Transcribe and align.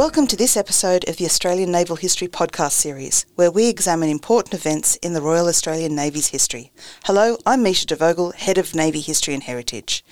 Welcome 0.00 0.28
to 0.28 0.36
this 0.36 0.56
episode 0.56 1.06
of 1.10 1.18
the 1.18 1.26
Australian 1.26 1.70
Naval 1.70 1.96
History 1.96 2.26
podcast 2.26 2.72
series, 2.72 3.26
where 3.34 3.50
we 3.50 3.68
examine 3.68 4.08
important 4.08 4.54
events 4.54 4.96
in 4.96 5.12
the 5.12 5.20
Royal 5.20 5.46
Australian 5.46 5.94
Navy's 5.94 6.28
history. 6.28 6.72
Hello, 7.04 7.36
I'm 7.44 7.62
Misha 7.62 7.84
de 7.84 7.96
Vogel, 7.96 8.30
Head 8.30 8.56
of 8.56 8.74
Navy 8.74 9.00
History 9.00 9.34
and 9.34 9.42
Heritage. 9.42 10.02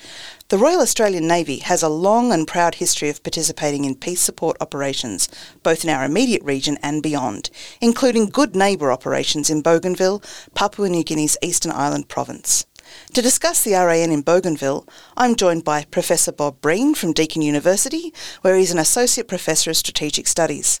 The 0.49 0.59
Royal 0.59 0.81
Australian 0.81 1.27
Navy 1.27 1.57
has 1.57 1.81
a 1.81 1.89
long 1.89 2.31
and 2.31 2.47
proud 2.47 2.75
history 2.75 3.09
of 3.09 3.23
participating 3.23 3.83
in 3.83 3.95
peace 3.95 4.21
support 4.21 4.57
operations, 4.61 5.27
both 5.63 5.83
in 5.83 5.89
our 5.89 6.05
immediate 6.05 6.43
region 6.43 6.77
and 6.83 7.01
beyond, 7.01 7.49
including 7.81 8.29
good 8.29 8.55
neighbour 8.55 8.91
operations 8.91 9.49
in 9.49 9.63
Bougainville, 9.63 10.21
Papua 10.53 10.87
New 10.87 11.03
Guinea's 11.03 11.35
Eastern 11.41 11.71
Island 11.71 12.07
province. 12.09 12.67
To 13.13 13.21
discuss 13.21 13.63
the 13.63 13.73
RAN 13.73 14.11
in 14.11 14.21
Bougainville, 14.21 14.87
I'm 15.17 15.35
joined 15.35 15.63
by 15.63 15.85
Professor 15.85 16.31
Bob 16.31 16.61
Breen 16.61 16.93
from 16.93 17.13
Deakin 17.13 17.41
University, 17.41 18.13
where 18.41 18.55
he's 18.55 18.71
an 18.71 18.77
Associate 18.77 19.27
Professor 19.27 19.71
of 19.71 19.77
Strategic 19.77 20.27
Studies. 20.27 20.79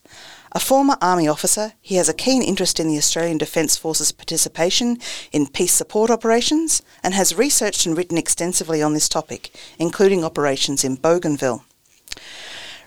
A 0.51 0.59
former 0.59 0.97
Army 1.01 1.27
officer, 1.27 1.73
he 1.81 1.95
has 1.95 2.09
a 2.09 2.13
keen 2.13 2.41
interest 2.41 2.79
in 2.79 2.87
the 2.87 2.97
Australian 2.97 3.37
Defence 3.37 3.77
Force's 3.77 4.11
participation 4.11 4.97
in 5.31 5.47
peace 5.47 5.73
support 5.73 6.09
operations 6.09 6.81
and 7.03 7.13
has 7.13 7.35
researched 7.35 7.85
and 7.85 7.95
written 7.95 8.17
extensively 8.17 8.81
on 8.81 8.93
this 8.93 9.09
topic, 9.09 9.51
including 9.77 10.23
operations 10.23 10.83
in 10.83 10.95
Bougainville. 10.95 11.63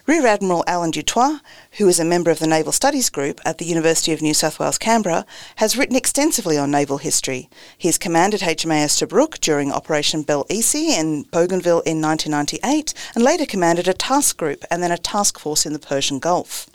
Rear 0.05 0.27
Admiral 0.27 0.65
Alan 0.67 0.91
Dutoit, 0.91 1.39
who 1.77 1.87
is 1.87 1.97
a 1.97 2.03
member 2.03 2.29
of 2.29 2.39
the 2.39 2.45
Naval 2.45 2.73
Studies 2.73 3.09
Group 3.09 3.39
at 3.45 3.57
the 3.57 3.63
University 3.63 4.11
of 4.11 4.21
New 4.21 4.33
South 4.33 4.59
Wales, 4.59 4.77
Canberra, 4.77 5.25
has 5.55 5.77
written 5.77 5.95
extensively 5.95 6.57
on 6.57 6.71
naval 6.71 6.97
history. 6.97 7.49
He 7.77 7.87
has 7.87 7.97
commanded 7.97 8.41
HMAS 8.41 8.99
Tobruk 8.99 9.39
during 9.39 9.71
Operation 9.71 10.21
Bel 10.21 10.45
Isi 10.49 10.93
in 10.93 11.23
Bougainville 11.31 11.83
in 11.85 12.01
1998 12.01 12.93
and 13.15 13.23
later 13.23 13.45
commanded 13.45 13.87
a 13.87 13.93
task 13.93 14.35
group 14.35 14.65
and 14.69 14.83
then 14.83 14.91
a 14.91 14.97
task 14.97 15.39
force 15.39 15.65
in 15.65 15.71
the 15.71 15.79
Persian 15.79 16.19
Gulf. 16.19 16.69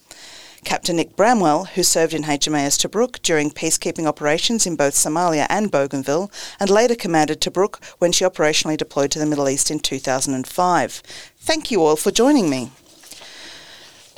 Captain 0.64 0.96
Nick 0.96 1.14
Bramwell, 1.14 1.66
who 1.66 1.82
served 1.82 2.14
in 2.14 2.22
HMAS 2.22 2.78
Tobruk 2.78 3.20
during 3.20 3.50
peacekeeping 3.50 4.06
operations 4.06 4.66
in 4.66 4.74
both 4.74 4.94
Somalia 4.94 5.46
and 5.50 5.70
Bougainville, 5.70 6.30
and 6.58 6.70
later 6.70 6.94
commanded 6.94 7.42
Tobruk 7.42 7.84
when 7.98 8.10
she 8.10 8.24
operationally 8.24 8.78
deployed 8.78 9.10
to 9.10 9.18
the 9.18 9.26
Middle 9.26 9.50
East 9.50 9.70
in 9.70 9.80
2005. 9.80 11.02
Thank 11.36 11.70
you 11.70 11.82
all 11.82 11.96
for 11.96 12.10
joining 12.10 12.48
me. 12.48 12.70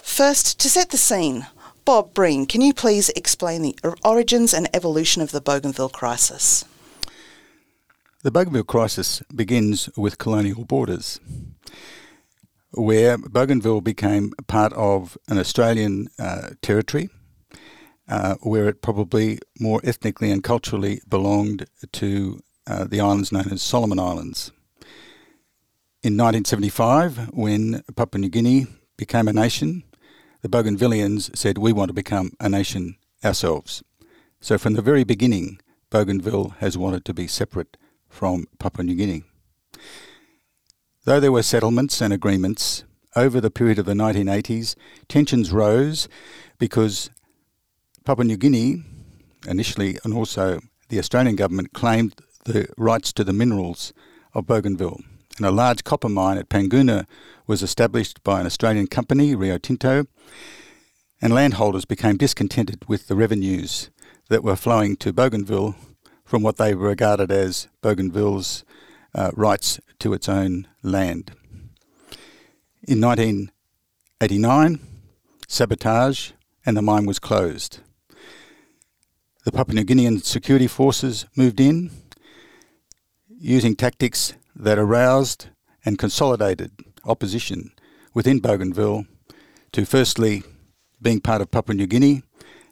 First, 0.03 0.59
to 0.61 0.69
set 0.69 0.91
the 0.91 0.97
scene, 0.97 1.47
Bob 1.85 2.15
Breen, 2.15 2.47
can 2.47 2.61
you 2.61 2.75
please 2.75 3.09
explain 3.11 3.63
the 3.63 3.77
origins 4.05 4.53
and 4.55 4.69
evolution 4.75 5.23
of 5.23 5.33
the 5.33 5.41
Bougainville 5.41 5.89
crisis? 5.89 6.65
The 8.23 8.31
Bougainville 8.31 8.65
crisis 8.65 9.23
begins 9.35 9.89
with 9.97 10.19
colonial 10.19 10.65
borders, 10.65 11.21
where 12.73 13.17
Bougainville 13.17 13.81
became 13.81 14.33
part 14.47 14.73
of 14.75 15.17
an 15.29 15.39
Australian 15.39 16.09
uh, 16.19 16.51
territory, 16.61 17.09
uh, 18.09 18.35
where 18.43 18.69
it 18.69 18.83
probably 18.83 19.39
more 19.59 19.81
ethnically 19.85 20.31
and 20.31 20.45
culturally 20.45 21.01
belonged 21.09 21.67
to 21.93 22.41
uh, 22.67 22.85
the 22.85 23.01
islands 23.01 23.33
known 23.33 23.49
as 23.51 23.63
Solomon 23.63 23.99
Islands. 23.99 24.53
In 26.03 26.17
1975, 26.17 27.31
when 27.33 27.83
Papua 27.97 28.21
New 28.21 28.29
Guinea 28.29 28.67
became 28.97 29.29
a 29.29 29.33
nation, 29.33 29.83
the 30.43 30.49
Bougainvilleans 30.49 31.37
said, 31.37 31.59
We 31.59 31.73
want 31.73 31.89
to 31.89 31.95
become 31.95 32.33
a 32.41 32.49
nation 32.49 32.97
ourselves. 33.25 33.83
So 34.41 34.57
from 34.59 34.75
the 34.75 34.83
very 34.83 35.05
beginning, 35.05 35.61
Bougainville 35.91 36.55
has 36.61 36.79
wanted 36.79 37.05
to 37.05 37.15
be 37.15 37.27
separate 37.27 37.77
from 38.09 38.47
Papua 38.59 38.85
New 38.85 38.95
Guinea. 38.95 39.25
Though 41.05 41.21
there 41.21 41.33
were 41.33 41.43
settlements 41.43 42.01
and 42.01 42.13
agreements, 42.13 42.85
over 43.17 43.41
the 43.41 43.51
period 43.51 43.79
of 43.79 43.87
the 43.87 43.95
1980s, 43.95 44.77
tensions 45.09 45.53
rose 45.53 46.09
because 46.59 47.11
Papua 48.05 48.25
New 48.25 48.37
Guinea, 48.37 48.83
initially, 49.47 49.99
and 50.05 50.15
also 50.15 50.61
the 50.89 50.99
Australian 50.99 51.37
government, 51.37 51.73
claimed 51.73 52.15
the 52.45 52.69
rights 52.77 53.13
to 53.15 53.25
the 53.25 53.33
minerals 53.33 53.93
of 54.35 54.47
Bougainville. 54.47 55.01
And 55.37 55.47
a 55.47 55.51
large 55.51 55.85
copper 55.85 56.09
mine 56.09 56.39
at 56.39 56.49
Panguna 56.49 57.07
was 57.47 57.63
established 57.63 58.23
by 58.23 58.41
an 58.41 58.47
Australian 58.47 58.87
company, 58.87 59.35
Rio 59.35 59.59
Tinto, 59.59 60.07
and 61.23 61.33
landholders 61.33 61.85
became 61.85 62.17
discontented 62.17 62.85
with 62.89 63.09
the 63.09 63.15
revenues 63.15 63.91
that 64.29 64.45
were 64.45 64.57
flowing 64.57 64.97
to 64.97 65.13
Bougainville 65.13 65.75
from 66.25 66.43
what 66.43 66.57
they 66.57 66.75
regarded 66.75 67.31
as 67.33 67.69
Bougainville's 67.83 68.65
uh, 69.15 69.31
rights 69.35 69.81
to 69.99 70.13
its 70.13 70.29
own 70.29 70.69
land. 70.83 71.33
In 72.87 73.01
1989, 73.01 74.81
sabotage 75.49 76.33
and 76.65 76.77
the 76.77 76.83
mine 76.83 77.07
was 77.07 77.19
closed. 77.19 77.81
The 79.45 79.53
Papua 79.53 79.75
New 79.75 79.85
Guinean 79.85 80.23
security 80.23 80.67
forces 80.67 81.27
moved 81.35 81.61
in 81.61 81.91
using 83.29 83.75
tactics 83.75 84.35
that 84.61 84.79
aroused 84.79 85.49
and 85.85 85.99
consolidated 85.99 86.71
opposition 87.05 87.73
within 88.13 88.41
Bougainville 88.41 89.07
to 89.73 89.87
firstly 89.87 90.43
being 91.01 91.21
part 91.21 91.41
of 91.41 91.51
Papua 91.51 91.75
New 91.75 91.87
Guinea, 91.87 92.23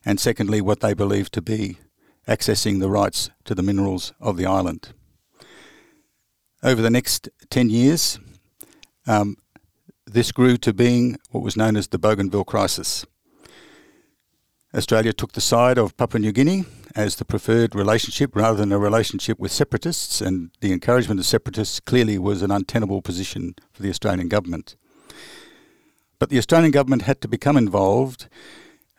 and 0.04 0.20
secondly, 0.20 0.60
what 0.60 0.80
they 0.80 0.92
believed 0.92 1.32
to 1.32 1.42
be 1.42 1.78
accessing 2.26 2.80
the 2.80 2.90
rights 2.90 3.30
to 3.44 3.54
the 3.54 3.62
minerals 3.62 4.12
of 4.20 4.36
the 4.36 4.44
island. 4.44 4.90
Over 6.62 6.82
the 6.82 6.90
next 6.90 7.28
10 7.50 7.70
years, 7.70 8.18
um, 9.06 9.36
this 10.06 10.30
grew 10.30 10.58
to 10.58 10.74
being 10.74 11.16
what 11.30 11.42
was 11.42 11.56
known 11.56 11.76
as 11.76 11.88
the 11.88 11.98
Bougainville 11.98 12.44
Crisis. 12.44 13.06
Australia 14.74 15.12
took 15.14 15.32
the 15.32 15.40
side 15.40 15.78
of 15.78 15.96
Papua 15.96 16.20
New 16.20 16.32
Guinea 16.32 16.66
as 16.94 17.16
the 17.16 17.24
preferred 17.24 17.74
relationship 17.74 18.34
rather 18.34 18.58
than 18.58 18.72
a 18.72 18.78
relationship 18.78 19.38
with 19.38 19.52
separatists, 19.52 20.20
and 20.20 20.50
the 20.60 20.72
encouragement 20.72 21.20
of 21.20 21.26
separatists 21.26 21.80
clearly 21.80 22.18
was 22.18 22.42
an 22.42 22.50
untenable 22.50 23.02
position 23.02 23.54
for 23.72 23.82
the 23.82 23.90
Australian 23.90 24.28
government. 24.28 24.76
But 26.18 26.30
the 26.30 26.38
Australian 26.38 26.72
government 26.72 27.02
had 27.02 27.20
to 27.20 27.28
become 27.28 27.56
involved 27.56 28.28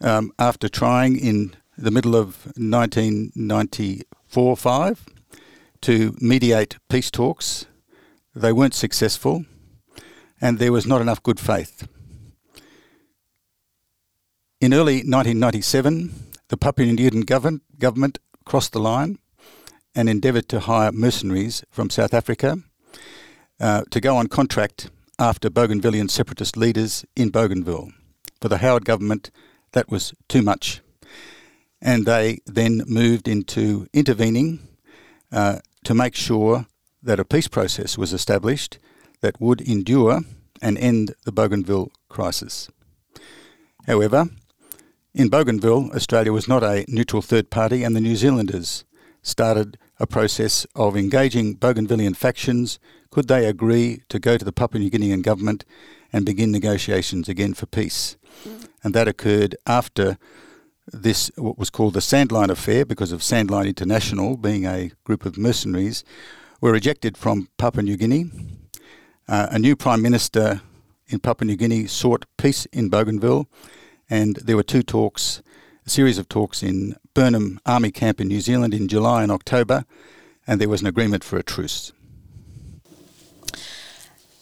um, 0.01 0.31
after 0.39 0.69
trying 0.69 1.17
in 1.17 1.55
the 1.77 1.91
middle 1.91 2.15
of 2.15 2.45
1994 2.57 4.57
5 4.57 5.05
to 5.81 6.15
mediate 6.19 6.77
peace 6.89 7.11
talks. 7.11 7.65
They 8.35 8.53
weren't 8.53 8.73
successful, 8.73 9.45
and 10.39 10.59
there 10.59 10.71
was 10.71 10.85
not 10.85 11.01
enough 11.01 11.23
good 11.23 11.39
faith. 11.39 11.87
In 14.61 14.73
early 14.73 14.97
1997, 14.97 16.28
the 16.49 16.57
Papua 16.57 16.91
New 16.91 16.95
Guinean 16.97 17.61
government, 17.79 18.19
crossed 18.45 18.73
the 18.73 18.79
line 18.79 19.17
and 19.95 20.09
endeavoured 20.09 20.49
to 20.49 20.61
hire 20.61 20.91
mercenaries 20.91 21.63
from 21.69 21.89
South 21.89 22.13
Africa 22.13 22.57
uh, 23.59 23.83
to 23.91 24.01
go 24.01 24.17
on 24.17 24.27
contract 24.27 24.89
after 25.19 25.49
Bougainvillean 25.49 26.09
separatist 26.09 26.57
leaders 26.57 27.05
in 27.15 27.29
Bougainville. 27.29 27.91
For 28.41 28.47
the 28.47 28.59
Howard 28.59 28.85
government, 28.85 29.31
that 29.73 29.89
was 29.89 30.13
too 30.27 30.41
much. 30.41 30.81
And 31.81 32.05
they 32.05 32.39
then 32.45 32.83
moved 32.87 33.27
into 33.27 33.87
intervening 33.93 34.59
uh, 35.31 35.59
to 35.83 35.93
make 35.93 36.15
sure 36.15 36.65
that 37.03 37.19
a 37.19 37.25
peace 37.25 37.47
process 37.47 37.97
was 37.97 38.13
established 38.13 38.79
that 39.21 39.39
would 39.39 39.61
endure 39.61 40.21
and 40.61 40.77
end 40.77 41.13
the 41.25 41.31
Bougainville 41.31 41.91
crisis. 42.09 42.69
However, 43.85 44.29
in 45.13 45.29
Bougainville, 45.29 45.91
Australia 45.93 46.31
was 46.31 46.47
not 46.47 46.63
a 46.63 46.85
neutral 46.87 47.21
third 47.21 47.49
party, 47.49 47.83
and 47.83 47.95
the 47.95 48.01
New 48.01 48.15
Zealanders 48.15 48.85
started 49.21 49.77
a 49.99 50.07
process 50.07 50.65
of 50.75 50.95
engaging 50.95 51.55
Bougainvillean 51.55 52.15
factions 52.15 52.79
could 53.11 53.27
they 53.27 53.45
agree 53.45 54.03
to 54.09 54.19
go 54.19 54.37
to 54.37 54.45
the 54.45 54.51
Papua 54.51 54.79
New 54.79 54.91
Guinean 54.91 55.23
government 55.23 55.65
and 56.13 56.25
begin 56.25 56.51
negotiations 56.51 57.27
again 57.27 57.53
for 57.53 57.65
peace? 57.65 58.17
And 58.83 58.93
that 58.93 59.07
occurred 59.07 59.55
after 59.65 60.17
this, 60.87 61.31
what 61.35 61.57
was 61.57 61.69
called 61.69 61.93
the 61.95 61.99
Sandline 61.99 62.49
Affair, 62.49 62.85
because 62.85 63.11
of 63.11 63.21
Sandline 63.21 63.67
International 63.67 64.37
being 64.37 64.65
a 64.65 64.91
group 65.03 65.25
of 65.25 65.37
mercenaries, 65.37 66.03
were 66.61 66.75
ejected 66.75 67.17
from 67.17 67.49
Papua 67.57 67.83
New 67.83 67.97
Guinea. 67.97 68.25
Uh, 69.27 69.47
a 69.51 69.59
new 69.59 69.75
Prime 69.75 70.01
Minister 70.01 70.61
in 71.07 71.19
Papua 71.19 71.47
New 71.47 71.55
Guinea 71.55 71.87
sought 71.87 72.25
peace 72.37 72.65
in 72.67 72.89
Bougainville, 72.89 73.47
and 74.09 74.35
there 74.37 74.55
were 74.55 74.63
two 74.63 74.83
talks, 74.83 75.41
a 75.85 75.89
series 75.89 76.17
of 76.17 76.27
talks 76.29 76.63
in 76.63 76.95
Burnham 77.13 77.59
Army 77.65 77.91
Camp 77.91 78.19
in 78.19 78.27
New 78.27 78.41
Zealand 78.41 78.73
in 78.73 78.87
July 78.87 79.23
and 79.23 79.31
October, 79.31 79.85
and 80.47 80.59
there 80.59 80.69
was 80.69 80.81
an 80.81 80.87
agreement 80.87 81.23
for 81.23 81.37
a 81.37 81.43
truce. 81.43 81.91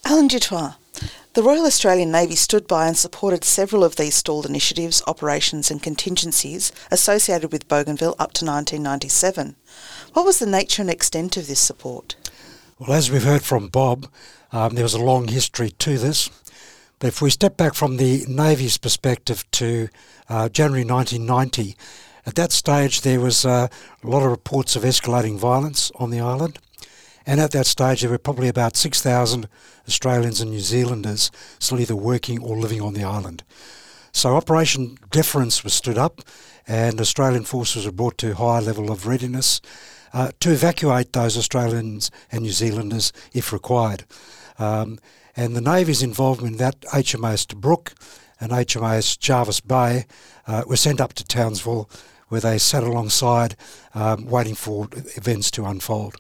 Alan 0.05 0.29
Dutoit, 0.29 0.75
the 1.33 1.43
Royal 1.43 1.65
Australian 1.65 2.11
Navy 2.11 2.35
stood 2.35 2.67
by 2.67 2.87
and 2.87 2.97
supported 2.97 3.43
several 3.43 3.83
of 3.83 3.95
these 3.95 4.15
stalled 4.15 4.45
initiatives, 4.45 5.03
operations 5.05 5.69
and 5.69 5.83
contingencies 5.83 6.71
associated 6.89 7.51
with 7.51 7.67
Bougainville 7.67 8.15
up 8.17 8.33
to 8.33 8.45
1997. 8.45 9.55
What 10.13 10.25
was 10.25 10.39
the 10.39 10.47
nature 10.47 10.81
and 10.81 10.89
extent 10.89 11.37
of 11.37 11.47
this 11.47 11.59
support? 11.59 12.15
Well, 12.79 12.93
as 12.93 13.11
we've 13.11 13.23
heard 13.23 13.43
from 13.43 13.67
Bob, 13.67 14.07
um, 14.51 14.75
there 14.75 14.83
was 14.83 14.93
a 14.93 15.03
long 15.03 15.27
history 15.27 15.71
to 15.71 15.97
this. 15.97 16.29
But 16.99 17.09
if 17.09 17.21
we 17.21 17.29
step 17.29 17.57
back 17.57 17.75
from 17.75 17.97
the 17.97 18.25
Navy's 18.27 18.77
perspective 18.77 19.49
to 19.51 19.89
uh, 20.29 20.49
January 20.49 20.83
1990, 20.83 21.75
at 22.25 22.35
that 22.35 22.51
stage 22.51 23.01
there 23.01 23.19
was 23.19 23.45
uh, 23.45 23.67
a 24.03 24.07
lot 24.07 24.23
of 24.23 24.31
reports 24.31 24.75
of 24.75 24.83
escalating 24.83 25.37
violence 25.37 25.91
on 25.95 26.09
the 26.09 26.19
island. 26.19 26.57
And 27.27 27.41
at 27.41 27.51
that 27.51 27.67
stage, 27.67 28.01
there 28.01 28.09
were 28.09 28.17
probably 28.17 28.47
about 28.47 28.77
6,000 28.77 29.49
Australians 29.85 30.39
and 30.39 30.49
New 30.49 30.61
Zealanders 30.61 31.29
still 31.59 31.79
either 31.81 31.95
working 31.95 32.41
or 32.41 32.57
living 32.57 32.81
on 32.81 32.93
the 32.93 33.03
island. 33.03 33.43
So 34.13 34.35
Operation 34.35 34.97
Deference 35.11 35.63
was 35.63 35.73
stood 35.73 35.97
up, 35.97 36.21
and 36.65 36.99
Australian 37.01 37.43
forces 37.43 37.85
were 37.85 37.91
brought 37.91 38.17
to 38.19 38.31
a 38.31 38.35
higher 38.35 38.61
level 38.61 38.89
of 38.89 39.05
readiness 39.05 39.61
uh, 40.13 40.31
to 40.39 40.51
evacuate 40.51 41.11
those 41.11 41.37
Australians 41.37 42.09
and 42.31 42.43
New 42.43 42.51
Zealanders 42.51 43.11
if 43.33 43.51
required. 43.51 44.05
Um, 44.57 44.97
and 45.37 45.55
the 45.55 45.61
Navy's 45.61 46.01
involvement 46.01 46.53
in 46.53 46.57
that, 46.57 46.81
HMAS 46.81 47.45
Tobruk 47.45 47.93
and 48.41 48.51
HMAS 48.51 49.17
Jervis 49.19 49.61
Bay, 49.61 50.05
uh, 50.47 50.63
were 50.67 50.75
sent 50.75 50.99
up 50.99 51.13
to 51.13 51.23
Townsville 51.23 51.89
where 52.27 52.41
they 52.41 52.57
sat 52.57 52.83
alongside 52.83 53.55
um, 53.93 54.25
waiting 54.25 54.55
for 54.55 54.87
events 55.15 55.51
to 55.51 55.65
unfold. 55.65 56.15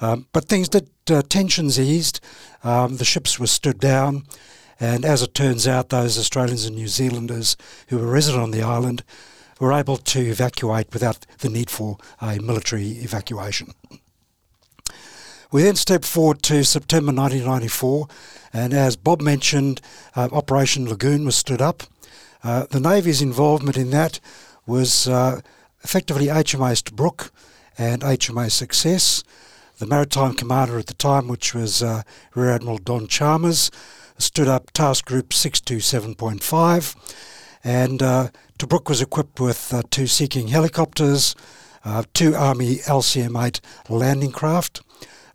Um, 0.00 0.26
but 0.32 0.46
things 0.46 0.68
did, 0.68 0.88
uh, 1.10 1.22
tensions 1.28 1.78
eased, 1.78 2.20
um, 2.62 2.96
the 2.96 3.04
ships 3.04 3.38
were 3.38 3.46
stood 3.46 3.78
down, 3.78 4.24
and 4.80 5.04
as 5.04 5.22
it 5.22 5.34
turns 5.34 5.68
out, 5.68 5.90
those 5.90 6.18
Australians 6.18 6.64
and 6.64 6.76
New 6.76 6.88
Zealanders 6.88 7.56
who 7.88 7.98
were 7.98 8.10
resident 8.10 8.42
on 8.42 8.50
the 8.52 8.62
island 8.62 9.04
were 9.60 9.72
able 9.72 9.96
to 9.96 10.20
evacuate 10.20 10.92
without 10.92 11.26
the 11.38 11.48
need 11.48 11.70
for 11.70 11.98
a 12.20 12.38
military 12.38 12.88
evacuation. 12.88 13.72
We 15.50 15.62
then 15.62 15.76
step 15.76 16.04
forward 16.04 16.42
to 16.44 16.64
September 16.64 17.12
1994, 17.12 18.08
and 18.52 18.72
as 18.72 18.96
Bob 18.96 19.20
mentioned, 19.20 19.80
uh, 20.16 20.28
Operation 20.32 20.88
Lagoon 20.88 21.24
was 21.24 21.36
stood 21.36 21.60
up. 21.60 21.84
Uh, 22.42 22.66
the 22.70 22.80
Navy's 22.80 23.22
involvement 23.22 23.76
in 23.76 23.90
that 23.90 24.20
was 24.66 25.08
uh, 25.08 25.40
effectively 25.82 26.26
HMAS 26.26 26.82
Tobruk 26.82 27.30
and 27.78 28.02
HMAS 28.02 28.52
Success. 28.52 29.24
The 29.78 29.86
maritime 29.86 30.34
commander 30.34 30.78
at 30.78 30.86
the 30.86 30.94
time, 30.94 31.26
which 31.26 31.54
was 31.54 31.82
uh, 31.82 32.02
Rear 32.34 32.50
Admiral 32.50 32.78
Don 32.78 33.06
Chalmers, 33.06 33.70
stood 34.18 34.46
up 34.46 34.70
Task 34.70 35.04
Group 35.04 35.30
627.5, 35.30 37.16
and 37.64 38.02
uh, 38.02 38.28
Tobruk 38.58 38.88
was 38.88 39.02
equipped 39.02 39.40
with 39.40 39.74
uh, 39.74 39.82
two 39.90 40.06
Sea 40.06 40.28
King 40.28 40.48
helicopters, 40.48 41.34
two 42.12 42.34
Army 42.34 42.76
LCM 42.76 43.42
8 43.42 43.60
landing 43.88 44.32
craft, 44.32 44.82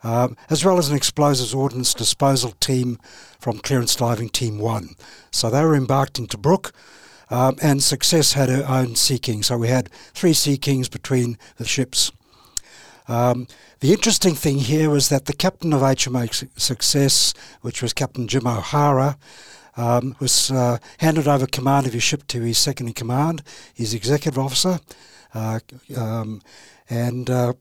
um, 0.03 0.37
as 0.49 0.63
well 0.63 0.77
as 0.77 0.89
an 0.89 0.95
explosives 0.95 1.53
ordnance 1.53 1.93
disposal 1.93 2.51
team 2.59 2.97
from 3.39 3.59
Clearance 3.59 3.95
Diving 3.95 4.29
Team 4.29 4.59
1. 4.59 4.89
So 5.31 5.49
they 5.49 5.63
were 5.63 5.75
embarked 5.75 6.19
into 6.19 6.37
Tobruk. 6.37 6.71
Um, 7.31 7.57
and 7.61 7.83
Success 7.83 8.33
had 8.33 8.49
her 8.49 8.65
own 8.67 8.95
Sea 8.95 9.19
King, 9.19 9.43
so 9.43 9.55
we 9.55 9.67
had 9.67 9.89
three 10.15 10.33
Sea 10.33 10.57
Kings 10.57 10.89
between 10.89 11.37
the 11.57 11.65
ships. 11.65 12.11
Um, 13.07 13.47
the 13.81 13.93
interesting 13.93 14.35
thing 14.35 14.57
here 14.57 14.89
was 14.89 15.09
that 15.09 15.25
the 15.25 15.33
captain 15.33 15.71
of 15.71 15.81
HMAS 15.81 16.47
Success, 16.59 17.33
which 17.61 17.81
was 17.81 17.93
Captain 17.93 18.27
Jim 18.27 18.47
O'Hara, 18.47 19.17
um, 19.77 20.15
was 20.19 20.51
uh, 20.51 20.77
handed 20.97 21.27
over 21.27 21.45
command 21.45 21.87
of 21.87 21.93
his 21.93 22.03
ship 22.03 22.27
to 22.27 22.41
his 22.41 22.57
second 22.57 22.87
in 22.87 22.93
command, 22.93 23.41
his 23.73 23.93
executive 23.93 24.37
officer, 24.37 24.79
uh, 25.33 25.59
um, 25.95 26.41
and 26.89 27.29
uh, 27.29 27.53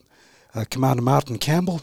uh 0.55 0.64
Commander 0.70 1.02
Martin 1.02 1.38
Campbell. 1.38 1.82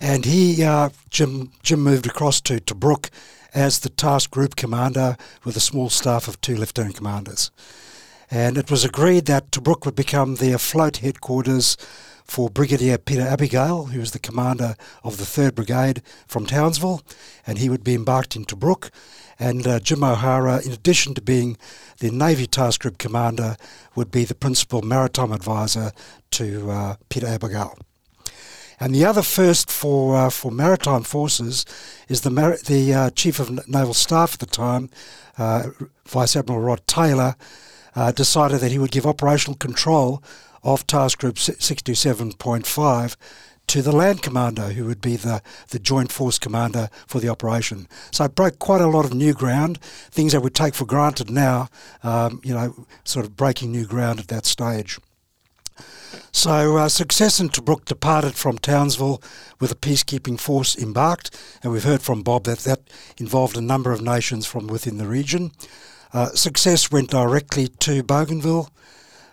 And 0.00 0.24
he, 0.24 0.62
uh, 0.62 0.90
Jim, 1.10 1.52
Jim 1.62 1.80
moved 1.80 2.06
across 2.06 2.40
to 2.42 2.60
Tobruk 2.60 3.10
as 3.54 3.78
the 3.78 3.88
task 3.88 4.30
group 4.30 4.56
commander 4.56 5.16
with 5.44 5.56
a 5.56 5.60
small 5.60 5.88
staff 5.88 6.28
of 6.28 6.40
two 6.40 6.56
lieutenant 6.56 6.96
commanders. 6.96 7.50
And 8.30 8.58
it 8.58 8.70
was 8.70 8.84
agreed 8.84 9.26
that 9.26 9.50
Tobruk 9.50 9.84
would 9.86 9.94
become 9.94 10.34
the 10.34 10.52
afloat 10.52 10.98
headquarters 10.98 11.76
for 12.24 12.50
Brigadier 12.50 12.98
Peter 12.98 13.22
Abigail, 13.22 13.86
who 13.86 14.00
was 14.00 14.10
the 14.10 14.18
commander 14.18 14.74
of 15.04 15.16
the 15.16 15.24
3rd 15.24 15.54
Brigade 15.54 16.02
from 16.26 16.44
Townsville, 16.44 17.02
and 17.46 17.58
he 17.58 17.68
would 17.68 17.84
be 17.84 17.94
embarked 17.94 18.34
in 18.34 18.44
Tobruk. 18.44 18.90
And 19.38 19.66
uh, 19.66 19.80
Jim 19.80 20.02
O'Hara, 20.02 20.60
in 20.64 20.72
addition 20.72 21.14
to 21.14 21.20
being 21.20 21.56
the 21.98 22.10
Navy 22.10 22.46
Task 22.46 22.80
Group 22.80 22.98
commander, 22.98 23.56
would 23.94 24.10
be 24.10 24.24
the 24.24 24.34
principal 24.34 24.82
maritime 24.82 25.32
advisor 25.32 25.92
to 26.32 26.70
uh, 26.70 26.96
Peter 27.08 27.26
Abigail. 27.26 27.78
And 28.78 28.94
the 28.94 29.04
other 29.04 29.22
first 29.22 29.70
for 29.70 30.16
uh, 30.16 30.30
for 30.30 30.50
maritime 30.50 31.02
forces 31.02 31.64
is 32.08 32.20
the 32.20 32.30
Mar- 32.30 32.58
the 32.66 32.94
uh, 32.94 33.10
chief 33.10 33.40
of 33.40 33.66
naval 33.68 33.94
staff 33.94 34.34
at 34.34 34.40
the 34.40 34.46
time, 34.46 34.90
uh, 35.38 35.70
Vice 36.06 36.36
Admiral 36.36 36.60
Rod 36.60 36.86
Taylor, 36.86 37.36
uh, 37.94 38.12
decided 38.12 38.60
that 38.60 38.72
he 38.72 38.78
would 38.78 38.90
give 38.90 39.06
operational 39.06 39.56
control 39.56 40.22
of 40.62 40.86
Task 40.86 41.18
Group 41.18 41.36
627.5 41.36 43.16
to 43.68 43.82
the 43.82 43.92
land 43.92 44.22
commander, 44.22 44.70
who 44.70 44.84
would 44.84 45.00
be 45.00 45.16
the, 45.16 45.42
the 45.70 45.78
joint 45.78 46.12
force 46.12 46.38
commander 46.38 46.88
for 47.06 47.20
the 47.20 47.28
operation. 47.28 47.88
So 48.12 48.24
it 48.24 48.34
broke 48.34 48.58
quite 48.58 48.80
a 48.80 48.86
lot 48.86 49.04
of 49.04 49.14
new 49.14 49.32
ground, 49.32 49.78
things 50.10 50.32
that 50.32 50.40
we 50.40 50.50
take 50.50 50.74
for 50.74 50.84
granted 50.84 51.30
now, 51.30 51.68
um, 52.02 52.40
you 52.44 52.54
know, 52.54 52.86
sort 53.04 53.24
of 53.26 53.36
breaking 53.36 53.72
new 53.72 53.86
ground 53.86 54.20
at 54.20 54.28
that 54.28 54.46
stage. 54.46 54.98
So 56.32 56.76
uh, 56.76 56.88
Success 56.88 57.40
and 57.40 57.52
Tobruk 57.52 57.86
departed 57.86 58.34
from 58.34 58.58
Townsville 58.58 59.22
with 59.58 59.72
a 59.72 59.76
peacekeeping 59.76 60.38
force 60.38 60.76
embarked, 60.76 61.34
and 61.62 61.72
we've 61.72 61.84
heard 61.84 62.02
from 62.02 62.22
Bob 62.22 62.44
that 62.44 62.60
that 62.60 62.80
involved 63.16 63.56
a 63.56 63.62
number 63.62 63.92
of 63.92 64.02
nations 64.02 64.46
from 64.46 64.66
within 64.66 64.98
the 64.98 65.06
region. 65.06 65.52
Uh, 66.12 66.26
Success 66.26 66.90
went 66.90 67.10
directly 67.10 67.68
to 67.68 68.02
Bougainville. 68.02 68.70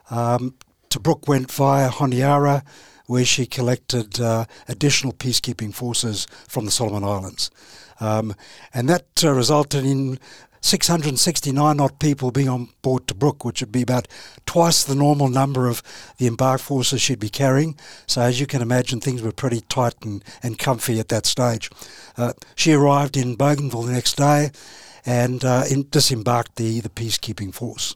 Um, 0.10 0.56
Tobruk 0.90 1.28
went 1.28 1.52
via 1.52 1.90
Honiara, 1.90 2.64
where 3.08 3.26
she 3.26 3.46
collected 3.46 4.20
uh, 4.20 4.46
additional 4.68 5.14
peacekeeping 5.14 5.74
forces 5.74 6.28
from 6.48 6.66
the 6.66 6.72
Solomon 6.72 7.04
Islands. 7.04 7.52
Um, 8.00 8.36
and 8.74 8.90
that 8.90 9.24
uh, 9.24 9.34
resulted 9.34 9.86
in 9.86 10.20
669 10.64 11.80
odd 11.82 12.00
people 12.00 12.32
being 12.32 12.48
on 12.48 12.70
board 12.82 13.06
Tobruk, 13.06 13.44
which 13.44 13.62
would 13.62 13.72
be 13.72 13.82
about 13.82 14.08
twice 14.46 14.84
the 14.84 14.96
normal 14.96 15.28
number 15.28 15.68
of 15.68 15.84
the 16.18 16.26
embarked 16.26 16.64
forces 16.64 17.02
she'd 17.02 17.20
be 17.20 17.30
carrying. 17.30 17.78
So, 18.08 18.22
as 18.22 18.40
you 18.40 18.48
can 18.48 18.62
imagine, 18.62 19.02
things 19.02 19.22
were 19.22 19.34
pretty 19.34 19.62
tight 19.62 19.96
and, 20.04 20.24
and 20.42 20.58
comfy 20.58 21.00
at 21.00 21.10
that 21.10 21.26
stage. 21.26 21.70
Uh, 22.18 22.32
she 22.56 22.72
arrived 22.72 23.18
in 23.18 23.36
Bougainville 23.36 23.84
the 23.84 23.92
next 23.92 24.16
day 24.16 24.52
and 25.06 25.44
uh, 25.44 25.66
in, 25.70 25.88
disembarked 25.90 26.56
the, 26.56 26.80
the 26.80 26.90
peacekeeping 26.90 27.54
force. 27.54 27.94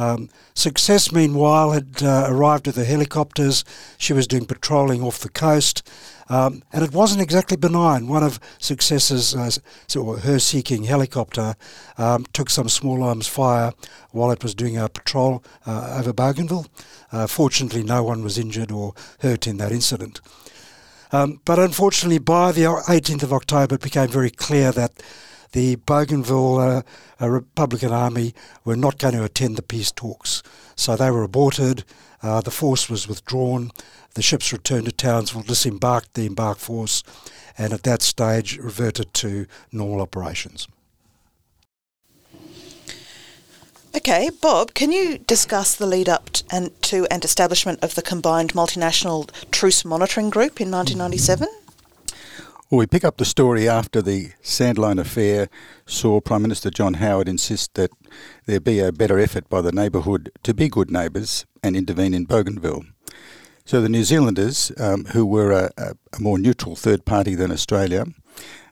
Um, 0.00 0.30
Success, 0.54 1.12
meanwhile, 1.12 1.72
had 1.72 2.02
uh, 2.02 2.26
arrived 2.28 2.66
with 2.66 2.76
the 2.76 2.84
helicopters. 2.84 3.64
She 3.98 4.12
was 4.12 4.26
doing 4.26 4.46
patrolling 4.46 5.02
off 5.02 5.18
the 5.18 5.28
coast. 5.28 5.86
Um, 6.30 6.62
and 6.72 6.82
it 6.84 6.92
wasn't 6.92 7.20
exactly 7.20 7.56
benign. 7.56 8.06
One 8.06 8.22
of 8.22 8.40
Success's, 8.58 9.34
uh, 9.34 9.50
so 9.88 10.16
her 10.16 10.38
Sea 10.38 10.62
King 10.62 10.84
helicopter, 10.84 11.54
um, 11.98 12.24
took 12.32 12.48
some 12.48 12.68
small 12.68 13.02
arms 13.02 13.26
fire 13.26 13.72
while 14.12 14.30
it 14.30 14.42
was 14.42 14.54
doing 14.54 14.78
a 14.78 14.88
patrol 14.88 15.44
uh, 15.66 15.96
over 15.98 16.12
Bougainville. 16.12 16.66
Uh, 17.12 17.26
fortunately, 17.26 17.82
no 17.82 18.02
one 18.02 18.22
was 18.22 18.38
injured 18.38 18.70
or 18.70 18.94
hurt 19.20 19.46
in 19.46 19.58
that 19.58 19.72
incident. 19.72 20.20
Um, 21.12 21.40
but 21.44 21.58
unfortunately, 21.58 22.18
by 22.18 22.52
the 22.52 22.62
18th 22.62 23.24
of 23.24 23.32
October, 23.32 23.74
it 23.74 23.82
became 23.82 24.08
very 24.08 24.30
clear 24.30 24.70
that 24.72 24.92
the 25.52 25.76
Bougainville 25.76 26.58
uh, 26.58 26.82
uh, 27.20 27.28
Republican 27.28 27.92
Army 27.92 28.34
were 28.64 28.76
not 28.76 28.98
going 28.98 29.14
to 29.14 29.24
attend 29.24 29.56
the 29.56 29.62
peace 29.62 29.90
talks. 29.90 30.42
So 30.76 30.96
they 30.96 31.10
were 31.10 31.24
aborted, 31.24 31.84
uh, 32.22 32.40
the 32.40 32.50
force 32.50 32.88
was 32.88 33.08
withdrawn, 33.08 33.70
the 34.14 34.22
ships 34.22 34.52
returned 34.52 34.86
to 34.86 34.92
Townsville, 34.92 35.42
disembarked 35.42 36.14
the 36.14 36.26
embarked 36.26 36.60
force, 36.60 37.02
and 37.56 37.72
at 37.72 37.82
that 37.84 38.02
stage 38.02 38.58
reverted 38.58 39.12
to 39.14 39.46
normal 39.72 40.00
operations. 40.00 40.68
Okay, 43.96 44.30
Bob, 44.40 44.72
can 44.74 44.92
you 44.92 45.18
discuss 45.18 45.74
the 45.74 45.86
lead 45.86 46.08
up 46.08 46.30
and 46.52 46.70
to 46.82 47.06
and 47.10 47.24
establishment 47.24 47.82
of 47.82 47.96
the 47.96 48.02
combined 48.02 48.52
multinational 48.52 49.28
truce 49.50 49.84
monitoring 49.84 50.30
group 50.30 50.60
in 50.60 50.70
1997? 50.70 51.48
Well, 52.70 52.78
we 52.78 52.86
pick 52.86 53.04
up 53.04 53.16
the 53.16 53.24
story 53.24 53.68
after 53.68 54.00
the 54.00 54.28
Sandline 54.44 55.00
affair 55.00 55.48
saw 55.86 56.20
Prime 56.20 56.42
Minister 56.42 56.70
John 56.70 56.94
Howard 56.94 57.28
insist 57.28 57.74
that 57.74 57.90
there 58.46 58.60
be 58.60 58.78
a 58.78 58.92
better 58.92 59.18
effort 59.18 59.48
by 59.48 59.60
the 59.60 59.72
neighbourhood 59.72 60.30
to 60.44 60.54
be 60.54 60.68
good 60.68 60.88
neighbours 60.88 61.46
and 61.64 61.74
intervene 61.74 62.14
in 62.14 62.26
Bougainville. 62.26 62.84
So 63.64 63.80
the 63.80 63.88
New 63.88 64.04
Zealanders, 64.04 64.70
um, 64.78 65.06
who 65.06 65.26
were 65.26 65.50
a, 65.50 65.72
a, 65.76 66.20
more 66.20 66.38
neutral 66.38 66.76
third 66.76 67.04
party 67.04 67.34
than 67.34 67.50
Australia, 67.50 68.04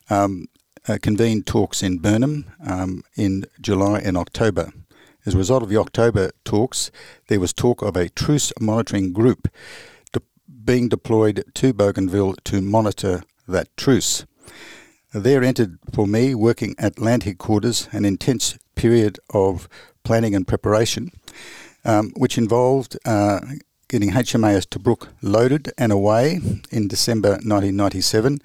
um, 0.08 0.46
uh, 0.86 0.98
convened 1.02 1.48
talks 1.48 1.82
in 1.82 1.98
Burnham 1.98 2.44
um, 2.64 3.02
in 3.16 3.46
July 3.60 3.98
and 3.98 4.16
October. 4.16 4.72
As 5.26 5.34
a 5.34 5.38
result 5.38 5.64
of 5.64 5.70
the 5.70 5.76
October 5.76 6.30
talks, 6.44 6.92
there 7.26 7.40
was 7.40 7.52
talk 7.52 7.82
of 7.82 7.96
a 7.96 8.08
truce 8.08 8.52
monitoring 8.60 9.12
group 9.12 9.48
de- 10.12 10.22
being 10.64 10.88
deployed 10.88 11.42
to 11.54 11.72
Bougainville 11.72 12.36
to 12.44 12.62
monitor 12.62 13.24
that 13.48 13.74
truce. 13.76 14.26
There 15.12 15.42
entered 15.42 15.78
for 15.92 16.06
me, 16.06 16.34
working 16.34 16.74
at 16.78 16.98
land 16.98 17.22
headquarters, 17.22 17.88
an 17.92 18.04
intense 18.04 18.58
period 18.74 19.18
of 19.30 19.68
planning 20.04 20.34
and 20.34 20.46
preparation, 20.46 21.10
um, 21.84 22.12
which 22.16 22.38
involved 22.38 22.98
uh, 23.04 23.40
getting 23.88 24.10
HMAS 24.10 24.66
Tobruk 24.66 25.08
loaded 25.22 25.72
and 25.78 25.90
away 25.90 26.40
in 26.70 26.88
December 26.88 27.30
1997 27.30 28.38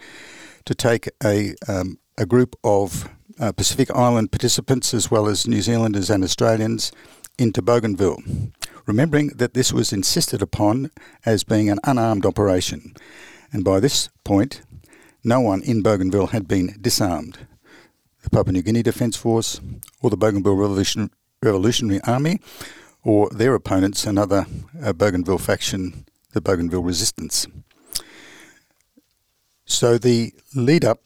to 0.66 0.74
take 0.74 1.10
a, 1.24 1.54
um, 1.68 2.00
a 2.18 2.26
group 2.26 2.56
of 2.64 3.10
uh, 3.40 3.52
Pacific 3.52 3.92
Island 3.92 4.32
participants 4.32 4.94
as 4.94 5.12
well 5.12 5.28
as 5.28 5.48
New 5.48 5.62
Zealanders 5.62 6.10
and 6.10 6.24
Australians 6.24 6.92
into 7.38 7.62
Bougainville, 7.62 8.22
remembering 8.86 9.28
that 9.36 9.54
this 9.54 9.74
was 9.74 9.92
insisted 9.92 10.42
upon 10.42 10.92
as 11.26 11.44
being 11.44 11.70
an 11.70 11.80
unarmed 11.84 12.26
operation. 12.26 12.94
And 13.52 13.64
by 13.64 13.80
this 13.80 14.10
point, 14.24 14.62
no 15.24 15.40
one 15.40 15.62
in 15.64 15.82
Bougainville 15.82 16.28
had 16.28 16.48
been 16.48 16.76
disarmed. 16.82 17.40
The 18.24 18.30
Papua 18.30 18.54
New 18.54 18.62
Guinea 18.62 18.84
Defence 18.84 19.18
Force 19.18 19.60
or 20.02 20.10
the 20.10 20.18
Bougainville 20.18 20.56
Revolution, 20.56 21.12
Revolutionary 21.42 22.02
Army 22.06 22.40
or 23.04 23.30
their 23.30 23.54
opponents, 23.54 24.06
another 24.06 24.46
uh, 24.82 24.94
Bougainville 24.94 25.38
faction, 25.38 26.06
the 26.32 26.42
Bougainville 26.42 26.84
Resistance. 26.84 27.48
So 29.66 29.98
the 29.98 30.34
lead 30.56 30.86
up 30.86 31.00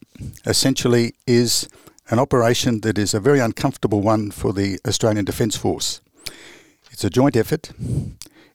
essentially 0.44 1.14
is 1.26 1.68
an 2.10 2.18
operation 2.18 2.80
that 2.80 2.98
is 2.98 3.14
a 3.14 3.20
very 3.20 3.38
uncomfortable 3.38 4.00
one 4.00 4.30
for 4.30 4.52
the 4.52 4.78
Australian 4.86 5.24
Defence 5.24 5.56
Force. 5.56 6.00
It's 6.90 7.04
a 7.04 7.10
joint 7.10 7.36
effort. 7.36 7.72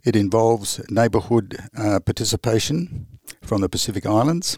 It 0.03 0.15
involves 0.15 0.82
neighbourhood 0.89 1.58
uh, 1.77 2.00
participation 2.00 3.08
from 3.41 3.62
the 3.62 3.70
Pacific 3.70 4.05
Islands, 4.05 4.58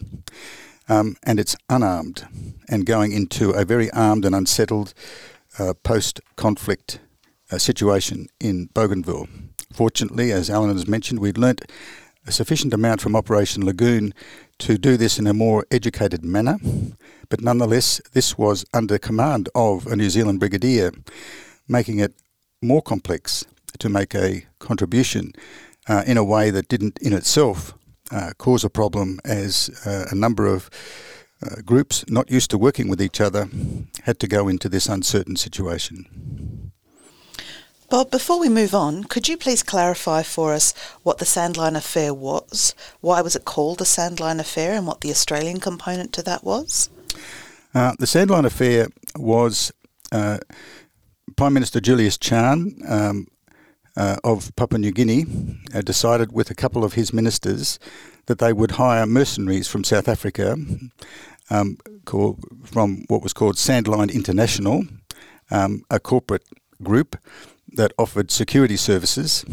um, 0.88 1.16
and 1.22 1.40
it's 1.40 1.56
unarmed 1.68 2.26
and 2.68 2.86
going 2.86 3.12
into 3.12 3.50
a 3.50 3.64
very 3.64 3.90
armed 3.90 4.24
and 4.24 4.34
unsettled 4.34 4.94
uh, 5.58 5.74
post 5.82 6.20
conflict 6.36 7.00
uh, 7.50 7.58
situation 7.58 8.28
in 8.40 8.66
Bougainville. 8.74 9.28
Fortunately, 9.72 10.32
as 10.32 10.50
Alan 10.50 10.72
has 10.72 10.86
mentioned, 10.86 11.20
we'd 11.20 11.38
learnt 11.38 11.62
a 12.26 12.32
sufficient 12.32 12.74
amount 12.74 13.00
from 13.00 13.14
Operation 13.14 13.64
Lagoon 13.64 14.12
to 14.58 14.78
do 14.78 14.96
this 14.96 15.18
in 15.18 15.26
a 15.26 15.34
more 15.34 15.64
educated 15.70 16.24
manner, 16.24 16.58
but 17.28 17.40
nonetheless, 17.40 18.00
this 18.12 18.36
was 18.36 18.64
under 18.72 18.98
command 18.98 19.48
of 19.54 19.86
a 19.86 19.96
New 19.96 20.10
Zealand 20.10 20.40
brigadier, 20.40 20.92
making 21.68 22.00
it 22.00 22.14
more 22.62 22.82
complex 22.82 23.44
to 23.78 23.88
make 23.88 24.14
a 24.14 24.46
contribution 24.58 25.32
uh, 25.88 26.02
in 26.06 26.16
a 26.16 26.24
way 26.24 26.50
that 26.50 26.68
didn't 26.68 26.98
in 26.98 27.12
itself 27.12 27.74
uh, 28.10 28.32
cause 28.38 28.64
a 28.64 28.70
problem 28.70 29.20
as 29.24 29.70
uh, 29.84 30.06
a 30.10 30.14
number 30.14 30.46
of 30.46 30.70
uh, 31.42 31.60
groups 31.64 32.04
not 32.08 32.30
used 32.30 32.50
to 32.50 32.58
working 32.58 32.88
with 32.88 33.02
each 33.02 33.20
other 33.20 33.48
had 34.04 34.18
to 34.18 34.26
go 34.26 34.48
into 34.48 34.68
this 34.68 34.88
uncertain 34.88 35.36
situation. 35.36 36.72
Bob, 37.88 38.10
before 38.10 38.40
we 38.40 38.48
move 38.48 38.74
on, 38.74 39.04
could 39.04 39.28
you 39.28 39.36
please 39.36 39.62
clarify 39.62 40.22
for 40.22 40.52
us 40.52 40.74
what 41.04 41.18
the 41.18 41.24
Sandline 41.24 41.76
Affair 41.76 42.12
was? 42.12 42.74
Why 43.00 43.20
was 43.20 43.36
it 43.36 43.44
called 43.44 43.78
the 43.78 43.84
Sandline 43.84 44.40
Affair 44.40 44.72
and 44.72 44.86
what 44.86 45.02
the 45.02 45.10
Australian 45.10 45.60
component 45.60 46.12
to 46.14 46.22
that 46.22 46.42
was? 46.42 46.90
Uh, 47.74 47.92
the 47.98 48.06
Sandline 48.06 48.44
Affair 48.44 48.88
was 49.14 49.72
uh, 50.10 50.38
Prime 51.36 51.52
Minister 51.52 51.80
Julius 51.80 52.18
Chan 52.18 52.76
um, 52.88 53.28
uh, 53.96 54.16
of 54.24 54.54
Papua 54.56 54.78
New 54.78 54.92
Guinea 54.92 55.24
uh, 55.74 55.80
decided 55.80 56.32
with 56.32 56.50
a 56.50 56.54
couple 56.54 56.84
of 56.84 56.94
his 56.94 57.12
ministers 57.12 57.78
that 58.26 58.38
they 58.38 58.52
would 58.52 58.72
hire 58.72 59.06
mercenaries 59.06 59.68
from 59.68 59.84
South 59.84 60.08
Africa 60.08 60.56
um, 61.50 61.78
called, 62.04 62.44
from 62.64 63.04
what 63.08 63.22
was 63.22 63.32
called 63.32 63.56
Sandline 63.56 64.12
International, 64.12 64.84
um, 65.50 65.82
a 65.90 66.00
corporate 66.00 66.44
group 66.82 67.16
that 67.72 67.92
offered 67.98 68.30
security 68.30 68.76
services, 68.76 69.44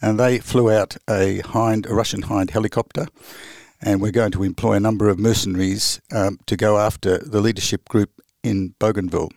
and 0.00 0.18
they 0.18 0.38
flew 0.38 0.70
out 0.70 0.96
a 1.08 1.40
Hind, 1.40 1.86
a 1.86 1.94
Russian 1.94 2.22
Hind 2.22 2.50
helicopter, 2.50 3.06
and 3.80 4.00
we're 4.00 4.12
going 4.12 4.32
to 4.32 4.42
employ 4.42 4.74
a 4.74 4.80
number 4.80 5.08
of 5.08 5.18
mercenaries 5.18 6.00
um, 6.12 6.38
to 6.46 6.56
go 6.56 6.78
after 6.78 7.18
the 7.18 7.40
leadership 7.40 7.88
group 7.88 8.10
in 8.42 8.74
Bougainville. 8.78 9.30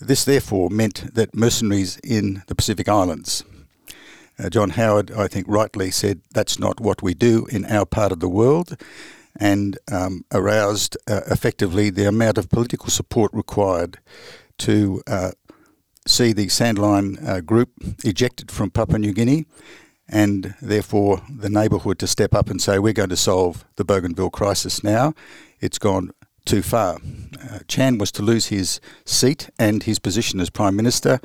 This 0.00 0.24
therefore 0.24 0.70
meant 0.70 1.14
that 1.14 1.34
mercenaries 1.34 1.98
in 2.04 2.42
the 2.46 2.54
Pacific 2.54 2.88
Islands. 2.88 3.44
Uh, 4.38 4.48
John 4.48 4.70
Howard, 4.70 5.10
I 5.10 5.26
think, 5.26 5.46
rightly 5.48 5.90
said 5.90 6.20
that's 6.32 6.58
not 6.58 6.80
what 6.80 7.02
we 7.02 7.14
do 7.14 7.46
in 7.46 7.64
our 7.64 7.84
part 7.84 8.12
of 8.12 8.20
the 8.20 8.28
world, 8.28 8.76
and 9.40 9.76
um, 9.90 10.24
aroused 10.32 10.96
uh, 11.08 11.22
effectively 11.28 11.90
the 11.90 12.06
amount 12.06 12.38
of 12.38 12.48
political 12.48 12.90
support 12.90 13.32
required 13.34 13.98
to 14.58 15.02
uh, 15.06 15.32
see 16.06 16.32
the 16.32 16.46
Sandline 16.46 17.26
uh, 17.26 17.40
group 17.40 17.70
ejected 18.04 18.50
from 18.50 18.70
Papua 18.70 18.98
New 18.98 19.12
Guinea 19.12 19.46
and 20.08 20.54
therefore 20.62 21.20
the 21.28 21.50
neighbourhood 21.50 21.98
to 21.98 22.06
step 22.06 22.34
up 22.34 22.48
and 22.48 22.62
say, 22.62 22.78
we're 22.78 22.92
going 22.92 23.10
to 23.10 23.16
solve 23.16 23.64
the 23.76 23.84
Bougainville 23.84 24.30
crisis 24.30 24.82
now. 24.82 25.12
It's 25.60 25.78
gone 25.78 26.12
too 26.48 26.62
far. 26.62 26.98
Uh, 27.50 27.58
Chan 27.68 27.98
was 27.98 28.10
to 28.12 28.22
lose 28.22 28.46
his 28.46 28.80
seat 29.04 29.50
and 29.58 29.82
his 29.82 29.98
position 29.98 30.40
as 30.40 30.48
Prime 30.48 30.74
Minister. 30.74 31.20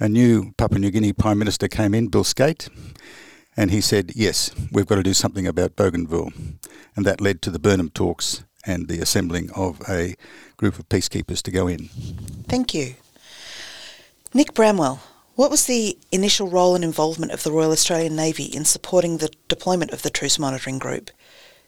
A 0.00 0.08
new 0.08 0.52
Papua 0.58 0.80
New 0.80 0.90
Guinea 0.90 1.12
Prime 1.12 1.38
Minister 1.38 1.68
came 1.68 1.94
in, 1.94 2.08
Bill 2.08 2.24
Skate, 2.24 2.68
and 3.56 3.70
he 3.70 3.80
said, 3.80 4.10
yes, 4.16 4.50
we've 4.72 4.86
got 4.86 4.96
to 4.96 5.04
do 5.04 5.14
something 5.14 5.46
about 5.46 5.76
Bougainville. 5.76 6.32
And 6.96 7.06
that 7.06 7.20
led 7.20 7.42
to 7.42 7.50
the 7.50 7.60
Burnham 7.60 7.90
talks 7.90 8.42
and 8.66 8.88
the 8.88 9.00
assembling 9.00 9.50
of 9.52 9.80
a 9.88 10.16
group 10.56 10.80
of 10.80 10.88
peacekeepers 10.88 11.42
to 11.42 11.52
go 11.52 11.68
in. 11.68 11.88
Thank 12.48 12.74
you. 12.74 12.94
Nick 14.34 14.52
Bramwell, 14.52 15.00
what 15.36 15.50
was 15.50 15.66
the 15.66 15.96
initial 16.10 16.48
role 16.48 16.74
and 16.74 16.82
involvement 16.82 17.30
of 17.30 17.44
the 17.44 17.52
Royal 17.52 17.70
Australian 17.70 18.16
Navy 18.16 18.44
in 18.44 18.64
supporting 18.64 19.18
the 19.18 19.30
deployment 19.46 19.92
of 19.92 20.02
the 20.02 20.10
Truce 20.10 20.40
Monitoring 20.40 20.80
Group? 20.80 21.12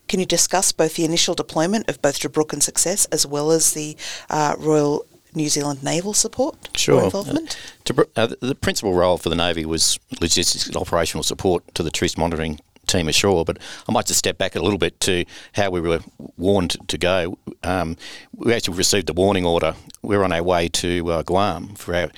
Can 0.09 0.21
you 0.21 0.26
discuss 0.26 0.73
both 0.73 0.97
the 0.97 1.04
initial 1.04 1.35
deployment 1.35 1.88
of 1.88 2.02
both 2.02 2.21
Tobruk 2.21 2.52
and 2.52 2.62
Success 2.62 3.06
as 3.06 3.26
well 3.26 3.50
as 3.50 3.73
the 3.73 3.97
uh, 4.28 4.56
Royal 4.59 5.06
New 5.35 5.49
Zealand 5.49 5.82
naval 5.82 6.12
support 6.12 6.56
sure. 6.76 7.04
involvement? 7.04 7.56
Uh, 7.88 8.04
uh, 8.16 8.28
the 8.40 8.54
principal 8.54 8.94
role 8.94 9.16
for 9.18 9.28
the 9.28 9.35
Navy 9.35 9.64
was 9.64 9.99
logistics 10.21 10.66
and 10.66 10.76
operational 10.76 11.23
support 11.23 11.75
to 11.75 11.82
the 11.82 11.90
truce 11.90 12.18
monitoring 12.18 12.61
team 12.92 13.08
ashore. 13.08 13.44
But 13.44 13.58
I 13.88 13.92
might 13.92 14.06
just 14.06 14.18
step 14.18 14.38
back 14.38 14.54
a 14.56 14.61
little 14.61 14.78
bit 14.78 15.00
to 15.00 15.25
how 15.54 15.70
we 15.70 15.80
were 15.80 16.00
warned 16.37 16.76
to 16.88 16.99
go. 16.99 17.38
Um, 17.62 17.96
we 18.34 18.52
actually 18.52 18.76
received 18.76 19.06
the 19.06 19.12
warning 19.12 19.44
order. 19.44 19.75
We 20.02 20.16
are 20.16 20.25
on 20.25 20.32
our 20.32 20.42
way 20.42 20.68
to 20.68 21.11
uh, 21.11 21.22
Guam 21.22 21.75
for 21.75 21.94
our 21.94 22.11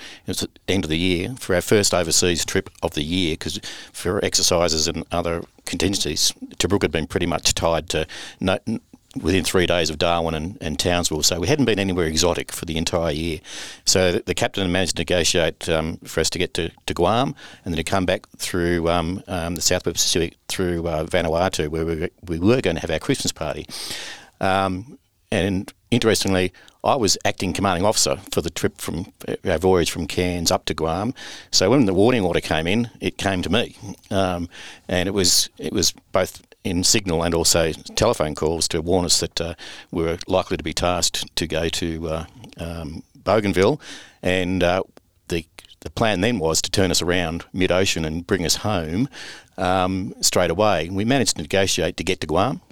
end 0.68 0.84
of 0.84 0.90
the 0.90 0.98
year 0.98 1.34
for 1.38 1.54
our 1.54 1.60
first 1.60 1.94
overseas 1.94 2.44
trip 2.44 2.70
of 2.82 2.94
the 2.94 3.02
year 3.02 3.34
because 3.34 3.60
for 3.92 4.24
exercises 4.24 4.88
and 4.88 5.04
other 5.12 5.42
contingencies, 5.66 6.32
Tobruk 6.58 6.82
had 6.82 6.92
been 6.92 7.06
pretty 7.06 7.26
much 7.26 7.54
tied 7.54 7.88
to 7.90 8.06
no, 8.40 8.58
within 9.20 9.44
three 9.44 9.66
days 9.66 9.90
of 9.90 9.98
Darwin 9.98 10.34
and, 10.34 10.58
and 10.60 10.78
Townsville. 10.78 11.22
So 11.22 11.40
we 11.40 11.48
hadn't 11.48 11.64
been 11.64 11.78
anywhere 11.78 12.06
exotic 12.06 12.52
for 12.52 12.64
the 12.64 12.76
entire 12.76 13.12
year. 13.12 13.40
So 13.84 14.12
the, 14.12 14.22
the 14.26 14.34
captain 14.34 14.70
managed 14.70 14.96
to 14.96 15.00
negotiate 15.00 15.68
um, 15.68 15.98
for 15.98 16.20
us 16.20 16.30
to 16.30 16.38
get 16.38 16.54
to, 16.54 16.70
to 16.86 16.94
Guam 16.94 17.34
and 17.64 17.72
then 17.72 17.76
to 17.76 17.84
come 17.84 18.06
back 18.06 18.28
through 18.36 18.88
um, 18.88 19.22
um, 19.26 19.54
the 19.54 19.60
South 19.60 19.84
Pacific 19.84 20.36
through 20.48 20.86
uh, 20.86 21.04
Vanuatu, 21.04 21.68
where 21.68 21.84
we, 21.84 22.10
we 22.26 22.38
were 22.38 22.60
going 22.60 22.76
to 22.76 22.80
have 22.80 22.90
our 22.90 22.98
Christmas 22.98 23.32
party. 23.32 23.66
Um, 24.40 24.98
and 25.30 25.72
interestingly, 25.90 26.52
I 26.84 26.96
was 26.96 27.16
acting 27.24 27.54
commanding 27.54 27.86
officer 27.86 28.20
for 28.30 28.42
the 28.42 28.50
trip 28.50 28.78
from 28.78 29.12
uh, 29.26 29.36
our 29.44 29.58
voyage 29.58 29.90
from 29.90 30.06
Cairns 30.06 30.50
up 30.50 30.66
to 30.66 30.74
Guam. 30.74 31.14
So 31.50 31.70
when 31.70 31.86
the 31.86 31.94
warning 31.94 32.22
order 32.22 32.40
came 32.40 32.66
in, 32.66 32.90
it 33.00 33.16
came 33.16 33.42
to 33.42 33.50
me, 33.50 33.76
um, 34.10 34.48
and 34.86 35.08
it 35.08 35.12
was 35.12 35.48
it 35.58 35.72
was 35.72 35.92
both 36.12 36.42
in 36.64 36.82
signal 36.82 37.22
and 37.22 37.34
also 37.34 37.72
telephone 37.72 38.34
calls 38.34 38.66
to 38.68 38.80
warn 38.80 39.04
us 39.04 39.20
that 39.20 39.40
uh, 39.40 39.54
we 39.90 40.02
were 40.02 40.18
likely 40.26 40.56
to 40.56 40.64
be 40.64 40.72
tasked 40.72 41.34
to 41.36 41.46
go 41.46 41.68
to 41.68 42.08
uh, 42.08 42.26
um, 42.58 43.02
Bougainville, 43.14 43.80
and 44.22 44.62
uh, 44.62 44.82
the 45.28 45.46
the 45.80 45.90
plan 45.90 46.22
then 46.22 46.38
was 46.38 46.62
to 46.62 46.70
turn 46.70 46.90
us 46.90 47.02
around 47.02 47.44
mid 47.52 47.70
ocean 47.70 48.06
and 48.06 48.26
bring 48.26 48.44
us 48.46 48.56
home 48.56 49.08
um, 49.58 50.14
straight 50.22 50.50
away. 50.50 50.88
We 50.88 51.04
managed 51.04 51.36
to 51.36 51.42
negotiate 51.42 51.98
to 51.98 52.04
get 52.04 52.20
to 52.22 52.26
Guam. 52.26 52.62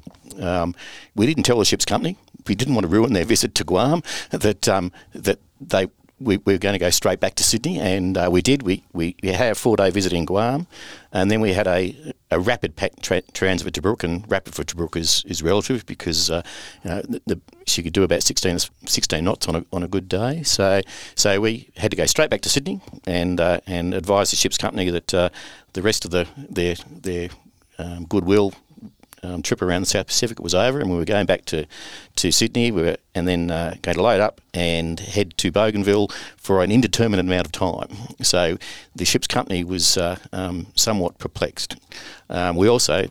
Um, 0.40 0.74
we 1.14 1.26
didn't 1.26 1.42
tell 1.42 1.58
the 1.58 1.66
ship's 1.66 1.84
company. 1.84 2.16
We 2.46 2.54
didn't 2.54 2.74
want 2.74 2.84
to 2.84 2.88
ruin 2.88 3.12
their 3.12 3.26
visit 3.26 3.54
to 3.56 3.64
Guam. 3.64 4.02
That 4.30 4.66
um, 4.68 4.92
that 5.14 5.38
they 5.60 5.88
we, 6.22 6.38
we, 6.38 6.54
were 6.54 6.58
going 6.58 6.74
to 6.74 6.78
go 6.78 6.90
straight 6.90 7.20
back 7.20 7.34
to 7.36 7.44
Sydney, 7.44 7.78
and 7.78 8.16
uh, 8.16 8.28
we 8.30 8.42
did. 8.42 8.62
We, 8.62 8.84
we, 8.92 9.16
we, 9.22 9.30
had 9.30 9.52
a 9.52 9.54
four 9.54 9.76
day 9.76 9.90
visit 9.90 10.12
in 10.12 10.24
Guam, 10.24 10.66
and 11.12 11.30
then 11.30 11.40
we 11.40 11.52
had 11.52 11.66
a, 11.66 12.14
a 12.30 12.40
rapid 12.40 12.76
tra- 13.02 13.22
transit 13.32 13.74
to 13.74 13.80
Tobruk, 13.80 14.04
and 14.04 14.30
rapid 14.30 14.54
for 14.54 14.64
Tobruk 14.64 14.96
is, 14.96 15.24
is 15.26 15.42
relative 15.42 15.84
because 15.86 16.30
uh, 16.30 16.42
you 16.84 16.90
know, 16.90 17.02
the, 17.02 17.22
the, 17.26 17.40
she 17.66 17.82
could 17.82 17.92
do 17.92 18.02
about 18.02 18.22
16, 18.22 18.58
16 18.86 19.24
knots 19.24 19.48
on 19.48 19.56
a, 19.56 19.64
on 19.72 19.82
a 19.82 19.88
good 19.88 20.08
day. 20.08 20.42
So 20.42 20.80
so 21.14 21.40
we 21.40 21.70
had 21.76 21.90
to 21.90 21.96
go 21.96 22.06
straight 22.06 22.30
back 22.30 22.40
to 22.42 22.48
Sydney 22.48 22.80
and 23.06 23.40
uh, 23.40 23.60
and 23.66 23.94
advise 23.94 24.30
the 24.30 24.36
ship's 24.36 24.58
company 24.58 24.90
that 24.90 25.14
uh, 25.14 25.28
the 25.72 25.82
rest 25.82 26.04
of 26.04 26.10
the 26.10 26.26
their 26.36 26.76
their 26.90 27.28
um, 27.78 28.04
goodwill 28.06 28.52
um, 29.22 29.42
trip 29.42 29.62
around 29.62 29.82
the 29.82 29.86
South 29.86 30.06
Pacific 30.06 30.40
was 30.40 30.54
over, 30.54 30.80
and 30.80 30.90
we 30.90 30.96
were 30.96 31.04
going 31.04 31.26
back 31.26 31.44
to, 31.46 31.66
to 32.16 32.30
Sydney. 32.30 32.70
We 32.70 32.82
were, 32.82 32.96
and 33.14 33.26
then 33.28 33.50
uh, 33.50 33.74
going 33.82 33.96
to 33.96 34.02
load 34.02 34.20
up 34.20 34.40
and 34.54 34.98
head 35.00 35.36
to 35.38 35.50
Bougainville 35.50 36.08
for 36.36 36.62
an 36.62 36.70
indeterminate 36.72 37.26
amount 37.26 37.46
of 37.46 37.52
time. 37.52 37.88
So 38.22 38.58
the 38.94 39.04
ship's 39.04 39.26
company 39.26 39.64
was 39.64 39.96
uh, 39.96 40.16
um, 40.32 40.66
somewhat 40.74 41.18
perplexed. 41.18 41.76
Um, 42.28 42.56
we 42.56 42.68
also 42.68 43.08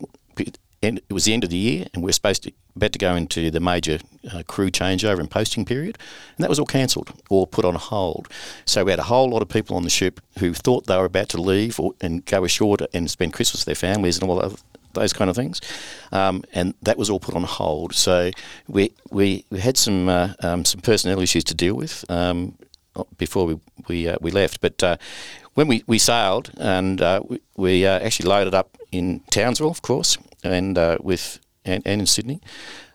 it 0.82 1.04
was 1.12 1.26
the 1.26 1.34
end 1.34 1.44
of 1.44 1.50
the 1.52 1.58
year, 1.58 1.86
and 1.94 2.02
we 2.02 2.08
were 2.08 2.14
supposed 2.14 2.44
to 2.44 2.52
about 2.76 2.94
to 2.94 3.00
go 3.00 3.16
into 3.16 3.52
the 3.52 3.60
major 3.60 4.00
uh, 4.32 4.44
crew 4.48 4.72
changeover 4.72 5.20
and 5.20 5.30
posting 5.30 5.66
period, 5.66 5.98
and 6.38 6.44
that 6.44 6.50
was 6.50 6.58
all 6.58 6.66
cancelled 6.66 7.12
or 7.30 7.46
put 7.46 7.66
on 7.66 7.76
hold. 7.76 8.28
So 8.66 8.86
we 8.86 8.92
had 8.92 9.00
a 9.00 9.04
whole 9.04 9.30
lot 9.30 9.42
of 9.42 9.50
people 9.50 9.76
on 9.76 9.84
the 9.84 9.90
ship 9.90 10.22
who 10.40 10.54
thought 10.54 10.88
they 10.88 10.98
were 10.98 11.06
about 11.06 11.30
to 11.30 11.42
leave 11.42 11.80
or, 11.80 11.94
and 12.02 12.26
go 12.26 12.44
ashore 12.46 12.78
to, 12.78 12.90
and 12.94 13.12
spend 13.12 13.34
Christmas 13.34 13.62
with 13.62 13.66
their 13.66 13.90
families 13.90 14.18
and 14.18 14.30
all 14.30 14.40
that, 14.40 14.64
those 14.94 15.14
kind 15.14 15.30
of 15.30 15.36
things, 15.36 15.62
um, 16.12 16.44
and 16.54 16.74
that 16.82 16.98
was 16.98 17.10
all 17.10 17.20
put 17.20 17.36
on 17.36 17.44
hold. 17.44 17.94
So 17.94 18.32
we 18.68 18.92
we, 19.12 19.46
we 19.50 19.60
had 19.60 19.78
some 19.78 20.10
uh, 20.10 20.34
um, 20.42 20.66
some 20.66 20.82
personnel 20.82 21.20
issues 21.22 21.44
to 21.46 21.54
deal 21.54 21.76
with 21.76 22.06
um, 22.10 22.58
before 23.18 23.46
we 23.46 23.60
we, 23.88 24.08
uh, 24.08 24.18
we 24.22 24.32
left, 24.32 24.62
but. 24.62 24.82
Uh, 24.84 24.98
when 25.54 25.68
we, 25.68 25.84
we 25.86 26.00
sailed 26.00 26.50
and 26.58 27.02
uh, 27.02 27.22
we, 27.28 27.42
we 27.58 27.86
uh, 27.86 28.00
actually 28.00 28.30
loaded 28.30 28.54
up 28.54 28.78
in 28.94 29.20
Townsville, 29.32 29.70
of 29.70 29.82
course, 29.82 30.18
and 30.46 30.78
with 31.02 31.42
and, 31.66 31.84
and 31.86 32.00
in 32.00 32.08
Sydney. 32.08 32.40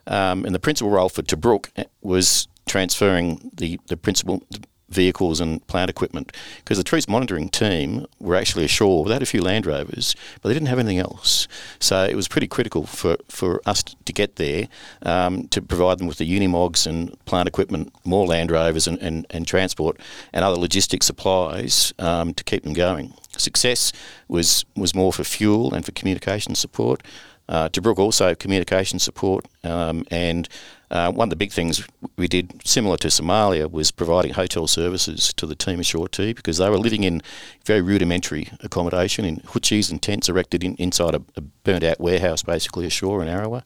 Um, 0.07 0.47
and 0.47 0.55
the 0.55 0.59
principal 0.59 0.91
role 0.91 1.11
for 1.11 1.23
Tobruk 1.23 1.69
was 2.01 2.49
transferring 2.67 3.51
the, 3.55 3.81
the 3.87 3.97
principal 3.97 4.43
vehicles 4.89 5.41
and 5.41 5.67
plant 5.67 5.91
equipment 5.91 6.33
because 6.59 6.79
the 6.79 6.85
truce 6.85 7.09
monitoring 7.09 7.49
team 7.49 8.07
were 8.21 8.37
actually 8.37 8.65
ashore 8.65 9.03
without 9.03 9.23
a 9.23 9.27
few 9.27 9.43
Land 9.43 9.67
Rovers, 9.67 10.15
but 10.41 10.49
they 10.49 10.55
didn't 10.55 10.69
have 10.69 10.79
anything 10.79 10.99
else. 10.99 11.49
So 11.81 12.05
it 12.05 12.15
was 12.15 12.29
pretty 12.29 12.47
critical 12.47 12.87
for, 12.87 13.17
for 13.29 13.61
us 13.67 13.83
to 13.83 14.13
get 14.13 14.37
there 14.37 14.69
um, 15.03 15.49
to 15.49 15.61
provide 15.61 15.99
them 15.99 16.07
with 16.07 16.19
the 16.19 16.31
Unimogs 16.31 16.87
and 16.87 17.17
plant 17.25 17.49
equipment, 17.49 17.93
more 18.05 18.27
Land 18.27 18.51
Rovers 18.51 18.87
and, 18.87 18.99
and, 18.99 19.27
and 19.31 19.47
transport 19.47 19.99
and 20.33 20.45
other 20.45 20.57
logistic 20.57 21.03
supplies 21.03 21.93
um, 21.99 22.33
to 22.35 22.45
keep 22.45 22.63
them 22.63 22.73
going. 22.73 23.15
Success 23.37 23.93
was, 24.29 24.65
was 24.77 24.95
more 24.95 25.13
for 25.13 25.25
fuel 25.25 25.75
and 25.75 25.85
for 25.85 25.93
communication 25.93 26.55
support. 26.55 27.03
Uh, 27.49 27.69
Tobruk 27.69 27.99
also 27.99 28.35
communication 28.35 28.99
support, 28.99 29.47
um, 29.63 30.05
and 30.11 30.49
uh, 30.91 31.11
one 31.13 31.27
of 31.27 31.31
the 31.31 31.37
big 31.37 31.53
things 31.53 31.87
we 32.17 32.29
did, 32.29 32.61
similar 32.65 32.97
to 32.99 33.09
Somalia, 33.09 33.71
was 33.71 33.91
providing 33.91 34.35
hotel 34.35 34.67
services 34.67 35.33
to 35.35 35.47
the 35.47 35.55
team 35.55 35.81
ashore 35.81 36.09
too, 36.09 36.35
because 36.35 36.59
they 36.59 36.71
were 36.71 36.79
living 36.79 37.05
in 37.05 37.23
very 37.65 37.81
rudimentary 37.81 38.49
accommodation 38.61 39.25
in 39.25 39.37
hutchis 39.39 39.91
and 39.91 40.01
tents 40.01 40.29
erected 40.29 40.63
in, 40.63 40.77
inside 40.77 41.15
a, 41.15 41.23
a 41.37 41.41
burnt 41.41 41.85
out 41.85 42.01
warehouse, 42.01 42.43
basically 42.43 42.87
ashore 42.87 43.23
in 43.23 43.29
Arawa. 43.29 43.63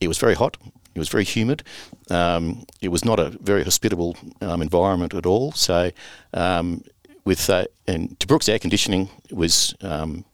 It 0.00 0.08
was 0.08 0.18
very 0.18 0.34
hot. 0.34 0.56
It 0.94 0.98
was 0.98 1.08
very 1.08 1.24
humid. 1.24 1.62
Um, 2.10 2.64
it 2.80 2.88
was 2.88 3.04
not 3.04 3.20
a 3.20 3.30
very 3.30 3.62
hospitable 3.62 4.16
um, 4.40 4.62
environment 4.62 5.14
at 5.14 5.26
all. 5.26 5.52
So, 5.52 5.90
um, 6.34 6.82
with 7.24 7.48
uh, 7.50 7.66
and 7.86 8.18
Tobruk's 8.18 8.48
air 8.48 8.58
conditioning 8.58 9.10
was 9.30 9.74
um, 9.82 10.24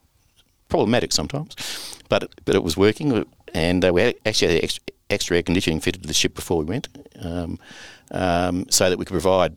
problematic 0.69 1.11
sometimes, 1.11 1.55
but 2.09 2.33
but 2.45 2.55
it 2.55 2.63
was 2.63 2.77
working, 2.77 3.25
and 3.53 3.83
uh, 3.85 3.93
we 3.93 4.01
had 4.01 4.15
actually 4.25 4.55
had 4.55 4.63
extra, 4.63 4.83
extra, 5.09 5.37
air 5.37 5.43
conditioning 5.43 5.79
fitted 5.79 6.01
to 6.01 6.07
the 6.07 6.13
ship 6.13 6.35
before 6.35 6.59
we 6.59 6.65
went, 6.65 6.87
um, 7.21 7.59
um, 8.11 8.65
so 8.69 8.89
that 8.89 8.97
we 8.97 9.05
could 9.05 9.13
provide 9.13 9.55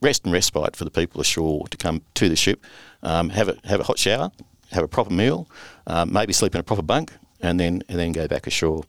rest 0.00 0.24
and 0.24 0.32
respite 0.32 0.76
for 0.76 0.84
the 0.84 0.90
people 0.90 1.20
ashore 1.20 1.66
to 1.68 1.76
come 1.76 2.02
to 2.14 2.28
the 2.28 2.36
ship, 2.36 2.64
um, 3.02 3.30
have 3.30 3.48
a 3.48 3.56
have 3.64 3.80
a 3.80 3.84
hot 3.84 3.98
shower, 3.98 4.30
have 4.70 4.84
a 4.84 4.88
proper 4.88 5.12
meal, 5.12 5.48
um, 5.86 6.12
maybe 6.12 6.32
sleep 6.32 6.54
in 6.54 6.60
a 6.60 6.64
proper 6.64 6.82
bunk, 6.82 7.12
and 7.40 7.58
then 7.58 7.82
and 7.88 7.98
then 7.98 8.12
go 8.12 8.28
back 8.28 8.46
ashore. 8.46 8.84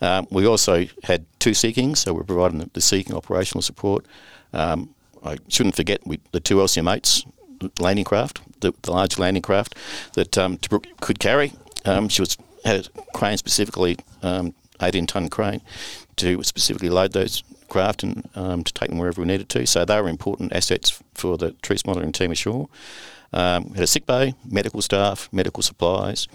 Um, 0.00 0.26
we 0.30 0.46
also 0.46 0.86
had 1.04 1.26
two 1.38 1.54
Sea 1.54 1.72
Kings, 1.72 2.00
so 2.00 2.14
we're 2.14 2.24
providing 2.24 2.58
the, 2.58 2.70
the 2.72 2.80
Sea 2.80 3.02
King 3.02 3.16
operational 3.16 3.62
support. 3.62 4.06
Um, 4.52 4.94
I 5.24 5.38
shouldn't 5.48 5.74
forget 5.74 6.06
we, 6.06 6.20
the 6.32 6.40
two 6.40 6.56
LCM8s 6.56 7.24
landing 7.80 8.04
craft, 8.04 8.42
the, 8.60 8.74
the 8.82 8.92
large 8.92 9.18
landing 9.18 9.42
craft 9.42 9.74
that 10.14 10.32
Tobruk 10.32 10.84
could 11.00 11.18
carry. 11.18 11.52
She 12.08 12.22
was 12.22 12.36
had 12.64 12.86
a 12.86 13.02
crane 13.12 13.36
specifically, 13.36 13.98
um, 14.22 14.54
18 14.80 15.06
ton 15.06 15.28
crane, 15.28 15.60
to 16.16 16.42
specifically 16.42 16.88
load 16.88 17.12
those 17.12 17.42
craft 17.68 18.02
and 18.02 18.28
um, 18.34 18.64
to 18.64 18.72
take 18.72 18.90
them 18.90 18.98
wherever 18.98 19.20
we 19.20 19.26
needed 19.26 19.48
to. 19.50 19.66
So 19.66 19.84
they 19.84 20.00
were 20.00 20.08
important 20.08 20.52
assets 20.52 21.02
for 21.14 21.36
the 21.36 21.52
truce 21.62 21.84
monitoring 21.86 22.12
team 22.12 22.30
ashore. 22.30 22.68
Um, 23.32 23.74
had 23.74 23.82
a 23.82 23.86
sick 23.86 24.06
bay, 24.06 24.34
medical 24.48 24.80
staff, 24.80 25.28
medical 25.32 25.62
supplies, 25.62 26.28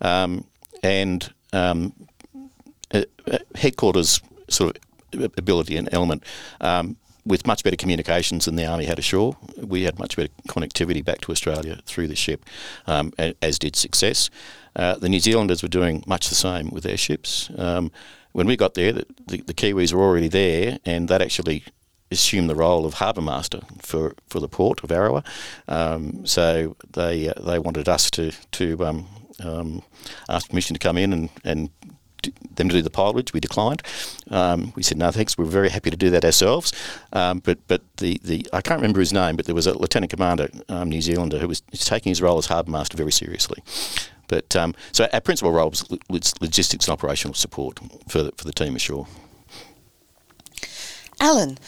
um, 0.00 0.44
and 0.82 1.30
um, 1.52 1.92
headquarters 3.54 4.22
sort 4.48 4.78
of 5.12 5.32
ability 5.36 5.76
and 5.76 5.88
element. 5.92 6.22
Um, 6.60 6.96
with 7.28 7.46
much 7.46 7.62
better 7.62 7.76
communications 7.76 8.46
than 8.46 8.56
the 8.56 8.66
Army 8.66 8.86
had 8.86 8.98
ashore. 8.98 9.36
We 9.56 9.82
had 9.82 9.98
much 9.98 10.16
better 10.16 10.32
connectivity 10.48 11.04
back 11.04 11.20
to 11.22 11.32
Australia 11.32 11.78
through 11.84 12.08
the 12.08 12.16
ship, 12.16 12.44
um, 12.86 13.12
as 13.42 13.58
did 13.58 13.76
Success. 13.76 14.30
Uh, 14.74 14.94
the 14.96 15.08
New 15.08 15.20
Zealanders 15.20 15.62
were 15.62 15.68
doing 15.68 16.02
much 16.06 16.28
the 16.28 16.34
same 16.34 16.70
with 16.70 16.84
their 16.84 16.96
ships. 16.96 17.50
Um, 17.56 17.92
when 18.32 18.46
we 18.46 18.56
got 18.56 18.74
there, 18.74 18.92
the, 18.92 19.06
the, 19.26 19.42
the, 19.42 19.54
Kiwis 19.54 19.92
were 19.92 20.02
already 20.02 20.28
there, 20.28 20.78
and 20.84 21.08
that 21.08 21.20
actually 21.20 21.64
assumed 22.10 22.48
the 22.48 22.54
role 22.54 22.86
of 22.86 22.94
harbour 22.94 23.20
master 23.20 23.60
for, 23.80 24.14
for 24.28 24.40
the 24.40 24.48
port 24.48 24.82
of 24.82 24.90
Arawa. 24.90 25.24
Um, 25.66 26.24
so 26.26 26.76
they 26.92 27.28
uh, 27.28 27.34
they 27.40 27.58
wanted 27.58 27.88
us 27.88 28.10
to 28.12 28.32
to 28.52 28.86
um, 28.86 29.06
um, 29.42 29.82
ask 30.28 30.48
permission 30.48 30.74
to 30.74 30.80
come 30.80 30.96
in 30.96 31.12
and, 31.12 31.30
and 31.44 31.70
them 32.54 32.68
to 32.68 32.74
do 32.74 32.82
the 32.82 32.90
pilotage. 32.90 33.32
We 33.32 33.40
declined. 33.40 33.82
Um, 34.30 34.72
we 34.76 34.82
said 34.82 34.98
no 34.98 35.10
thanks. 35.10 35.38
We 35.38 35.44
are 35.44 35.48
very 35.48 35.68
happy 35.70 35.90
to 35.90 35.96
do 35.96 36.10
that 36.10 36.24
ourselves. 36.24 36.72
Um, 37.12 37.40
but 37.40 37.58
but 37.68 37.82
the, 37.98 38.20
the 38.24 38.46
I 38.52 38.60
can't 38.60 38.80
remember 38.80 39.00
his 39.00 39.12
name, 39.12 39.36
but 39.36 39.46
there 39.46 39.54
was 39.54 39.66
a 39.66 39.76
lieutenant 39.78 40.10
commander, 40.10 40.48
um, 40.68 40.88
New 40.88 41.00
Zealander, 41.00 41.38
who 41.38 41.48
was 41.48 41.60
taking 41.60 42.10
his 42.10 42.22
role 42.22 42.38
as 42.38 42.46
harbour 42.46 42.70
master 42.70 42.96
very 42.96 43.12
seriously. 43.12 43.62
But 44.28 44.54
um, 44.54 44.74
so 44.92 45.08
our 45.12 45.20
principal 45.20 45.52
role 45.52 45.72
was 46.10 46.34
logistics 46.40 46.86
and 46.86 46.92
operational 46.92 47.34
support 47.34 47.78
for 48.08 48.22
the, 48.24 48.32
for 48.36 48.44
the 48.44 48.52
team 48.52 48.76
ashore. 48.76 49.06
Alan, 51.20 51.58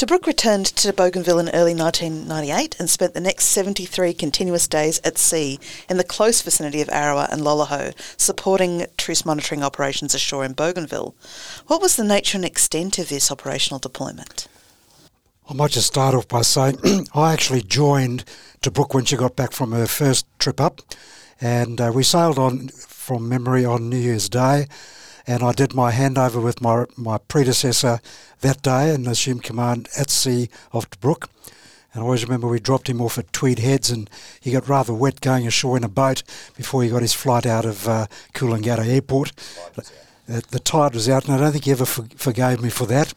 Tobruk 0.00 0.26
returned 0.26 0.64
to 0.64 0.94
Bougainville 0.94 1.38
in 1.38 1.50
early 1.50 1.74
1998 1.74 2.74
and 2.80 2.88
spent 2.88 3.12
the 3.12 3.20
next 3.20 3.44
73 3.48 4.14
continuous 4.14 4.66
days 4.66 4.98
at 5.04 5.18
sea 5.18 5.60
in 5.90 5.98
the 5.98 6.04
close 6.04 6.40
vicinity 6.40 6.80
of 6.80 6.88
Arawa 6.88 7.30
and 7.30 7.42
Loloho, 7.42 7.92
supporting 8.18 8.86
truce 8.96 9.26
monitoring 9.26 9.62
operations 9.62 10.14
ashore 10.14 10.42
in 10.42 10.54
Bougainville. 10.54 11.14
What 11.66 11.82
was 11.82 11.96
the 11.96 12.04
nature 12.04 12.38
and 12.38 12.46
extent 12.46 12.98
of 12.98 13.10
this 13.10 13.30
operational 13.30 13.78
deployment? 13.78 14.48
I 15.46 15.52
might 15.52 15.72
just 15.72 15.88
start 15.88 16.14
off 16.14 16.26
by 16.26 16.40
saying 16.40 16.78
I 17.14 17.34
actually 17.34 17.60
joined 17.60 18.24
Tobruk 18.62 18.94
when 18.94 19.04
she 19.04 19.18
got 19.18 19.36
back 19.36 19.52
from 19.52 19.72
her 19.72 19.86
first 19.86 20.24
trip 20.38 20.62
up, 20.62 20.80
and 21.42 21.78
uh, 21.78 21.92
we 21.94 22.04
sailed 22.04 22.38
on 22.38 22.68
from 22.68 23.28
memory 23.28 23.66
on 23.66 23.90
New 23.90 23.98
Year's 23.98 24.30
Day 24.30 24.66
and 25.26 25.42
I 25.42 25.52
did 25.52 25.74
my 25.74 25.92
handover 25.92 26.42
with 26.42 26.60
my 26.60 26.86
my 26.96 27.18
predecessor 27.18 28.00
that 28.40 28.62
day 28.62 28.94
and 28.94 29.06
assumed 29.06 29.42
command 29.42 29.88
at 29.98 30.10
sea 30.10 30.48
of 30.72 30.90
Tobruk. 30.90 31.28
And 31.92 32.02
I 32.02 32.04
always 32.04 32.22
remember 32.22 32.46
we 32.46 32.60
dropped 32.60 32.88
him 32.88 33.00
off 33.00 33.18
at 33.18 33.32
Tweed 33.32 33.58
Heads 33.58 33.90
and 33.90 34.08
he 34.40 34.52
got 34.52 34.68
rather 34.68 34.94
wet 34.94 35.20
going 35.20 35.46
ashore 35.46 35.76
in 35.76 35.84
a 35.84 35.88
boat 35.88 36.22
before 36.56 36.82
he 36.82 36.88
got 36.88 37.02
his 37.02 37.14
flight 37.14 37.46
out 37.46 37.64
of 37.64 37.88
uh, 37.88 38.06
Coolangatta 38.32 38.86
Airport. 38.86 39.32
The, 40.26 40.42
the 40.50 40.60
tide 40.60 40.94
was 40.94 41.08
out 41.08 41.24
and 41.24 41.34
I 41.34 41.38
don't 41.38 41.52
think 41.52 41.64
he 41.64 41.72
ever 41.72 41.86
forgave 41.86 42.62
me 42.62 42.70
for 42.70 42.86
that. 42.86 43.12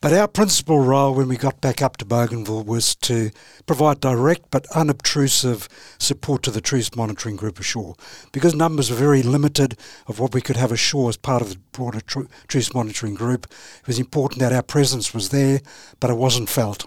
But 0.00 0.12
our 0.12 0.28
principal 0.28 0.78
role 0.78 1.12
when 1.12 1.26
we 1.26 1.36
got 1.36 1.60
back 1.60 1.82
up 1.82 1.96
to 1.96 2.04
Bougainville 2.04 2.62
was 2.62 2.94
to 2.96 3.32
provide 3.66 3.98
direct 3.98 4.48
but 4.50 4.64
unobtrusive 4.70 5.68
support 5.98 6.44
to 6.44 6.52
the 6.52 6.60
truce 6.60 6.94
monitoring 6.94 7.34
group 7.34 7.58
ashore. 7.58 7.96
Because 8.30 8.54
numbers 8.54 8.90
were 8.90 8.96
very 8.96 9.24
limited 9.24 9.76
of 10.06 10.20
what 10.20 10.34
we 10.34 10.40
could 10.40 10.56
have 10.56 10.70
ashore 10.70 11.08
as 11.08 11.16
part 11.16 11.42
of 11.42 11.50
the 11.50 11.58
broader 11.72 12.00
truce 12.46 12.72
monitoring 12.72 13.14
group, 13.14 13.46
it 13.80 13.86
was 13.88 13.98
important 13.98 14.38
that 14.38 14.52
our 14.52 14.62
presence 14.62 15.12
was 15.12 15.30
there, 15.30 15.60
but 15.98 16.10
it 16.10 16.16
wasn't 16.16 16.48
felt. 16.48 16.86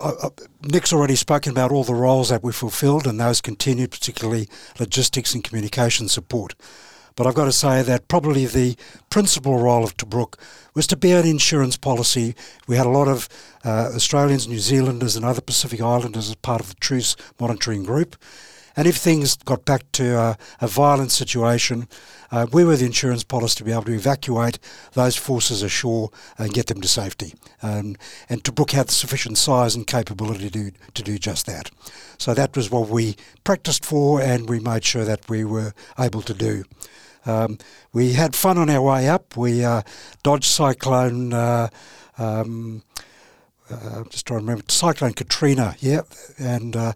Uh, 0.00 0.30
Nick's 0.62 0.92
already 0.92 1.16
spoken 1.16 1.52
about 1.52 1.70
all 1.70 1.84
the 1.84 1.94
roles 1.94 2.30
that 2.30 2.42
we 2.42 2.52
fulfilled, 2.52 3.06
and 3.06 3.18
those 3.18 3.40
continued, 3.40 3.92
particularly 3.92 4.48
logistics 4.78 5.34
and 5.34 5.44
communication 5.44 6.08
support. 6.08 6.54
But 7.18 7.26
I've 7.26 7.34
got 7.34 7.46
to 7.46 7.52
say 7.52 7.82
that 7.82 8.06
probably 8.06 8.46
the 8.46 8.76
principal 9.10 9.58
role 9.58 9.82
of 9.82 9.96
Tobruk 9.96 10.38
was 10.72 10.86
to 10.86 10.96
be 10.96 11.10
an 11.10 11.26
insurance 11.26 11.76
policy. 11.76 12.36
We 12.68 12.76
had 12.76 12.86
a 12.86 12.90
lot 12.90 13.08
of 13.08 13.28
uh, 13.64 13.90
Australians, 13.92 14.46
New 14.46 14.60
Zealanders, 14.60 15.16
and 15.16 15.24
other 15.24 15.40
Pacific 15.40 15.80
Islanders 15.80 16.28
as 16.30 16.36
part 16.36 16.60
of 16.60 16.68
the 16.68 16.76
truce 16.76 17.16
monitoring 17.40 17.82
group. 17.82 18.14
And 18.76 18.86
if 18.86 18.98
things 18.98 19.36
got 19.38 19.64
back 19.64 19.90
to 19.94 20.36
a, 20.60 20.68
violent 20.68 21.10
situation, 21.10 21.88
uh, 22.30 22.46
we 22.52 22.64
were 22.64 22.76
the 22.76 22.86
insurance 22.86 23.24
policy 23.24 23.56
to 23.56 23.64
be 23.64 23.72
able 23.72 23.82
to 23.82 23.94
evacuate 23.94 24.60
those 24.92 25.16
forces 25.16 25.64
ashore 25.64 26.10
and 26.38 26.54
get 26.54 26.68
them 26.68 26.80
to 26.82 26.86
safety. 26.86 27.34
Um, 27.64 27.96
and 28.28 28.44
Tobruk 28.44 28.70
had 28.70 28.92
sufficient 28.92 29.38
size 29.38 29.74
and 29.74 29.88
capability 29.88 30.50
to, 30.50 30.70
to 30.94 31.02
do 31.02 31.18
just 31.18 31.46
that. 31.46 31.72
So 32.16 32.32
that 32.34 32.56
was 32.56 32.70
what 32.70 32.88
we 32.88 33.16
practiced 33.42 33.84
for 33.84 34.20
and 34.20 34.48
we 34.48 34.60
made 34.60 34.84
sure 34.84 35.04
that 35.04 35.28
we 35.28 35.44
were 35.44 35.72
able 35.98 36.22
to 36.22 36.34
do. 36.34 36.62
Um, 37.28 37.58
we 37.92 38.14
had 38.14 38.34
fun 38.34 38.58
on 38.58 38.70
our 38.70 38.82
way 38.82 39.08
up. 39.08 39.36
We 39.36 39.64
uh, 39.64 39.82
dodged 40.22 40.46
cyclone. 40.46 41.32
Uh, 41.32 41.68
um, 42.16 42.82
uh, 43.70 44.04
just 44.04 44.26
trying 44.26 44.40
to 44.40 44.44
remember 44.44 44.64
Cyclone 44.68 45.12
Katrina, 45.12 45.76
yeah, 45.78 46.00
and 46.38 46.74
uh, 46.74 46.92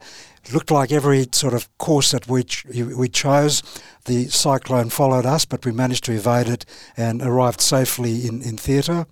looked 0.52 0.70
like 0.70 0.90
every 0.90 1.26
sort 1.32 1.54
of 1.54 1.68
course 1.78 2.12
that 2.12 2.26
we 2.28 2.44
ch- 2.44 2.64
we 2.64 3.08
chose, 3.08 3.62
the 4.06 4.24
cyclone 4.28 4.88
followed 4.88 5.26
us, 5.26 5.44
but 5.44 5.64
we 5.66 5.72
managed 5.72 6.04
to 6.04 6.12
evade 6.12 6.48
it 6.48 6.64
and 6.96 7.22
arrived 7.22 7.60
safely 7.60 8.26
in 8.26 8.42
in 8.42 8.56
theatre. 8.56 9.06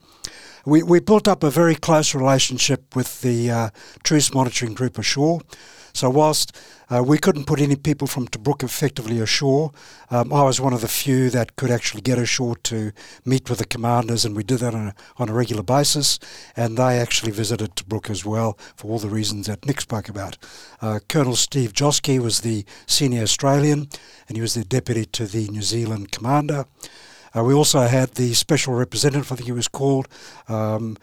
We 0.65 0.83
we 0.83 1.01
built 1.01 1.29
up 1.29 1.43
a 1.43 1.51
very 1.51 1.75
close 1.75 2.15
relationship 2.15 2.97
with 2.97 3.21
the 3.21 3.51
uh, 3.51 3.71
truce 4.03 4.33
monitoring 4.33 4.75
group 4.75 4.99
ashore. 4.99 5.41
So 5.93 6.11
whilst 6.11 6.57
uh, 6.89 7.03
we 7.03 7.19
couldn't 7.19 7.47
put 7.47 7.61
any 7.61 7.77
people 7.77 8.07
from 8.07 8.29
Tobruk 8.29 8.63
effectively 8.63 9.21
ashore, 9.21 9.73
um, 10.11 10.33
I 10.33 10.43
was 10.43 10.61
one 10.61 10.73
of 10.73 10.81
the 10.81 10.89
few 10.89 11.31
that 11.31 11.57
could 11.57 11.71
actually 11.71 12.03
get 12.03 12.19
ashore 12.19 12.57
to 12.57 12.93
meet 13.25 13.49
with 13.49 13.59
the 13.59 13.65
commanders, 13.65 14.25
and 14.25 14.37
we 14.37 14.43
did 14.43 14.61
that 14.61 14.75
on 14.75 14.89
a, 14.89 14.95
on 15.19 15.29
a 15.29 15.33
regular 15.33 15.63
basis. 15.63 16.19
And 16.57 16.77
they 16.77 16.99
actually 16.99 17.33
visited 17.33 17.77
Tobruk 17.77 18.11
as 18.11 18.25
well 18.25 18.59
for 18.77 18.91
all 18.91 18.99
the 18.99 19.09
reasons 19.09 19.47
that 19.47 19.67
Nick 19.67 19.81
spoke 19.81 20.09
about. 20.09 20.37
Uh, 20.81 21.01
Colonel 21.09 21.37
Steve 21.37 21.73
Joske 21.73 22.19
was 22.19 22.41
the 22.41 22.65
senior 22.87 23.23
Australian, 23.23 23.89
and 24.29 24.37
he 24.37 24.41
was 24.41 24.55
the 24.55 24.65
deputy 24.65 25.05
to 25.07 25.27
the 25.27 25.49
New 25.49 25.63
Zealand 25.63 26.13
commander. 26.13 26.65
Uh, 27.37 27.45
we 27.45 27.55
also 27.55 27.81
had 27.81 28.15
the 28.15 28.35
special 28.35 28.75
representative, 28.75 29.31
I 29.31 29.37
think 29.37 29.47
he 29.47 29.53
was 29.53 29.69
called. 29.69 30.09
Um, 30.49 30.97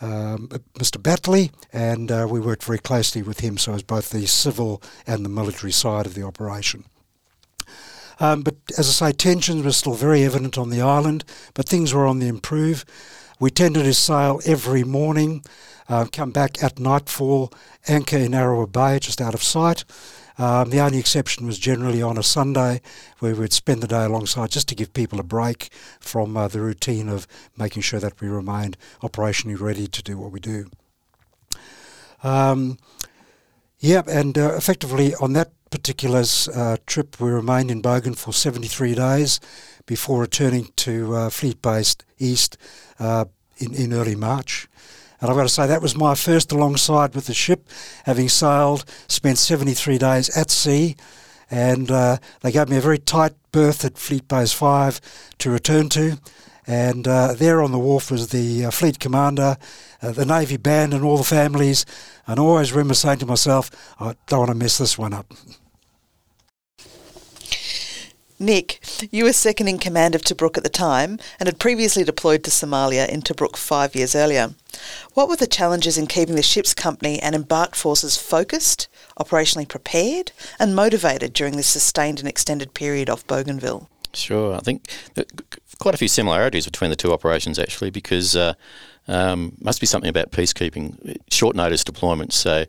um, 0.00 0.48
Mr. 0.74 1.02
Batley, 1.02 1.50
and 1.72 2.10
uh, 2.10 2.26
we 2.30 2.40
worked 2.40 2.64
very 2.64 2.78
closely 2.78 3.22
with 3.22 3.40
him, 3.40 3.58
so 3.58 3.74
as 3.74 3.82
both 3.82 4.10
the 4.10 4.26
civil 4.26 4.82
and 5.06 5.24
the 5.24 5.28
military 5.28 5.72
side 5.72 6.06
of 6.06 6.14
the 6.14 6.22
operation. 6.22 6.84
Um, 8.18 8.42
but 8.42 8.56
as 8.76 8.88
I 8.88 9.08
say, 9.08 9.12
tensions 9.12 9.64
were 9.64 9.72
still 9.72 9.94
very 9.94 10.24
evident 10.24 10.58
on 10.58 10.68
the 10.68 10.82
island, 10.82 11.24
but 11.54 11.68
things 11.68 11.94
were 11.94 12.06
on 12.06 12.18
the 12.18 12.28
improve. 12.28 12.84
We 13.40 13.50
tended 13.50 13.84
to 13.84 13.94
sail 13.94 14.40
every 14.44 14.84
morning, 14.84 15.42
uh, 15.88 16.06
come 16.12 16.30
back 16.30 16.62
at 16.62 16.78
nightfall, 16.78 17.50
anchor 17.88 18.18
in 18.18 18.32
Arawa 18.32 18.70
Bay, 18.70 18.98
just 18.98 19.20
out 19.20 19.32
of 19.32 19.42
sight. 19.42 19.84
Um, 20.40 20.70
the 20.70 20.80
only 20.80 20.98
exception 20.98 21.46
was 21.46 21.58
generally 21.58 22.00
on 22.00 22.16
a 22.16 22.22
Sunday 22.22 22.80
where 23.18 23.34
we'd 23.34 23.52
spend 23.52 23.82
the 23.82 23.86
day 23.86 24.04
alongside 24.04 24.50
just 24.50 24.68
to 24.68 24.74
give 24.74 24.94
people 24.94 25.20
a 25.20 25.22
break 25.22 25.68
from 26.00 26.34
uh, 26.34 26.48
the 26.48 26.62
routine 26.62 27.10
of 27.10 27.26
making 27.58 27.82
sure 27.82 28.00
that 28.00 28.18
we 28.22 28.28
remained 28.28 28.78
operationally 29.02 29.60
ready 29.60 29.86
to 29.86 30.02
do 30.02 30.16
what 30.16 30.32
we 30.32 30.40
do. 30.40 30.70
Um, 32.22 32.78
and 33.82 34.38
uh, 34.38 34.54
effectively 34.54 35.14
on 35.16 35.34
that 35.34 35.52
particular 35.70 36.24
uh, 36.54 36.78
trip, 36.86 37.20
we 37.20 37.28
remained 37.28 37.70
in 37.70 37.82
Bogan 37.82 38.16
for 38.16 38.32
73 38.32 38.94
days 38.94 39.40
before 39.84 40.22
returning 40.22 40.70
to 40.76 41.14
uh, 41.16 41.28
Fleet 41.28 41.60
Base 41.60 41.96
East 42.18 42.56
uh, 42.98 43.26
in, 43.58 43.74
in 43.74 43.92
early 43.92 44.16
March. 44.16 44.68
And 45.20 45.30
I've 45.30 45.36
got 45.36 45.42
to 45.42 45.48
say, 45.48 45.66
that 45.66 45.82
was 45.82 45.96
my 45.96 46.14
first 46.14 46.50
alongside 46.52 47.14
with 47.14 47.26
the 47.26 47.34
ship, 47.34 47.68
having 48.04 48.28
sailed, 48.28 48.84
spent 49.06 49.38
73 49.38 49.98
days 49.98 50.36
at 50.36 50.50
sea, 50.50 50.96
and 51.50 51.90
uh, 51.90 52.18
they 52.40 52.52
gave 52.52 52.68
me 52.68 52.76
a 52.76 52.80
very 52.80 52.98
tight 52.98 53.34
berth 53.52 53.84
at 53.84 53.98
Fleet 53.98 54.26
Base 54.28 54.52
5 54.52 55.00
to 55.38 55.50
return 55.50 55.88
to. 55.90 56.18
And 56.66 57.08
uh, 57.08 57.34
there 57.34 57.62
on 57.62 57.72
the 57.72 57.78
wharf 57.78 58.10
was 58.10 58.28
the 58.28 58.66
uh, 58.66 58.70
fleet 58.70 59.00
commander, 59.00 59.56
uh, 60.00 60.12
the 60.12 60.24
Navy 60.24 60.56
band, 60.56 60.94
and 60.94 61.02
all 61.02 61.16
the 61.16 61.24
families. 61.24 61.84
And 62.26 62.38
I 62.38 62.42
always 62.42 62.72
remember 62.72 62.94
saying 62.94 63.18
to 63.18 63.26
myself, 63.26 63.70
I 63.98 64.14
don't 64.28 64.40
want 64.40 64.50
to 64.50 64.54
mess 64.54 64.78
this 64.78 64.96
one 64.96 65.12
up. 65.12 65.32
Nick, 68.40 68.80
you 69.10 69.24
were 69.24 69.34
second 69.34 69.68
in 69.68 69.78
command 69.78 70.14
of 70.14 70.22
Tobruk 70.22 70.56
at 70.56 70.62
the 70.62 70.70
time 70.70 71.18
and 71.38 71.46
had 71.46 71.58
previously 71.58 72.04
deployed 72.04 72.42
to 72.44 72.50
Somalia 72.50 73.06
in 73.06 73.20
Tobruk 73.20 73.54
five 73.54 73.94
years 73.94 74.14
earlier. 74.14 74.54
What 75.12 75.28
were 75.28 75.36
the 75.36 75.46
challenges 75.46 75.98
in 75.98 76.06
keeping 76.06 76.36
the 76.36 76.42
ship's 76.42 76.72
company 76.72 77.20
and 77.20 77.34
embarked 77.34 77.76
forces 77.76 78.16
focused, 78.16 78.88
operationally 79.18 79.68
prepared, 79.68 80.32
and 80.58 80.74
motivated 80.74 81.34
during 81.34 81.58
this 81.58 81.66
sustained 81.66 82.18
and 82.18 82.26
extended 82.26 82.72
period 82.72 83.10
off 83.10 83.26
Bougainville? 83.26 83.90
Sure, 84.14 84.54
I 84.54 84.60
think 84.60 84.88
quite 85.78 85.94
a 85.94 85.98
few 85.98 86.08
similarities 86.08 86.64
between 86.64 86.88
the 86.88 86.96
two 86.96 87.12
operations 87.12 87.58
actually, 87.58 87.90
because 87.90 88.34
uh, 88.34 88.54
um, 89.06 89.52
must 89.60 89.80
be 89.80 89.86
something 89.86 90.08
about 90.08 90.30
peacekeeping, 90.30 91.18
short 91.30 91.54
notice 91.54 91.84
deployments. 91.84 92.32
So 92.32 92.64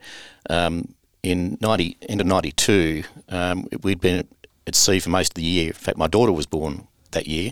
um, 0.49 0.93
in 1.23 1.57
ninety 1.61 1.95
end 2.09 2.19
of 2.19 2.27
ninety 2.27 2.51
two, 2.51 3.03
um, 3.29 3.67
we'd 3.83 4.01
been 4.01 4.27
at 4.67 4.75
sea 4.75 4.99
for 4.99 5.09
most 5.09 5.31
of 5.31 5.35
the 5.35 5.43
year. 5.43 5.67
In 5.67 5.73
fact, 5.73 5.97
my 5.97 6.07
daughter 6.07 6.31
was 6.31 6.45
born 6.45 6.87
that 7.11 7.27
year. 7.27 7.51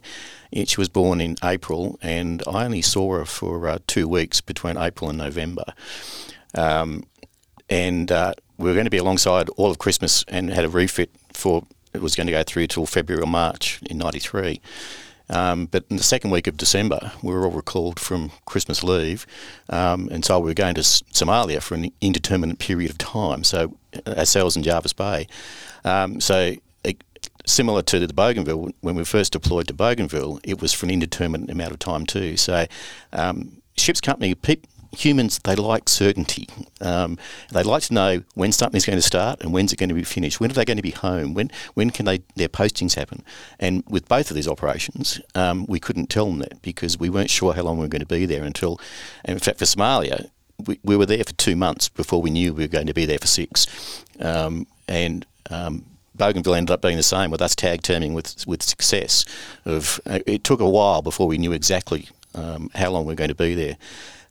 She 0.52 0.80
was 0.80 0.90
born 0.90 1.22
in 1.22 1.36
April, 1.44 2.00
and 2.02 2.42
I 2.48 2.66
only 2.66 2.82
saw 2.82 3.14
her 3.14 3.26
for 3.26 3.68
uh, 3.68 3.80
two 3.86 4.08
weeks 4.08 4.42
between 4.42 4.78
April 4.78 5.10
and 5.10 5.20
November. 5.20 5.66
Um, 6.56 7.04
and 7.70 8.12
uh, 8.12 8.34
we 8.58 8.68
were 8.68 8.74
going 8.74 8.86
to 8.86 8.92
be 8.92 8.98
alongside 8.98 9.50
all 9.50 9.70
of 9.70 9.78
Christmas 9.78 10.26
and 10.28 10.50
had 10.52 10.66
a 10.66 10.70
refit 10.70 11.12
for 11.34 11.66
it 11.94 12.02
was 12.02 12.16
going 12.16 12.28
to 12.28 12.34
go 12.34 12.44
through 12.44 12.68
till 12.68 12.86
February 12.86 13.24
or 13.24 13.28
March 13.28 13.80
in 13.84 13.98
'93. 13.98 14.62
Um, 15.32 15.68
but 15.68 15.86
in 15.92 15.98
the 15.98 16.04
second 16.04 16.32
week 16.32 16.48
of 16.48 16.58
December, 16.58 17.12
we 17.22 17.32
were 17.32 17.46
all 17.46 17.52
recalled 17.52 18.00
from 18.00 18.32
Christmas 18.46 18.84
leave, 18.84 19.28
um, 19.70 20.10
and 20.12 20.26
so 20.26 20.40
we 20.40 20.50
were 20.50 20.56
going 20.56 20.74
to 20.76 20.82
Somalia 20.82 21.62
for 21.62 21.76
an 21.76 21.92
indeterminate 22.02 22.58
period 22.58 22.90
of 22.90 22.98
time. 22.98 23.44
So 23.44 23.78
ourselves 24.08 24.58
in 24.58 24.64
Jervis 24.64 24.94
Bay. 24.94 25.28
Um, 25.86 26.20
so 26.20 26.56
similar 27.46 27.82
to 27.84 28.00
the 28.00 28.14
Bougainville, 28.14 28.70
when 28.82 28.96
we 28.96 29.04
first 29.04 29.34
deployed 29.34 29.68
to 29.68 29.74
Bougainville, 29.74 30.40
it 30.44 30.62
was 30.62 30.74
for 30.74 30.86
an 30.86 30.92
indeterminate 30.92 31.50
amount 31.50 31.72
of 31.72 31.80
time 31.80 32.06
too. 32.06 32.38
So, 32.38 32.66
um, 33.14 33.62
ships 33.78 34.02
company, 34.02 34.36
humans, 34.98 35.40
they 35.44 35.56
like 35.56 35.88
certainty. 35.88 36.48
Um, 36.82 37.18
they 37.52 37.64
like 37.64 37.84
to 37.84 37.94
know 37.94 38.24
when 38.34 38.52
something's 38.52 38.86
going 38.86 38.98
to 38.98 39.04
start 39.04 39.42
and 39.42 39.54
when's 39.54 39.72
it 39.72 39.78
going 39.78 39.90
to 39.90 39.96
be 39.96 40.04
finished. 40.04 40.40
When 40.40 40.50
are 40.50 40.54
they 40.54 40.66
going 40.66 40.78
to 40.78 40.84
be 40.84 40.92
home? 40.92 41.34
When 41.34 41.52
when 41.76 41.90
can 41.90 42.06
they 42.06 42.22
their 42.36 42.50
postings 42.50 42.96
happen? 42.96 43.24
And 43.60 43.84
with 43.88 44.08
both 44.08 44.30
of 44.30 44.36
these 44.36 44.48
operations, 44.48 45.22
um, 45.36 45.66
we 45.68 45.80
couldn't 45.80 46.10
tell 46.10 46.26
them 46.26 46.40
that 46.40 46.62
because 46.62 46.98
we 46.98 47.10
weren't 47.10 47.30
sure 47.30 47.54
how 47.54 47.64
long 47.64 47.78
we 47.78 47.86
were 47.86 47.90
going 47.90 48.02
to 48.02 48.06
be 48.06 48.26
there 48.26 48.44
until. 48.44 48.80
And 49.26 49.34
in 49.34 49.40
fact, 49.40 49.60
for 49.60 49.66
Somalia, 49.66 50.30
we, 50.66 50.80
we 50.84 50.96
were 50.96 51.06
there 51.06 51.24
for 51.24 51.34
two 51.34 51.56
months 51.56 51.90
before 51.90 52.22
we 52.22 52.30
knew 52.30 52.54
we 52.54 52.64
were 52.64 52.68
going 52.68 52.88
to 52.88 52.94
be 52.94 53.06
there 53.06 53.20
for 53.20 53.28
six. 53.28 54.04
Um, 54.20 54.68
and 54.88 55.26
um, 55.50 55.86
Bougainville 56.20 56.54
ended 56.54 56.72
up 56.72 56.82
being 56.82 56.98
the 56.98 57.04
same 57.04 57.32
with 57.32 57.42
us 57.42 57.56
tag 57.56 57.82
teaming 57.82 58.14
with 58.14 58.46
with 58.46 58.62
Success. 58.62 59.26
Of 59.66 60.00
uh, 60.06 60.20
it 60.28 60.44
took 60.44 60.60
a 60.60 60.70
while 60.70 61.02
before 61.02 61.28
we 61.28 61.40
knew 61.40 61.54
exactly 61.54 62.10
um, 62.36 62.70
how 62.76 62.92
long 62.92 63.06
we 63.06 63.14
are 63.14 63.16
going 63.16 63.30
to 63.30 63.36
be 63.36 63.56
there. 63.56 63.78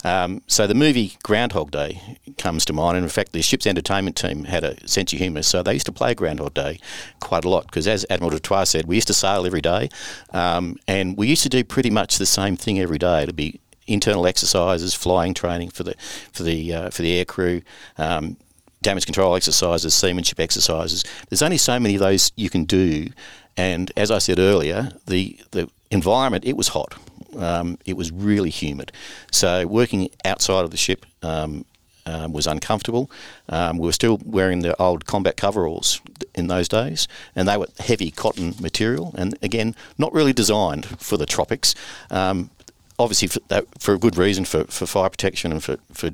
Um, 0.05 0.42
so 0.46 0.68
the 0.68 0.74
movie 0.74 1.16
Groundhog 1.24 1.72
Day 1.72 2.01
comes 2.37 2.64
to 2.66 2.72
mind, 2.72 2.96
and 2.96 3.05
in 3.05 3.11
fact, 3.11 3.33
the 3.33 3.42
ship's 3.42 3.66
entertainment 3.66 4.16
team 4.16 4.44
had 4.44 4.62
a 4.62 4.87
sense 4.87 5.12
of 5.12 5.18
humour, 5.18 5.42
so 5.42 5.62
they 5.62 5.72
used 5.72 5.87
to 5.87 5.92
play 5.92 6.14
Groundhog 6.14 6.55
Day 6.55 6.79
quite 7.18 7.44
a 7.44 7.48
lot. 7.48 7.66
Because 7.66 7.88
as 7.88 8.07
Admiral 8.09 8.31
de 8.31 8.38
Dutoit 8.38 8.68
said, 8.68 8.87
we 8.87 8.94
used 8.94 9.09
to 9.09 9.14
sail 9.14 9.44
every 9.44 9.61
day, 9.61 9.88
um, 10.33 10.77
and 10.87 11.16
we 11.16 11.27
used 11.27 11.42
to 11.42 11.48
do 11.48 11.64
pretty 11.64 11.90
much 11.90 12.18
the 12.18 12.27
same 12.27 12.57
thing 12.57 12.79
every 12.79 12.98
day. 12.98 13.24
It'd 13.24 13.35
be 13.35 13.59
internal 13.88 14.27
exercises, 14.27 14.94
flying 14.94 15.35
training 15.35 15.70
for 15.70 15.83
the 15.83 15.94
for 16.33 16.44
the 16.44 16.72
uh, 16.72 16.90
for 16.90 17.03
the 17.03 17.18
air 17.18 17.24
crew, 17.24 17.62
um, 17.96 18.37
damage 18.83 19.07
control 19.07 19.35
exercises, 19.35 19.95
seamanship 19.95 20.41
exercises. 20.41 21.05
There's 21.29 21.43
only 21.43 21.59
so 21.59 21.79
many 21.79 21.95
of 21.95 22.01
those 22.01 22.33
you 22.37 22.51
can 22.51 22.64
do. 22.64 23.11
And 23.57 23.91
as 23.97 24.11
I 24.11 24.19
said 24.19 24.38
earlier, 24.38 24.93
the, 25.07 25.38
the 25.51 25.69
environment, 25.91 26.45
it 26.45 26.57
was 26.57 26.69
hot. 26.69 26.95
Um, 27.37 27.79
it 27.87 27.97
was 27.97 28.11
really 28.12 28.51
humid. 28.51 28.93
So 29.33 29.67
working 29.67 30.11
outside 30.25 30.64
of 30.64 30.71
the 30.71 30.77
ship 30.77 31.05
um, 31.23 31.64
um, 32.09 32.33
was 32.33 32.47
uncomfortable. 32.47 33.11
Um, 33.49 33.79
we 33.79 33.87
were 33.87 33.93
still 33.93 34.19
wearing 34.25 34.61
the 34.61 34.81
old 34.81 35.05
combat 35.07 35.37
coveralls 35.37 36.01
in 36.35 36.47
those 36.47 36.69
days, 36.69 37.07
and 37.37 37.47
they 37.47 37.57
were 37.57 37.69
heavy 37.81 38.11
cotton 38.11 38.55
material, 38.61 39.14
and 39.19 39.37
again, 39.43 39.75
not 39.99 40.12
really 40.12 40.33
designed 40.33 40.87
for 40.87 41.17
the 41.17 41.27
tropics. 41.27 41.75
Um, 42.11 42.51
obviously, 42.99 43.29
for, 43.29 43.41
that, 43.49 43.67
for, 43.79 43.95
a 43.95 43.99
good 43.99 44.17
reason 44.17 44.45
for, 44.45 44.64
for 44.64 44.87
fire 44.87 45.11
protection 45.11 45.53
and 45.53 45.62
for, 45.62 45.77
for 45.93 46.11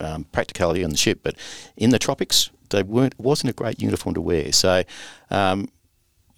um, 0.00 0.24
practicality 0.24 0.84
on 0.84 0.90
the 0.90 0.96
ship, 0.96 1.20
but 1.22 1.36
in 1.76 1.90
the 1.90 1.98
tropics, 1.98 2.50
they 2.70 2.82
weren't 2.82 3.18
wasn't 3.18 3.50
a 3.50 3.54
great 3.54 3.80
uniform 3.80 4.14
to 4.14 4.20
wear. 4.20 4.52
So. 4.52 4.82
Um, 5.30 5.68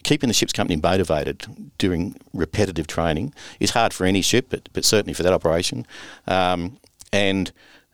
keeping 0.04 0.26
the 0.26 0.34
ship's 0.34 0.52
company 0.52 0.80
motivated 0.82 1.46
during 1.78 2.16
repetitive 2.32 2.88
training 2.88 3.32
is 3.60 3.70
hard 3.70 3.92
for 3.92 4.04
any 4.04 4.20
ship, 4.20 4.48
but, 4.50 4.68
but 4.72 4.84
certainly 4.84 5.14
for 5.14 5.22
that 5.22 5.32
operation. 5.32 5.86
Um, 6.26 6.76
and 7.12 7.52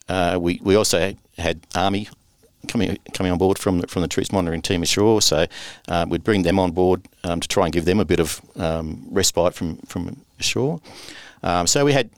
uh, 0.09 0.39
we, 0.41 0.59
we 0.63 0.75
also 0.75 1.15
had, 1.37 1.67
Army 1.75 2.09
coming 2.67 2.99
coming 3.13 3.31
on 3.31 3.39
board 3.39 3.59
from 3.59 3.81
the, 3.81 3.87
from 3.87 4.03
the 4.03 4.09
truce 4.09 4.33
monitoring 4.33 4.63
team 4.63 4.83
ashore. 4.83 5.23
So 5.23 5.47
uh, 5.89 6.07
we'd 6.09 6.25
bring 6.25 6.43
them 6.43 6.59
on 6.59 6.73
board 6.73 7.07
um, 7.25 7.41
to 7.41 7.49
try 7.49 7.65
and 7.65 7.73
give 7.73 7.85
them 7.85 8.01
a 8.01 8.05
bit 8.05 8.21
of 8.21 8.41
um, 8.57 9.07
respite 9.11 9.55
from 9.55 9.77
from 9.87 10.25
ashore. 10.39 10.81
Um, 11.43 11.67
so 11.67 11.85
we 11.85 11.93
had 11.93 12.11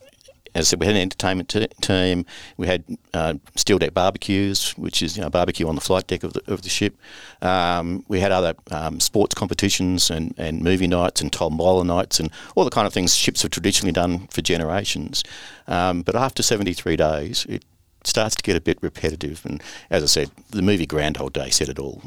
as 0.54 0.66
I 0.66 0.70
said, 0.70 0.80
we 0.80 0.86
had 0.86 0.96
an 0.96 1.02
entertainment 1.02 1.48
t- 1.48 1.66
team. 1.80 2.26
We 2.56 2.66
had 2.66 2.84
uh, 3.14 3.34
steel 3.56 3.78
deck 3.78 3.94
barbecues, 3.94 4.72
which 4.72 5.02
is 5.02 5.16
you 5.16 5.22
know, 5.22 5.30
barbecue 5.30 5.68
on 5.68 5.74
the 5.74 5.80
flight 5.80 6.06
deck 6.06 6.22
of 6.24 6.32
the, 6.32 6.52
of 6.52 6.62
the 6.62 6.68
ship. 6.68 6.96
Um, 7.42 8.04
we 8.08 8.20
had 8.20 8.32
other 8.32 8.54
um, 8.70 9.00
sports 9.00 9.34
competitions 9.34 10.10
and, 10.10 10.34
and 10.38 10.62
movie 10.62 10.86
nights 10.86 11.20
and 11.20 11.32
tombola 11.32 11.84
nights 11.84 12.20
and 12.20 12.30
all 12.54 12.64
the 12.64 12.70
kind 12.70 12.86
of 12.86 12.92
things 12.92 13.14
ships 13.14 13.42
have 13.42 13.50
traditionally 13.50 13.92
done 13.92 14.26
for 14.28 14.42
generations. 14.42 15.22
Um, 15.66 16.02
but 16.02 16.16
after 16.16 16.42
73 16.42 16.96
days, 16.96 17.46
it 17.48 17.64
starts 18.04 18.34
to 18.34 18.42
get 18.42 18.56
a 18.56 18.60
bit 18.60 18.78
repetitive. 18.80 19.44
And 19.44 19.62
as 19.90 20.02
I 20.02 20.06
said, 20.06 20.30
the 20.50 20.62
movie 20.62 20.86
Groundhog 20.86 21.32
Day 21.32 21.50
said 21.50 21.68
it 21.68 21.78
all. 21.78 22.02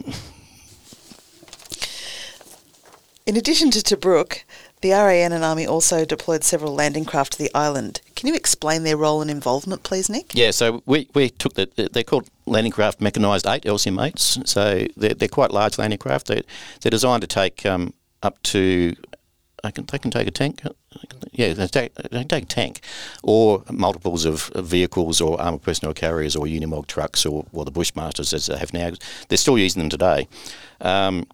In 3.25 3.37
addition 3.37 3.71
to 3.71 3.79
Tobruk, 3.79 4.43
the 4.83 4.91
RAN 4.91 5.31
and 5.31 5.43
Army 5.43 5.65
also 5.65 6.03
deployed 6.03 6.43
several 6.43 6.75
landing 6.75 7.05
craft 7.05 7.33
to 7.33 7.37
the 7.39 7.49
island. 7.55 8.01
Can 8.15 8.27
you 8.27 8.35
explain 8.35 8.83
their 8.83 8.97
role 8.97 9.21
and 9.21 9.31
involvement, 9.31 9.83
please, 9.83 10.09
Nick? 10.09 10.35
Yeah, 10.35 10.51
so 10.51 10.83
we, 10.85 11.09
we 11.15 11.29
took 11.29 11.53
the, 11.53 11.89
they're 11.91 12.03
called 12.03 12.29
landing 12.45 12.73
craft 12.73 12.99
mechanised 12.99 13.47
8, 13.47 13.63
LCM8s. 13.63 14.45
So 14.45 14.85
they're, 14.97 15.13
they're 15.13 15.29
quite 15.29 15.51
large 15.51 15.77
landing 15.77 15.99
craft. 15.99 16.27
They're, 16.27 16.43
they're 16.81 16.89
designed 16.89 17.21
to 17.21 17.27
take 17.27 17.65
um, 17.65 17.93
up 18.21 18.43
to, 18.43 18.93
I 19.63 19.71
can, 19.71 19.85
they 19.85 19.99
can 19.99 20.11
take 20.11 20.27
a 20.27 20.31
tank. 20.31 20.61
Yeah, 21.31 21.53
they 21.53 21.67
take, 21.67 21.95
they 21.95 22.25
take 22.25 22.49
tank 22.49 22.81
or 23.23 23.63
multiples 23.71 24.25
of, 24.25 24.51
of 24.53 24.65
vehicles 24.65 25.21
or 25.21 25.39
armoured 25.39 25.61
personnel 25.61 25.93
carriers 25.93 26.35
or 26.35 26.45
Unimog 26.45 26.87
trucks 26.87 27.25
or, 27.25 27.45
or 27.53 27.63
the 27.63 27.71
Bushmasters 27.71 28.33
as 28.33 28.47
they 28.47 28.57
have 28.57 28.73
now. 28.73 28.91
They're 29.29 29.37
still 29.37 29.57
using 29.57 29.81
them 29.81 29.89
today. 29.89 30.27
Um, 30.81 31.25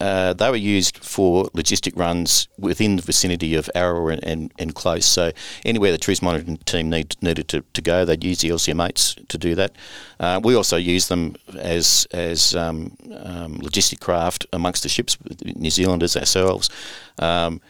uh, 0.00 0.34
they 0.34 0.50
were 0.50 0.56
used 0.56 0.98
for 0.98 1.46
logistic 1.50 1.96
runs 1.96 2.48
within 2.58 2.96
the 2.96 3.02
vicinity 3.02 3.54
of 3.54 3.70
Arawa 3.74 4.12
and, 4.12 4.24
and, 4.24 4.52
and 4.58 4.74
close. 4.74 5.06
So 5.06 5.32
anywhere 5.64 5.92
the 5.92 5.98
truce 5.98 6.20
monitoring 6.20 6.58
team 6.58 6.90
need, 6.90 7.16
needed 7.22 7.48
to, 7.48 7.64
to 7.72 7.80
go, 7.80 8.04
they'd 8.04 8.22
use 8.22 8.40
the 8.40 8.50
LCM8s 8.50 9.26
to 9.28 9.38
do 9.38 9.54
that. 9.54 9.72
Uh, 10.20 10.40
we 10.42 10.54
also 10.54 10.76
use 10.76 11.08
them 11.08 11.36
as 11.58 12.06
as 12.12 12.54
um, 12.54 12.96
um, 13.22 13.58
logistic 13.58 14.00
craft 14.00 14.46
amongst 14.52 14.82
the 14.82 14.88
ships, 14.88 15.16
New 15.44 15.70
Zealanders 15.70 16.16
ourselves. 16.16 16.68
Um, 17.18 17.60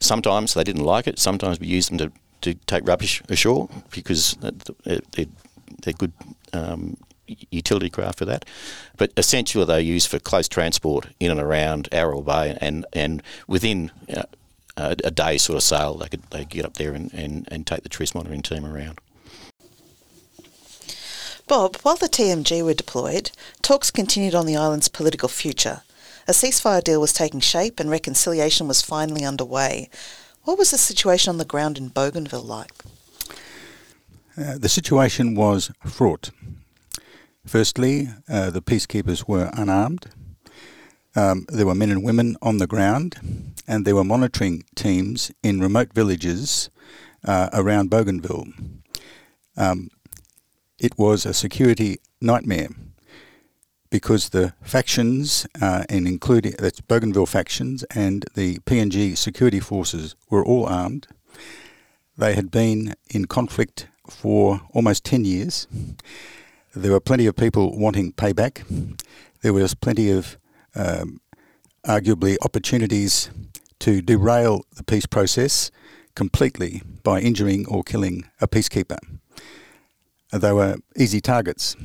sometimes 0.00 0.54
they 0.54 0.64
didn't 0.64 0.84
like 0.84 1.06
it. 1.06 1.18
Sometimes 1.18 1.58
we 1.58 1.66
used 1.66 1.90
them 1.90 1.98
to, 1.98 2.12
to 2.42 2.54
take 2.66 2.86
rubbish 2.86 3.22
ashore 3.28 3.68
because 3.90 4.36
they're, 4.40 5.00
they're 5.12 5.92
good 5.92 6.12
um, 6.52 6.96
utility 7.50 7.90
craft 7.90 8.18
for 8.18 8.24
that. 8.24 8.44
But 8.96 9.12
essentially, 9.16 9.64
they're 9.64 9.80
used 9.80 10.08
for 10.08 10.18
close 10.18 10.48
transport 10.48 11.08
in 11.20 11.30
and 11.30 11.40
around 11.40 11.88
Arawa 11.90 12.24
Bay, 12.24 12.58
and 12.60 12.86
and 12.92 13.22
within 13.46 13.90
uh, 14.14 14.24
a, 14.76 14.96
a 15.04 15.10
day 15.10 15.38
sort 15.38 15.56
of 15.56 15.62
sail, 15.62 15.94
they 15.94 16.08
could 16.08 16.22
they 16.30 16.44
get 16.44 16.64
up 16.64 16.74
there 16.74 16.92
and, 16.92 17.12
and, 17.12 17.48
and 17.50 17.66
take 17.66 17.82
the 17.82 17.88
truce 17.88 18.14
monitoring 18.14 18.42
team 18.42 18.64
around. 18.64 19.00
Bob, 21.48 21.76
while 21.82 21.96
the 21.96 22.08
TMG 22.08 22.64
were 22.64 22.72
deployed, 22.72 23.30
talks 23.60 23.90
continued 23.90 24.34
on 24.34 24.46
the 24.46 24.56
island's 24.56 24.88
political 24.88 25.28
future. 25.28 25.82
A 26.28 26.32
ceasefire 26.32 26.82
deal 26.82 27.00
was 27.00 27.12
taking 27.12 27.40
shape 27.40 27.80
and 27.80 27.90
reconciliation 27.90 28.68
was 28.68 28.80
finally 28.80 29.24
underway. 29.24 29.90
What 30.44 30.56
was 30.56 30.70
the 30.70 30.78
situation 30.78 31.30
on 31.30 31.38
the 31.38 31.44
ground 31.44 31.78
in 31.78 31.88
Bougainville 31.88 32.42
like? 32.42 32.72
Uh, 34.36 34.56
the 34.56 34.68
situation 34.68 35.34
was 35.34 35.70
fraught. 35.84 36.30
Firstly, 37.46 38.08
uh, 38.28 38.50
the 38.50 38.62
peacekeepers 38.62 39.28
were 39.28 39.50
unarmed. 39.52 40.06
Um, 41.14 41.44
there 41.48 41.66
were 41.66 41.74
men 41.74 41.90
and 41.90 42.04
women 42.04 42.36
on 42.40 42.58
the 42.58 42.66
ground, 42.66 43.52
and 43.66 43.84
there 43.84 43.96
were 43.96 44.04
monitoring 44.04 44.64
teams 44.74 45.30
in 45.42 45.60
remote 45.60 45.92
villages 45.92 46.70
uh, 47.24 47.50
around 47.52 47.90
Bougainville. 47.90 48.46
Um, 49.56 49.90
it 50.78 50.96
was 50.96 51.26
a 51.26 51.34
security 51.34 51.98
nightmare 52.20 52.68
because 53.90 54.30
the 54.30 54.54
factions, 54.62 55.46
uh, 55.60 55.84
and 55.88 56.08
including 56.08 56.54
that's 56.58 56.80
Bougainville 56.80 57.26
factions 57.26 57.82
and 57.94 58.24
the 58.34 58.58
PNG 58.60 59.16
security 59.16 59.60
forces, 59.60 60.14
were 60.30 60.44
all 60.44 60.66
armed. 60.66 61.08
They 62.16 62.34
had 62.34 62.50
been 62.50 62.94
in 63.10 63.26
conflict 63.26 63.88
for 64.08 64.62
almost 64.72 65.04
10 65.04 65.24
years. 65.24 65.66
There 66.74 66.92
were 66.92 67.00
plenty 67.00 67.26
of 67.26 67.36
people 67.36 67.78
wanting 67.78 68.12
payback. 68.12 68.96
There 69.42 69.52
was 69.52 69.74
plenty 69.74 70.10
of 70.10 70.38
um, 70.74 71.20
arguably 71.86 72.36
opportunities 72.42 73.30
to 73.80 74.00
derail 74.00 74.64
the 74.74 74.82
peace 74.82 75.04
process 75.04 75.70
completely 76.14 76.82
by 77.02 77.20
injuring 77.20 77.66
or 77.66 77.82
killing 77.82 78.24
a 78.40 78.48
peacekeeper. 78.48 78.98
They 80.32 80.52
were 80.52 80.76
easy 80.96 81.20
targets. 81.20 81.76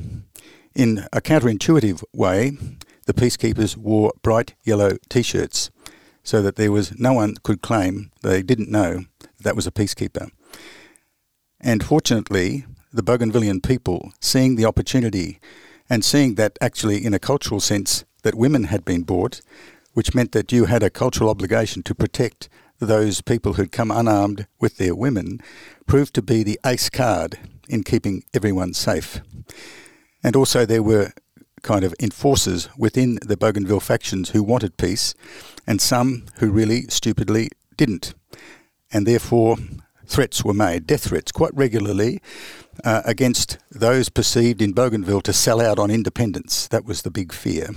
In 0.74 1.06
a 1.12 1.20
counterintuitive 1.20 2.02
way, 2.14 2.56
the 3.04 3.12
peacekeepers 3.12 3.76
wore 3.76 4.12
bright 4.22 4.54
yellow 4.64 4.96
t 5.10 5.22
shirts 5.22 5.70
so 6.22 6.40
that 6.40 6.56
there 6.56 6.72
was 6.72 6.98
no 6.98 7.12
one 7.12 7.34
could 7.42 7.60
claim 7.60 8.10
they 8.22 8.42
didn't 8.42 8.70
know 8.70 9.04
that 9.40 9.56
was 9.56 9.66
a 9.66 9.70
peacekeeper. 9.70 10.30
And 11.60 11.82
fortunately, 11.84 12.64
the 12.92 13.02
Bougainvillean 13.02 13.62
people 13.66 14.12
seeing 14.20 14.56
the 14.56 14.64
opportunity 14.64 15.38
and 15.90 16.04
seeing 16.04 16.34
that 16.34 16.58
actually, 16.60 17.04
in 17.04 17.14
a 17.14 17.18
cultural 17.18 17.60
sense, 17.60 18.04
that 18.22 18.34
women 18.34 18.64
had 18.64 18.84
been 18.84 19.02
bought, 19.02 19.40
which 19.94 20.14
meant 20.14 20.32
that 20.32 20.52
you 20.52 20.66
had 20.66 20.82
a 20.82 20.90
cultural 20.90 21.30
obligation 21.30 21.82
to 21.82 21.94
protect 21.94 22.48
those 22.78 23.20
people 23.20 23.54
who'd 23.54 23.72
come 23.72 23.90
unarmed 23.90 24.46
with 24.60 24.76
their 24.76 24.94
women, 24.94 25.40
proved 25.86 26.14
to 26.14 26.22
be 26.22 26.42
the 26.42 26.60
ace 26.64 26.88
card 26.88 27.38
in 27.68 27.82
keeping 27.82 28.22
everyone 28.34 28.72
safe. 28.74 29.20
And 30.22 30.36
also, 30.36 30.64
there 30.64 30.82
were 30.82 31.12
kind 31.62 31.84
of 31.84 31.94
enforcers 32.00 32.68
within 32.76 33.18
the 33.22 33.36
Bougainville 33.36 33.80
factions 33.80 34.30
who 34.30 34.42
wanted 34.42 34.76
peace, 34.76 35.14
and 35.66 35.80
some 35.80 36.26
who 36.36 36.50
really 36.50 36.82
stupidly 36.88 37.48
didn't. 37.76 38.14
And 38.92 39.06
therefore, 39.06 39.56
threats 40.06 40.44
were 40.44 40.54
made, 40.54 40.86
death 40.86 41.08
threats, 41.08 41.32
quite 41.32 41.54
regularly 41.54 42.20
uh, 42.84 43.02
against 43.04 43.58
those 43.70 44.08
perceived 44.08 44.62
in 44.62 44.72
Bougainville 44.72 45.22
to 45.22 45.32
sell 45.32 45.60
out 45.60 45.78
on 45.78 45.90
independence. 45.90 46.68
That 46.68 46.84
was 46.84 47.02
the 47.02 47.10
big 47.10 47.32
fear. 47.32 47.70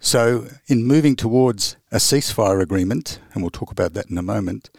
So, 0.00 0.48
in 0.66 0.84
moving 0.84 1.16
towards 1.16 1.76
a 1.90 1.96
ceasefire 1.96 2.60
agreement, 2.60 3.20
and 3.32 3.42
we'll 3.42 3.50
talk 3.50 3.70
about 3.70 3.94
that 3.94 4.10
in 4.10 4.18
a 4.18 4.22
moment, 4.22 4.70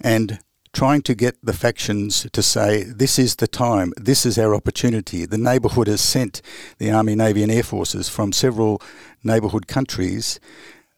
and 0.00 0.40
trying 0.72 1.02
to 1.02 1.14
get 1.14 1.36
the 1.42 1.52
factions 1.52 2.26
to 2.32 2.42
say, 2.42 2.82
this 2.82 3.18
is 3.18 3.36
the 3.36 3.48
time, 3.48 3.92
this 3.96 4.26
is 4.26 4.38
our 4.38 4.54
opportunity. 4.54 5.24
The 5.24 5.38
neighbourhood 5.38 5.88
has 5.88 6.00
sent 6.00 6.42
the 6.78 6.90
Army, 6.90 7.14
Navy, 7.14 7.42
and 7.42 7.50
Air 7.50 7.62
Forces 7.62 8.08
from 8.08 8.32
several 8.32 8.82
neighbourhood 9.24 9.66
countries. 9.66 10.38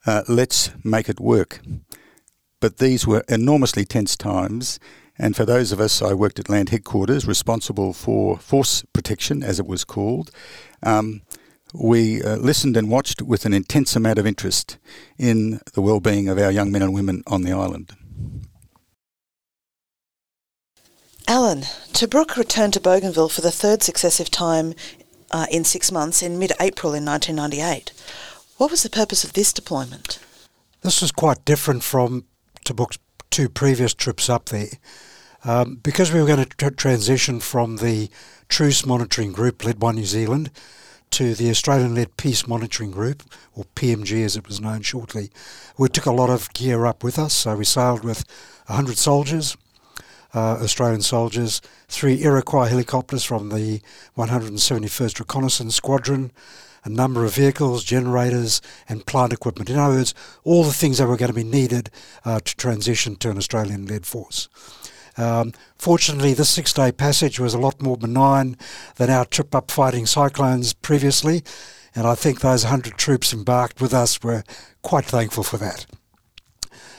Uh, 0.05 0.23
let's 0.29 0.71
make 0.85 1.09
it 1.09 1.21
work. 1.21 1.61
But 2.61 2.79
these 2.79 3.07
were 3.07 3.25
enormously 3.29 3.85
tense 3.85 4.17
times, 4.17 4.79
and 5.21 5.37
for 5.37 5.45
those 5.45 5.71
of 5.71 5.81
us, 5.81 6.01
I 6.01 6.15
worked 6.15 6.39
at 6.39 6.49
Land 6.49 6.71
Headquarters, 6.71 7.27
responsible 7.27 7.93
for 7.93 8.39
force 8.39 8.83
protection, 8.95 9.43
as 9.43 9.61
it 9.61 9.67
was 9.67 9.85
called. 9.85 10.31
Um, 10.83 11.21
we 11.75 12.23
uh, 12.23 12.37
listened 12.37 12.75
and 12.75 12.91
watched 12.91 13.21
with 13.21 13.45
an 13.45 13.53
intense 13.53 13.95
amount 13.95 14.19
of 14.19 14.27
interest 14.27 14.79
in 15.19 15.61
the 15.75 15.83
well-being 15.83 16.29
of 16.29 16.39
our 16.39 16.51
young 16.51 16.73
men 16.73 16.81
and 16.81 16.95
women 16.95 17.23
on 17.27 17.43
the 17.43 17.53
island. 17.53 17.93
Alan, 21.29 21.61
Tobruk 21.93 22.37
returned 22.37 22.73
to 22.73 22.81
Bougainville 22.81 23.29
for 23.29 23.43
the 23.43 23.53
third 23.53 23.83
successive 23.83 24.31
time 24.31 24.75
uh, 25.31 25.47
in 25.51 25.65
six 25.65 25.93
months 25.93 26.23
in 26.23 26.39
mid-April 26.39 26.95
in 26.95 27.05
1998. 27.05 27.93
What 28.57 28.71
was 28.71 28.83
the 28.83 28.91
purpose 28.91 29.23
of 29.23 29.35
this 29.35 29.53
deployment? 29.53 30.19
This 30.81 31.03
was 31.03 31.13
quite 31.13 31.45
different 31.45 31.83
from 31.83 32.25
Tobruk's 32.65 32.99
two 33.31 33.51
previous 33.51 33.93
trips 33.93 34.31
up 34.31 34.47
there. 34.47 34.71
Um, 35.43 35.77
because 35.83 36.13
we 36.13 36.21
were 36.21 36.27
going 36.27 36.45
to 36.45 36.71
transition 36.71 37.41
from 37.41 37.77
the 37.77 38.11
Truce 38.49 38.85
Monitoring 38.85 39.33
Group 39.33 39.65
led 39.65 39.79
by 39.79 39.93
New 39.93 40.05
Zealand 40.05 40.51
to 41.13 41.35
the 41.35 41.51
Australian 41.51 41.95
led 41.95 42.17
Peace 42.17 42.47
Monitoring 42.47 42.91
Group, 42.91 43.23
or 43.55 43.65
PMG 43.75 44.25
as 44.25 44.37
it 44.37 44.47
was 44.47 44.61
known 44.61 44.83
shortly, 44.83 45.31
we 45.77 45.89
took 45.89 46.07
a 46.07 46.13
lot 46.13 46.31
of 46.31 46.53
gear 46.53 46.87
up 46.87 47.03
with 47.03 47.19
us. 47.19 47.33
So 47.33 47.57
we 47.57 47.65
sailed 47.65 48.05
with 48.05 48.25
100 48.67 48.97
soldiers, 48.97 49.57
uh, 50.35 50.59
Australian 50.63 51.03
soldiers, 51.03 51.61
three 51.89 52.23
Iroquois 52.23 52.67
helicopters 52.67 53.25
from 53.25 53.49
the 53.49 53.81
171st 54.17 55.19
Reconnaissance 55.19 55.75
Squadron, 55.75 56.31
a 56.85 56.89
number 56.89 57.25
of 57.25 57.35
vehicles, 57.35 57.83
generators, 57.83 58.63
and 58.89 59.05
plant 59.05 59.33
equipment. 59.33 59.69
In 59.69 59.79
other 59.79 59.97
words, 59.97 60.15
all 60.45 60.65
the 60.65 60.73
things 60.73 60.99
that 60.99 61.09
were 61.09 61.17
going 61.17 61.33
to 61.33 61.35
be 61.35 61.45
needed 61.45 61.91
uh, 62.25 62.41
to 62.41 62.57
transition 62.57 63.17
to 63.17 63.31
an 63.31 63.37
Australian 63.37 63.87
led 63.87 64.07
force. 64.07 64.49
Um, 65.21 65.53
fortunately, 65.77 66.33
this 66.33 66.49
six 66.49 66.73
day 66.73 66.93
passage 66.93 67.39
was 67.39 67.53
a 67.53 67.59
lot 67.59 67.83
more 67.83 67.99
benign 67.99 68.57
than 68.97 69.11
our 69.11 69.27
trip 69.27 69.55
up 69.55 69.71
fighting 69.71 70.07
cyclones 70.07 70.73
previously, 70.73 71.43
and 71.95 72.07
I 72.07 72.15
think 72.15 72.41
those 72.41 72.65
100 72.65 72.97
troops 72.97 73.35
embarked 73.35 73.83
with 73.83 73.93
us 73.93 74.23
were 74.23 74.45
quite 74.81 75.05
thankful 75.05 75.45
for 75.45 75.59
that. 75.59 75.85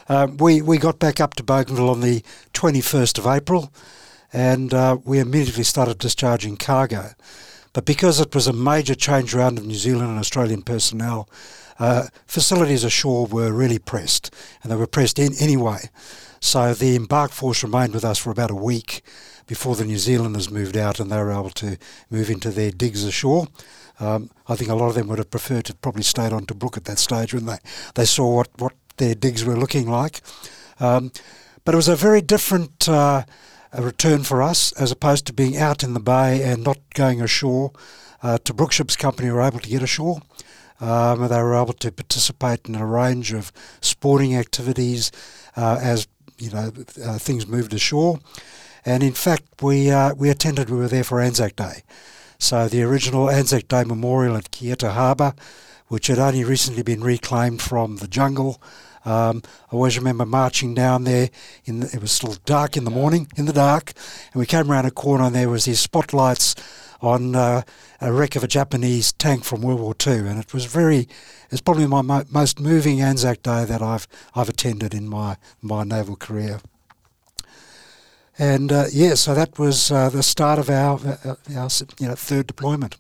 Um, 0.08 0.38
we, 0.38 0.62
we 0.62 0.78
got 0.78 1.00
back 1.00 1.20
up 1.20 1.34
to 1.36 1.44
Bougainville 1.44 1.90
on 1.90 2.02
the 2.02 2.24
21st 2.54 3.18
of 3.18 3.26
April, 3.26 3.74
and 4.32 4.72
uh, 4.72 4.98
we 5.04 5.18
immediately 5.18 5.64
started 5.64 5.98
discharging 5.98 6.58
cargo. 6.58 7.12
But 7.74 7.86
because 7.86 8.20
it 8.20 8.36
was 8.36 8.48
a 8.48 8.54
major 8.54 8.94
change 8.94 9.34
round 9.34 9.58
of 9.58 9.66
New 9.66 9.74
Zealand 9.74 10.10
and 10.10 10.20
Australian 10.20 10.62
personnel, 10.62 11.28
uh, 11.80 12.08
facilities 12.28 12.84
ashore 12.84 13.26
were 13.26 13.52
really 13.52 13.80
pressed, 13.80 14.32
and 14.62 14.72
they 14.72 14.76
were 14.76 14.86
pressed 14.86 15.18
in 15.18 15.34
anyway. 15.40 15.90
So 16.42 16.74
the 16.74 16.96
embark 16.96 17.32
force 17.32 17.64
remained 17.64 17.94
with 17.94 18.04
us 18.04 18.18
for 18.18 18.32
about 18.32 18.52
a 18.52 18.56
week 18.56 19.04
before 19.46 19.76
the 19.76 19.86
New 19.86 19.98
Zealanders 19.98 20.50
moved 20.50 20.76
out 20.76 21.00
and 21.00 21.12
they 21.12 21.18
were 21.18 21.32
able 21.32 21.52
to 21.52 21.78
move 22.10 22.30
into 22.30 22.50
their 22.50 22.72
digs 22.72 23.04
ashore. 23.06 23.48
Um, 24.00 24.32
I 24.48 24.56
think 24.56 24.72
a 24.72 24.76
lot 24.76 24.90
of 24.90 24.96
them 24.96 25.08
would 25.08 25.20
have 25.20 25.30
preferred 25.30 25.66
to 25.66 25.76
probably 25.76 26.02
stayed 26.02 26.34
on 26.34 26.48
Tobruk 26.48 26.78
at 26.78 26.86
that 26.86 26.98
stage 26.98 27.34
when 27.34 27.46
they, 27.46 27.58
they 27.94 28.06
saw 28.06 28.36
what, 28.36 28.50
what 28.58 28.74
their 28.98 29.14
digs 29.14 29.46
were 29.46 29.56
looking 29.56 29.88
like. 29.88 30.22
Um, 30.80 31.12
but 31.64 31.76
it 31.76 31.78
was 31.78 31.88
a 31.88 31.96
very 31.96 32.22
different 32.22 32.90
uh, 32.90 33.24
return 33.78 34.24
for 34.24 34.42
us 34.42 34.72
as 34.74 34.92
opposed 34.92 35.28
to 35.28 35.34
being 35.34 35.58
out 35.58 35.84
in 35.84 35.94
the 35.94 36.00
bay 36.00 36.42
and 36.42 36.64
not 36.64 36.80
going 36.96 37.22
ashore. 37.22 37.72
Uh, 38.24 38.40
Tobruk 38.44 38.72
Ships 38.72 38.96
Company 38.96 39.30
were 39.30 39.42
able 39.42 39.60
to 39.60 39.70
get 39.70 39.84
ashore. 39.84 40.22
Um, 40.80 41.28
they 41.28 41.42
were 41.42 41.54
able 41.54 41.74
to 41.74 41.92
participate 41.92 42.68
in 42.68 42.74
a 42.74 42.86
range 42.86 43.32
of 43.32 43.52
sporting 43.82 44.36
activities 44.36 45.12
uh, 45.56 45.80
as 45.80 46.08
you 46.42 46.52
know 46.52 46.72
uh, 47.04 47.18
things 47.18 47.48
moved 47.48 47.74
ashore. 47.74 48.20
And 48.84 49.04
in 49.04 49.14
fact, 49.14 49.44
we 49.62 49.92
uh, 49.92 50.14
we 50.16 50.30
attended. 50.30 50.70
We 50.70 50.78
were 50.78 50.88
there 50.88 51.04
for 51.04 51.22
Anzac 51.22 51.56
Day, 51.56 51.84
so 52.40 52.68
the 52.68 52.82
original 52.84 53.30
Anzac 53.30 53.68
Day 53.68 53.84
memorial 53.84 54.36
at 54.36 54.52
Kieta 54.52 54.94
Harbour, 54.94 55.34
which 55.88 56.08
had 56.08 56.20
only 56.20 56.44
recently 56.44 56.84
been 56.84 57.02
reclaimed 57.02 57.62
from 57.62 57.98
the 57.98 58.08
jungle. 58.08 58.62
Um, 59.04 59.42
I 59.72 59.76
always 59.76 59.98
remember 59.98 60.26
marching 60.26 60.74
down 60.74 61.04
there. 61.04 61.30
In 61.66 61.80
the, 61.80 61.88
it 61.94 62.02
was 62.02 62.12
still 62.12 62.36
dark 62.46 62.78
in 62.78 62.84
the 62.84 62.92
morning, 62.92 63.28
in 63.36 63.46
the 63.46 63.54
dark, 63.54 63.94
and 64.34 64.40
we 64.40 64.46
came 64.46 64.72
around 64.72 64.86
a 64.86 64.92
corner 64.92 65.26
and 65.26 65.36
there 65.36 65.50
was 65.50 65.66
these 65.66 65.80
spotlights 65.80 66.56
on 67.02 67.36
uh, 67.36 67.62
a 68.00 68.14
wreck 68.14 68.36
of 68.36 68.44
a 68.44 68.48
Japanese 68.48 69.12
tank 69.14 69.44
from 69.44 69.62
World 69.62 69.80
War 69.80 69.96
II, 70.06 70.28
and 70.28 70.40
it 70.40 70.54
was 70.54 70.66
very. 70.66 71.08
It's 71.50 71.62
probably 71.62 71.88
my 71.88 72.02
mo- 72.02 72.26
most 72.30 72.60
moving 72.60 73.02
Anzac 73.02 73.44
Day 73.44 73.66
that 73.66 73.82
I've 73.82 74.08
I've 74.36 74.50
attended 74.50 74.94
in 74.94 75.08
my 75.08 75.38
my 75.62 75.84
naval 75.84 76.16
career. 76.16 76.62
And 78.40 78.72
uh, 78.72 78.86
yeah, 78.92 79.16
so 79.16 79.36
that 79.36 79.60
was 79.60 79.92
uh, 79.92 80.10
the 80.10 80.24
start 80.24 80.58
of 80.58 80.70
our, 80.70 81.00
uh, 81.00 81.36
our 81.56 81.70
you 82.00 82.08
know, 82.08 82.16
third 82.16 82.48
deployment. 82.48 82.96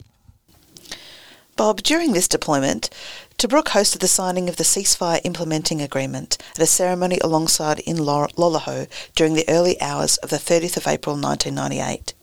Bob, 1.55 1.81
during 1.83 2.13
this 2.13 2.27
deployment, 2.27 2.89
Tobruk 3.37 3.65
hosted 3.65 3.99
the 3.99 4.07
signing 4.07 4.49
of 4.49 4.57
the 4.57 4.63
ceasefire 4.63 5.21
implementing 5.23 5.81
agreement 5.81 6.37
at 6.55 6.61
a 6.61 6.65
ceremony 6.65 7.17
alongside 7.23 7.79
in 7.79 7.97
Loloho 7.97 8.87
during 9.15 9.33
the 9.33 9.49
early 9.49 9.81
hours 9.81 10.17
of 10.17 10.29
the 10.29 10.37
30th 10.37 10.77
of 10.77 10.87
April 10.87 11.15
1998. 11.15 12.13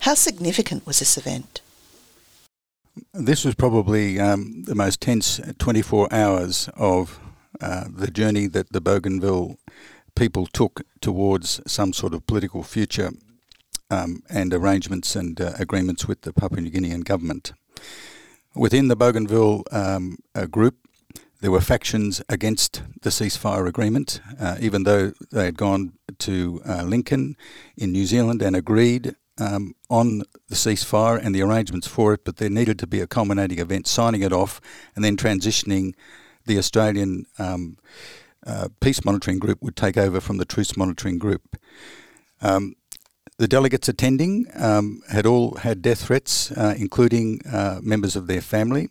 How 0.00 0.14
significant 0.14 0.86
was 0.86 0.98
this 0.98 1.18
event? 1.18 1.60
This 3.12 3.44
was 3.44 3.54
probably 3.54 4.18
um, 4.18 4.62
the 4.64 4.74
most 4.74 5.02
tense 5.02 5.40
24 5.58 6.08
hours 6.10 6.70
of 6.74 7.20
uh, 7.60 7.84
the 7.94 8.10
journey 8.10 8.46
that 8.46 8.72
the 8.72 8.80
Bougainville 8.80 9.58
people 10.14 10.46
took 10.46 10.82
towards 11.02 11.60
some 11.66 11.92
sort 11.92 12.14
of 12.14 12.26
political 12.26 12.62
future 12.62 13.10
um, 13.90 14.22
and 14.30 14.54
arrangements 14.54 15.14
and 15.14 15.38
uh, 15.38 15.52
agreements 15.58 16.08
with 16.08 16.22
the 16.22 16.32
Papua 16.32 16.62
New 16.62 16.70
Guinean 16.70 17.04
government. 17.04 17.52
Within 18.54 18.88
the 18.88 18.96
Bougainville 18.96 19.64
um, 19.70 20.18
uh, 20.34 20.46
group, 20.46 20.76
there 21.42 21.50
were 21.50 21.60
factions 21.60 22.22
against 22.26 22.82
the 23.02 23.10
ceasefire 23.10 23.68
agreement, 23.68 24.22
uh, 24.40 24.56
even 24.60 24.84
though 24.84 25.12
they 25.30 25.44
had 25.44 25.58
gone 25.58 25.92
to 26.20 26.62
uh, 26.66 26.84
Lincoln 26.84 27.36
in 27.76 27.92
New 27.92 28.06
Zealand 28.06 28.40
and 28.40 28.56
agreed 28.56 29.14
um, 29.40 29.74
on 29.88 30.22
the 30.48 30.54
ceasefire 30.54 31.18
and 31.20 31.34
the 31.34 31.42
arrangements 31.42 31.86
for 31.86 32.14
it, 32.14 32.24
but 32.24 32.36
there 32.36 32.50
needed 32.50 32.78
to 32.78 32.86
be 32.86 33.00
a 33.00 33.06
culminating 33.06 33.58
event, 33.58 33.86
signing 33.86 34.22
it 34.22 34.32
off, 34.32 34.60
and 34.94 35.04
then 35.04 35.16
transitioning 35.16 35.94
the 36.46 36.58
Australian 36.58 37.26
um, 37.38 37.76
uh, 38.46 38.68
peace 38.80 39.04
monitoring 39.04 39.38
group 39.38 39.62
would 39.62 39.76
take 39.76 39.96
over 39.96 40.20
from 40.20 40.38
the 40.38 40.44
truce 40.44 40.76
monitoring 40.76 41.18
group. 41.18 41.56
Um, 42.40 42.74
the 43.38 43.48
delegates 43.48 43.88
attending 43.88 44.46
um, 44.54 45.00
had 45.10 45.26
all 45.26 45.56
had 45.56 45.82
death 45.82 46.04
threats, 46.04 46.52
uh, 46.52 46.74
including 46.76 47.40
uh, 47.46 47.80
members 47.82 48.16
of 48.16 48.26
their 48.26 48.42
family, 48.42 48.88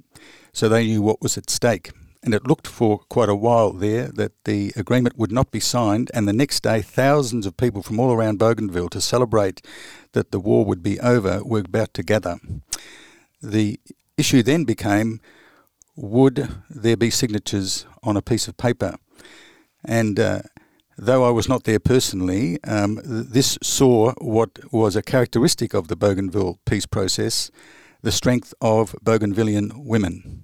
so 0.54 0.68
they 0.68 0.86
knew 0.86 1.02
what 1.02 1.22
was 1.22 1.38
at 1.38 1.50
stake. 1.50 1.92
And 2.22 2.34
it 2.34 2.48
looked 2.48 2.68
for 2.68 3.00
quite 3.10 3.30
a 3.30 3.36
while 3.36 3.72
there 3.72 4.08
that 4.08 4.34
the 4.44 4.74
agreement 4.76 5.18
would 5.18 5.32
not 5.32 5.52
be 5.52 5.60
signed, 5.60 6.12
and 6.14 6.28
the 6.28 6.34
next 6.34 6.64
day, 6.64 6.82
thousands 6.82 7.46
of 7.46 7.58
people 7.58 7.82
from 7.82 8.00
all 8.00 8.12
around 8.12 8.40
Bougainville 8.40 8.90
to 8.90 9.00
celebrate 9.00 9.62
that 10.14 10.32
the 10.32 10.40
war 10.40 10.66
would 10.66 10.84
be 10.84 11.00
over 11.00 11.44
were 11.44 11.60
about 11.60 11.94
to 11.96 12.04
gather. 12.04 12.40
The 13.42 13.80
issue 14.18 14.44
then 14.44 14.66
became 14.66 15.22
would 15.96 16.50
there 16.70 16.98
be 16.98 17.10
signatures 17.10 17.86
on 18.04 18.16
a 18.16 18.22
piece 18.22 18.48
of 18.48 18.58
paper? 18.58 18.96
And 19.84 20.20
uh, 20.20 20.42
though 20.98 21.26
I 21.26 21.32
was 21.32 21.50
not 21.50 21.66
there 21.66 21.80
personally, 21.80 22.58
um, 22.64 23.00
this 23.04 23.58
saw 23.62 24.14
what 24.20 24.60
was 24.72 24.96
a 24.96 25.02
characteristic 25.02 25.74
of 25.74 25.88
the 25.88 25.96
Bougainville 25.96 26.60
peace 26.66 26.86
process 26.86 27.52
the 28.02 28.12
strength 28.12 28.54
of 28.62 28.96
Bougainvillean 29.04 29.86
women. 29.86 30.44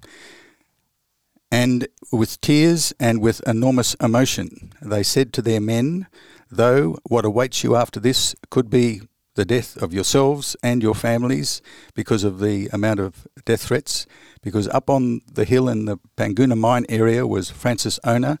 And 1.50 1.88
with 2.12 2.40
tears 2.40 2.92
and 3.00 3.20
with 3.22 3.40
enormous 3.46 3.94
emotion, 3.94 4.72
they 4.82 5.02
said 5.02 5.32
to 5.34 5.42
their 5.42 5.60
men, 5.60 6.06
Though 6.50 6.98
what 7.04 7.24
awaits 7.24 7.64
you 7.64 7.76
after 7.76 7.98
this 7.98 8.34
could 8.50 8.68
be 8.68 9.00
the 9.36 9.44
death 9.44 9.76
of 9.76 9.94
yourselves 9.94 10.56
and 10.62 10.82
your 10.82 10.94
families 10.94 11.62
because 11.94 12.24
of 12.24 12.40
the 12.40 12.68
amount 12.72 13.00
of 13.00 13.26
death 13.44 13.62
threats, 13.62 14.06
because 14.42 14.66
up 14.68 14.90
on 14.90 15.20
the 15.32 15.44
hill 15.44 15.68
in 15.68 15.84
the 15.84 15.98
Panguna 16.16 16.56
mine 16.58 16.86
area 16.88 17.26
was 17.26 17.50
Francis 17.50 18.00
Ona, 18.04 18.38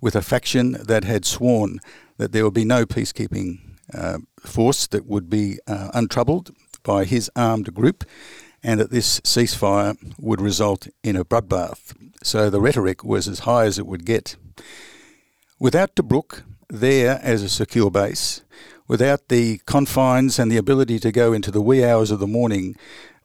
with 0.00 0.14
a 0.14 0.22
faction 0.22 0.72
that 0.72 1.04
had 1.04 1.24
sworn 1.24 1.80
that 2.18 2.32
there 2.32 2.44
would 2.44 2.54
be 2.54 2.64
no 2.64 2.84
peacekeeping 2.84 3.60
uh, 3.94 4.18
force 4.40 4.86
that 4.88 5.06
would 5.06 5.30
be 5.30 5.58
uh, 5.66 5.90
untroubled 5.94 6.50
by 6.82 7.04
his 7.04 7.30
armed 7.34 7.72
group, 7.72 8.04
and 8.62 8.80
that 8.80 8.90
this 8.90 9.20
ceasefire 9.20 9.96
would 10.18 10.40
result 10.40 10.88
in 11.02 11.16
a 11.16 11.24
bloodbath. 11.24 11.94
So 12.22 12.50
the 12.50 12.60
rhetoric 12.60 13.04
was 13.04 13.28
as 13.28 13.40
high 13.40 13.64
as 13.64 13.78
it 13.78 13.86
would 13.86 14.04
get. 14.04 14.36
Without 15.58 15.94
Tobruk 15.94 16.42
there 16.68 17.20
as 17.22 17.42
a 17.42 17.48
secure 17.48 17.90
base, 17.90 18.42
without 18.86 19.28
the 19.28 19.58
confines 19.66 20.38
and 20.38 20.50
the 20.50 20.56
ability 20.56 20.98
to 20.98 21.12
go 21.12 21.32
into 21.32 21.50
the 21.50 21.60
wee 21.60 21.84
hours 21.84 22.10
of 22.10 22.20
the 22.20 22.26
morning 22.26 22.76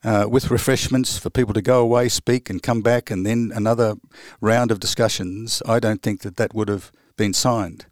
uh, 0.04 0.26
with 0.30 0.52
refreshments 0.52 1.18
for 1.18 1.30
people 1.30 1.54
to 1.54 1.62
go 1.62 1.82
away, 1.82 2.08
speak, 2.08 2.50
and 2.50 2.64
come 2.64 2.82
back, 2.82 3.12
and 3.12 3.26
then 3.26 3.52
another 3.54 3.96
round 4.40 4.72
of 4.72 4.80
discussions, 4.80 5.62
I 5.68 5.80
don't 5.80 6.02
think 6.02 6.22
that 6.22 6.38
that 6.38 6.54
would 6.54 6.70
have 6.70 6.92
been 7.18 7.34
signed. 7.34 7.86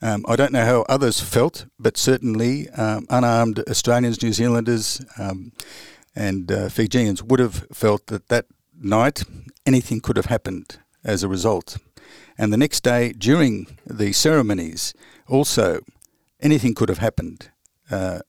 Um, 0.00 0.24
I 0.28 0.36
don't 0.36 0.52
know 0.52 0.64
how 0.64 0.84
others 0.88 1.20
felt, 1.20 1.66
but 1.78 1.96
certainly 1.96 2.68
um, 2.70 3.06
unarmed 3.10 3.64
Australians, 3.68 4.22
New 4.22 4.32
Zealanders, 4.32 5.04
um, 5.18 5.52
and 6.14 6.52
uh, 6.52 6.68
Fijians 6.68 7.22
would 7.22 7.40
have 7.40 7.66
felt 7.72 8.06
that 8.06 8.28
that 8.28 8.46
night 8.78 9.24
anything 9.64 10.00
could 10.00 10.16
have 10.16 10.26
happened 10.26 10.78
as 11.02 11.22
a 11.22 11.28
result. 11.28 11.78
And 12.38 12.52
the 12.52 12.58
next 12.58 12.82
day, 12.82 13.12
during 13.12 13.78
the 13.86 14.12
ceremonies, 14.12 14.94
also 15.28 15.80
anything 16.40 16.74
could 16.74 16.88
have 16.88 16.98
happened. 16.98 17.50
Uh, 17.90 18.20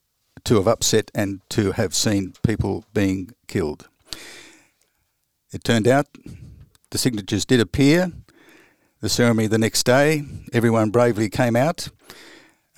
to 0.47 0.55
have 0.55 0.67
upset 0.67 1.11
and 1.13 1.41
to 1.49 1.73
have 1.73 1.93
seen 1.93 2.33
people 2.41 2.85
being 2.93 3.31
killed. 3.47 3.89
It 5.51 5.63
turned 5.63 5.87
out 5.87 6.07
the 6.91 6.97
signatures 6.97 7.45
did 7.45 7.59
appear. 7.59 8.11
The 9.01 9.09
ceremony 9.09 9.47
the 9.47 9.57
next 9.57 9.83
day, 9.83 10.23
everyone 10.53 10.89
bravely 10.89 11.29
came 11.29 11.55
out. 11.55 11.89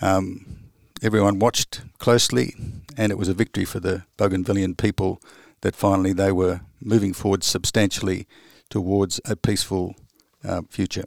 Um, 0.02 0.72
everyone 1.04 1.38
watched 1.38 1.82
closely, 2.00 2.56
and 2.98 3.12
it 3.12 3.18
was 3.18 3.30
a 3.30 3.34
victory 3.34 3.66
for 3.66 3.80
the 3.80 4.04
Bougainvillean 4.18 4.76
people 4.76 5.22
that 5.62 5.76
finally 5.76 6.14
they 6.14 6.32
were 6.32 6.62
moving 6.82 7.14
forward 7.14 7.44
substantially 7.44 8.28
towards 8.70 9.22
a 9.26 9.36
peaceful 9.36 9.96
uh, 10.44 10.62
future. 10.70 11.06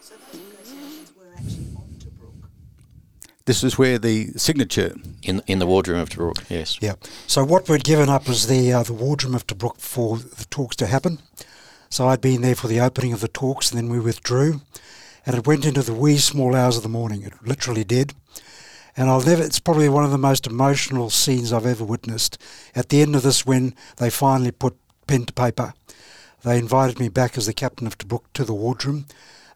So 0.00 0.14
those 0.30 0.40
negotiations 0.42 1.12
were 1.16 1.32
actually 1.36 1.81
this 3.44 3.64
is 3.64 3.78
where 3.78 3.98
the 3.98 4.28
signature 4.36 4.94
in 5.22 5.42
in 5.46 5.58
the 5.58 5.66
wardroom 5.66 6.00
of 6.00 6.10
Tobruk. 6.10 6.44
Yes. 6.48 6.78
Yeah. 6.80 6.94
So 7.26 7.44
what 7.44 7.68
we'd 7.68 7.84
given 7.84 8.08
up 8.08 8.28
was 8.28 8.46
the 8.46 8.72
uh, 8.72 8.82
the 8.82 8.92
wardroom 8.92 9.34
of 9.34 9.46
Tobruk 9.46 9.78
for 9.78 10.18
the 10.18 10.46
talks 10.50 10.76
to 10.76 10.86
happen. 10.86 11.18
So 11.90 12.08
I'd 12.08 12.20
been 12.20 12.40
there 12.40 12.54
for 12.54 12.68
the 12.68 12.80
opening 12.80 13.12
of 13.12 13.20
the 13.20 13.28
talks, 13.28 13.70
and 13.70 13.78
then 13.78 13.90
we 13.90 14.00
withdrew, 14.00 14.62
and 15.26 15.36
it 15.36 15.46
went 15.46 15.66
into 15.66 15.82
the 15.82 15.92
wee 15.92 16.16
small 16.16 16.54
hours 16.54 16.76
of 16.76 16.82
the 16.82 16.88
morning. 16.88 17.22
It 17.22 17.34
literally 17.44 17.84
did. 17.84 18.14
And 18.96 19.08
I'll 19.08 19.22
never, 19.22 19.42
it's 19.42 19.60
probably 19.60 19.88
one 19.88 20.04
of 20.04 20.10
the 20.10 20.18
most 20.18 20.46
emotional 20.46 21.08
scenes 21.08 21.52
I've 21.52 21.66
ever 21.66 21.84
witnessed. 21.84 22.36
At 22.74 22.90
the 22.90 23.00
end 23.00 23.16
of 23.16 23.22
this, 23.22 23.46
when 23.46 23.74
they 23.96 24.10
finally 24.10 24.50
put 24.50 24.76
pen 25.06 25.24
to 25.24 25.32
paper, 25.32 25.72
they 26.44 26.58
invited 26.58 26.98
me 26.98 27.08
back 27.08 27.38
as 27.38 27.46
the 27.46 27.54
captain 27.54 27.86
of 27.86 27.96
Tobruk 27.96 28.24
to 28.34 28.44
the 28.44 28.54
wardroom 28.54 29.06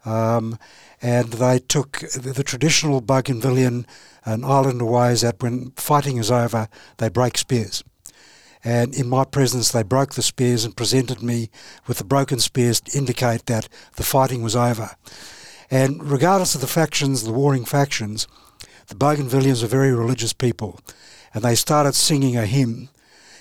Um, 0.06 0.58
and 1.02 1.32
they 1.32 1.58
took 1.58 1.98
the, 1.98 2.32
the 2.32 2.44
traditional 2.44 3.02
Bougainvillean 3.02 3.84
and 4.24 4.44
Islander 4.46 4.84
ways 4.84 5.20
that 5.20 5.42
when 5.42 5.72
fighting 5.72 6.16
is 6.16 6.30
over, 6.30 6.68
they 6.96 7.08
break 7.08 7.36
spears. 7.36 7.84
And 8.64 8.94
in 8.94 9.08
my 9.08 9.24
presence, 9.24 9.70
they 9.70 9.82
broke 9.82 10.14
the 10.14 10.22
spears 10.22 10.64
and 10.64 10.76
presented 10.76 11.22
me 11.22 11.50
with 11.86 11.98
the 11.98 12.04
broken 12.04 12.40
spears 12.40 12.80
to 12.80 12.98
indicate 12.98 13.46
that 13.46 13.68
the 13.96 14.02
fighting 14.02 14.42
was 14.42 14.56
over. 14.56 14.90
And 15.70 16.02
regardless 16.10 16.54
of 16.54 16.60
the 16.60 16.66
factions, 16.66 17.22
the 17.22 17.32
warring 17.32 17.64
factions, 17.64 18.26
the 18.86 18.94
Bougainvilleans 18.94 19.62
are 19.62 19.68
very 19.68 19.92
religious 19.92 20.32
people. 20.32 20.80
And 21.34 21.44
they 21.44 21.54
started 21.54 21.94
singing 21.94 22.36
a 22.36 22.46
hymn 22.46 22.88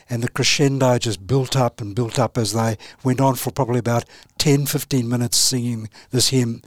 and 0.09 0.21
the 0.21 0.29
crescendo 0.29 0.97
just 0.97 1.25
built 1.25 1.55
up 1.55 1.81
and 1.81 1.95
built 1.95 2.19
up 2.19 2.37
as 2.37 2.53
they 2.53 2.77
went 3.03 3.19
on 3.19 3.35
for 3.35 3.51
probably 3.51 3.79
about 3.79 4.05
10, 4.37 4.65
15 4.67 5.07
minutes 5.09 5.37
singing 5.37 5.89
this 6.11 6.29
hymn. 6.29 6.61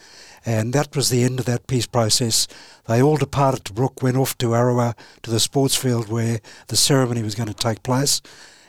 And 0.44 0.72
that 0.72 0.96
was 0.96 1.10
the 1.10 1.24
end 1.24 1.38
of 1.38 1.46
that 1.46 1.66
peace 1.66 1.86
process. 1.86 2.48
They 2.86 3.02
all 3.02 3.16
departed 3.16 3.64
Tobruk, 3.64 4.02
went 4.02 4.16
off 4.16 4.36
to 4.38 4.48
Arawa, 4.48 4.94
to 5.22 5.30
the 5.30 5.40
sports 5.40 5.76
field 5.76 6.08
where 6.08 6.40
the 6.68 6.76
ceremony 6.76 7.22
was 7.22 7.34
going 7.34 7.48
to 7.48 7.54
take 7.54 7.82
place. 7.82 8.20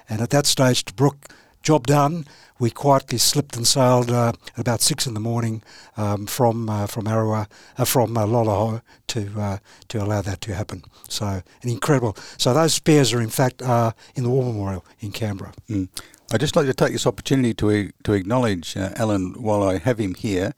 And 0.09 0.21
at 0.21 0.31
that 0.31 0.45
stage, 0.45 0.85
Tobruk, 0.85 1.29
job 1.61 1.87
done, 1.87 2.25
we 2.59 2.69
quietly 2.69 3.17
slipped 3.17 3.55
and 3.55 3.65
sailed 3.65 4.11
uh, 4.11 4.33
at 4.53 4.59
about 4.59 4.81
six 4.81 5.07
in 5.07 5.13
the 5.13 5.19
morning 5.19 5.63
um, 5.97 6.25
from 6.25 6.69
uh, 6.69 6.87
from 6.87 7.05
Arawa, 7.05 7.47
uh, 7.77 7.85
from 7.85 8.17
uh, 8.17 8.25
Loloho 8.25 8.81
to 9.07 9.31
uh, 9.39 9.57
to 9.87 10.03
allow 10.03 10.21
that 10.21 10.41
to 10.41 10.53
happen. 10.53 10.83
So 11.07 11.25
an 11.25 11.69
incredible. 11.69 12.17
So 12.37 12.53
those 12.53 12.73
spears 12.73 13.13
are 13.13 13.21
in 13.21 13.29
fact 13.29 13.61
uh, 13.61 13.91
in 14.15 14.23
the 14.23 14.29
War 14.29 14.43
Memorial 14.43 14.85
in 14.99 15.11
Canberra. 15.11 15.53
Mm. 15.69 15.87
I'd 16.31 16.41
just 16.41 16.55
like 16.55 16.67
to 16.67 16.73
take 16.73 16.91
this 16.91 17.07
opportunity 17.07 17.53
to 17.55 17.91
to 18.03 18.13
acknowledge 18.13 18.75
uh, 18.75 18.91
Alan 18.95 19.41
while 19.41 19.63
I 19.63 19.77
have 19.77 19.97
him 19.97 20.15
here, 20.15 20.53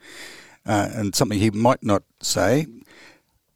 and 0.66 1.16
something 1.16 1.39
he 1.39 1.52
might 1.52 1.84
not 1.84 2.04
say, 2.22 2.66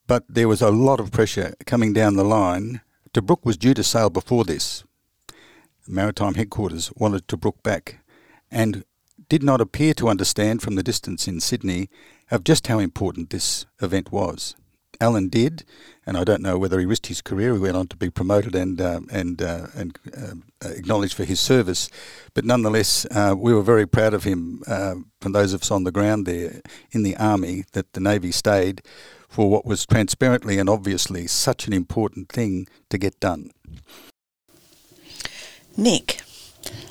but 0.07 0.23
there 0.29 0.47
was 0.47 0.61
a 0.61 0.71
lot 0.71 0.99
of 0.99 1.11
pressure 1.11 1.55
coming 1.65 1.93
down 1.93 2.15
the 2.15 2.23
line. 2.23 2.81
Tobruk 3.13 3.45
was 3.45 3.57
due 3.57 3.73
to 3.73 3.83
sail 3.83 4.09
before 4.09 4.43
this. 4.43 4.83
Maritime 5.88 6.36
headquarters 6.36 6.91
wanted 6.95 7.27
Tobruk 7.27 7.61
back 7.63 7.99
and 8.51 8.83
did 9.29 9.43
not 9.43 9.61
appear 9.61 9.93
to 9.95 10.09
understand 10.09 10.61
from 10.61 10.75
the 10.75 10.83
distance 10.83 11.27
in 11.27 11.39
Sydney 11.39 11.89
of 12.31 12.43
just 12.43 12.67
how 12.67 12.79
important 12.79 13.29
this 13.29 13.65
event 13.81 14.11
was. 14.11 14.55
Alan 15.01 15.27
did, 15.29 15.65
and 16.05 16.17
I 16.17 16.23
don't 16.23 16.41
know 16.41 16.57
whether 16.57 16.79
he 16.79 16.86
risked 16.86 17.07
his 17.07 17.21
career. 17.21 17.53
He 17.53 17.59
went 17.59 17.75
on 17.75 17.88
to 17.88 17.97
be 17.97 18.09
promoted 18.09 18.55
and 18.55 18.79
uh, 18.79 19.01
and 19.11 19.41
uh, 19.41 19.67
and 19.75 19.99
uh, 20.15 20.69
acknowledged 20.69 21.15
for 21.15 21.25
his 21.25 21.39
service, 21.39 21.89
but 22.33 22.45
nonetheless, 22.45 23.05
uh, 23.11 23.36
we 23.38 23.53
were 23.53 23.61
very 23.61 23.86
proud 23.86 24.13
of 24.13 24.23
him. 24.23 24.63
Uh, 24.67 24.95
from 25.19 25.33
those 25.33 25.53
of 25.53 25.61
us 25.61 25.71
on 25.71 25.83
the 25.83 25.91
ground 25.91 26.25
there 26.25 26.61
in 26.91 27.03
the 27.03 27.17
army, 27.17 27.65
that 27.73 27.93
the 27.93 27.99
navy 27.99 28.31
stayed 28.31 28.81
for 29.27 29.49
what 29.49 29.65
was 29.65 29.86
transparently 29.86 30.59
and 30.59 30.69
obviously 30.69 31.27
such 31.27 31.67
an 31.67 31.73
important 31.73 32.29
thing 32.29 32.67
to 32.89 32.97
get 32.97 33.19
done. 33.19 33.51
Nick, 35.78 36.21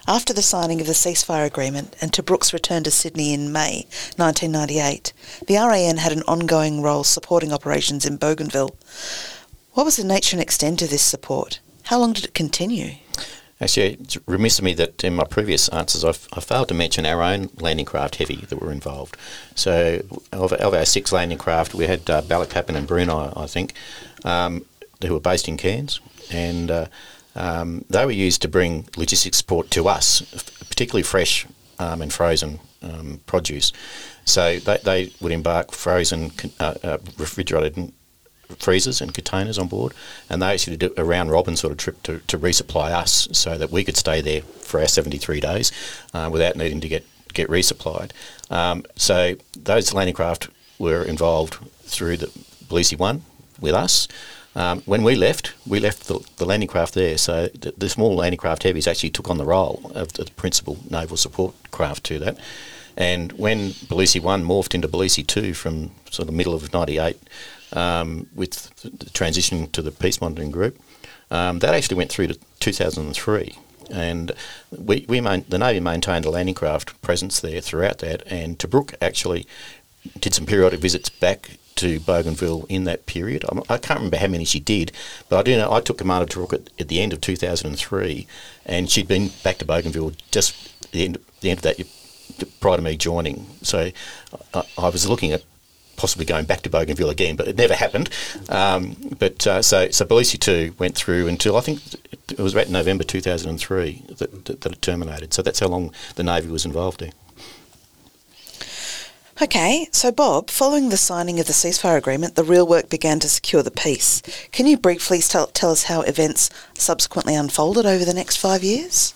after 0.07 0.35
the 0.35 0.43
signing 0.43 0.81
of 0.81 0.87
the 0.87 0.93
ceasefire 0.93 1.47
agreement 1.47 1.97
and 2.01 2.13
Tobruk's 2.13 2.53
return 2.53 2.85
to 2.85 2.91
Sydney 2.91 3.33
in 3.33 3.51
May 3.51 3.87
1998, 4.17 5.15
the 5.47 5.55
RAN 5.55 5.97
had 5.97 6.13
an 6.13 6.23
ongoing 6.29 6.83
role 6.83 7.05
supporting 7.05 7.53
operations 7.53 8.05
in 8.05 8.19
Bougainville. 8.19 8.77
What 9.73 9.85
was 9.85 9.97
the 9.97 10.05
nature 10.05 10.37
and 10.37 10.43
extent 10.43 10.83
of 10.83 10.91
this 10.91 11.03
support? 11.03 11.61
How 11.85 11.99
long 11.99 12.13
did 12.13 12.27
it 12.27 12.35
continue? 12.35 12.97
Actually, 13.61 13.95
it's 13.95 14.19
remiss 14.27 14.59
of 14.59 14.65
me 14.65 14.75
that 14.75 15.03
in 15.03 15.15
my 15.15 15.25
previous 15.25 15.69
answers 15.71 16.05
I've, 16.05 16.29
I 16.35 16.41
failed 16.41 16.69
to 16.69 16.75
mention 16.75 17.07
our 17.07 17.23
own 17.23 17.49
landing 17.59 17.87
craft 17.87 18.17
heavy 18.17 18.37
that 18.37 18.61
were 18.61 18.73
involved. 18.73 19.17
So, 19.55 20.03
of, 20.33 20.53
of 20.53 20.75
our 20.75 20.85
six 20.85 21.13
landing 21.13 21.39
craft, 21.39 21.75
we 21.75 21.87
had 21.87 22.11
uh, 22.11 22.23
and 22.29 22.87
Brunei, 22.87 23.33
I 23.35 23.47
think, 23.47 23.73
um, 24.25 24.67
who 25.03 25.15
were 25.15 25.21
based 25.21 25.49
in 25.49 25.57
Cairns, 25.57 26.01
and 26.31 26.71
uh, 26.71 26.87
um, 27.35 27.85
they 27.91 28.05
were 28.05 28.13
used 28.13 28.43
to 28.43 28.49
bring 28.49 28.89
logistics 28.97 29.39
support 29.39 29.71
to 29.73 29.89
us, 29.89 30.21
particularly 30.69 31.03
fresh 31.03 31.47
um, 31.79 32.03
and 32.03 32.13
frozen 32.13 32.61
um, 32.83 33.21
produce. 33.27 33.73
So 34.25 34.59
they, 34.59 34.79
they 34.79 35.13
would 35.21 35.33
embark 35.33 35.73
frozen, 35.73 36.33
uh, 36.61 36.75
uh, 36.83 36.99
refrigerated 37.19 37.93
freezers 38.59 39.01
and 39.01 39.13
containers 39.13 39.59
on 39.59 39.69
board, 39.69 39.93
and 40.29 40.43
they 40.43 40.53
actually 40.53 40.77
did 40.77 40.97
a 40.99 41.05
round 41.05 41.31
robin 41.31 41.57
sort 41.57 41.73
of 41.73 41.79
trip 41.79 42.03
to, 42.05 42.19
to 42.21 42.39
resupply 42.39 42.91
us 42.91 43.29
so 43.33 43.59
that 43.59 43.71
we 43.71 43.85
could 43.85 43.97
stay 43.97 44.21
there 44.21 44.43
for 44.43 44.81
our 44.81 44.89
73 44.89 45.41
days 45.41 45.73
uh, 46.13 46.29
without 46.31 46.57
needing 46.57 46.81
to 46.81 46.89
get, 46.89 47.05
get 47.33 47.49
resupplied. 47.49 48.11
Um, 48.51 48.85
so 48.97 49.35
those 49.57 49.93
landing 49.93 50.15
craft 50.15 50.49
were 50.79 51.03
involved 51.03 51.55
through 51.83 52.19
the 52.19 52.31
Bel 52.69 52.79
Isi 52.79 52.97
1 52.97 53.23
with 53.61 53.75
us. 53.75 54.09
Um, 54.57 54.83
when 54.83 55.03
we 55.03 55.17
left, 55.17 55.55
we 55.67 55.81
left 55.81 56.07
the, 56.07 56.25
the 56.37 56.45
landing 56.45 56.69
craft 56.69 56.95
there. 56.95 57.19
So 57.19 57.49
the, 57.49 57.75
the, 57.77 57.89
small 57.89 58.15
landing 58.15 58.39
craft 58.39 58.63
heavies 58.63 58.87
actually 58.87 59.11
took 59.11 59.29
on 59.29 59.39
the 59.39 59.45
role 59.45 59.91
of 59.95 60.13
the 60.13 60.27
principal 60.37 60.79
naval 60.91 61.17
support 61.17 61.55
craft 61.73 62.05
to 62.05 62.19
that. 62.21 62.39
And 62.97 63.33
when 63.33 63.75
Bel 63.89 64.01
Isi 64.01 64.21
1 64.21 64.45
morphed 64.45 64.75
into 64.75 64.87
Bel 64.87 65.03
Isi 65.03 65.25
2 65.25 65.55
from 65.55 65.91
sort 66.11 66.29
of 66.29 66.35
middle 66.35 66.55
of 66.55 66.73
98 66.73 67.19
um, 67.73 68.29
with 68.35 68.73
the 68.83 69.11
transition 69.11 69.69
to 69.73 69.83
the 69.83 69.91
peace 69.91 70.21
monitoring 70.21 70.53
group, 70.53 70.79
um, 71.31 71.59
that 71.59 71.75
actually 71.75 71.97
went 71.97 72.11
through 72.13 72.29
to 72.29 72.39
2003. 72.61 73.59
And 73.91 74.33
we, 74.71 75.05
we 75.09 75.21
main, 75.21 75.45
the 75.49 75.59
Navy 75.59 75.81
maintained 75.81 76.25
a 76.25 76.31
landing 76.31 76.55
craft 76.55 77.01
presence 77.03 77.41
there 77.41 77.61
throughout 77.61 77.99
that. 77.99 78.23
And 78.29 78.59
Tobruk 78.59 78.95
actually 79.03 79.47
did 80.21 80.35
some 80.35 80.47
periodic 80.47 80.81
visits 80.81 81.09
back 81.09 81.59
to 81.77 82.01
Bougainville 82.01 82.67
in 82.69 82.85
that 82.85 83.07
period. 83.07 83.45
I 83.69 83.79
can't 83.79 84.01
remember 84.01 84.19
how 84.19 84.29
many 84.29 84.45
she 84.45 84.61
did, 84.61 84.93
but 85.29 85.39
I 85.39 85.43
do 85.43 85.57
know 85.57 85.73
I 85.73 85.81
took 85.81 85.99
command 85.99 86.23
of 86.23 86.29
Tobruk 86.29 86.69
at, 86.79 86.89
the 86.89 87.01
end 87.01 87.13
of 87.13 87.21
2003, 87.21 88.27
and 88.67 88.91
she'd 88.91 89.09
been 89.09 89.31
back 89.43 89.59
to 89.59 89.65
Bougainville 89.65 90.13
just 90.31 90.91
the 90.93 91.05
end, 91.05 91.19
the 91.41 91.51
end 91.51 91.59
of 91.59 91.63
that 91.63 91.87
prior 92.61 92.77
to 92.77 92.83
me 92.83 92.97
joining. 92.97 93.47
So 93.63 93.91
I, 94.55 94.63
I, 94.79 94.89
was 94.89 95.09
looking 95.09 95.33
at 95.33 95.43
possibly 95.97 96.25
going 96.25 96.45
back 96.45 96.63
to 96.63 96.71
Bougainville 96.71 97.11
again, 97.11 97.37
but 97.37 97.49
it 97.49 97.57
never 97.57 97.75
happened. 97.75 98.11
Um, 98.49 98.97
but 99.19 99.47
uh, 99.47 99.63
so 99.63 99.91
so 99.91 100.05
Bel 100.05 100.19
Isi 100.19 100.39
2 100.39 100.75
went 100.79 100.95
through 100.95 101.29
until 101.29 101.57
I 101.57 101.61
think 101.61 101.81
it 102.13 102.39
was 102.39 102.55
about 102.55 102.69
November 102.69 103.05
2003 103.05 104.03
that, 104.19 104.45
that, 104.45 104.61
that 104.63 104.73
it 104.73 104.83
terminated. 104.83 105.35
So 105.35 105.43
that's 105.43 105.61
how 105.61 105.69
long 105.69 105.93
the 106.17 106.23
Navy 106.23 106.49
was 106.49 106.65
involved 106.65 107.01
there. 107.01 107.13
Okay, 109.43 109.89
so 109.91 110.13
Bob, 110.13 110.49
following 110.49 110.91
the 110.91 110.97
signing 110.97 111.41
of 111.41 111.47
the 111.47 111.53
ceasefire 111.53 111.99
agreement, 111.99 112.37
the 112.37 112.45
real 112.45 112.69
work 112.69 112.89
began 112.89 113.19
to 113.19 113.29
secure 113.29 113.65
the 113.65 113.71
peace. 113.73 114.23
Can 114.53 114.65
you 114.65 114.79
briefly 114.79 115.19
tell, 115.19 115.49
tell 115.49 115.73
us 115.73 115.85
how 115.85 116.03
events 116.03 116.51
subsequently 116.75 117.35
unfolded 117.35 117.85
over 117.85 118.05
the 118.05 118.15
next 118.15 118.37
five 118.37 118.63
years? 118.63 119.13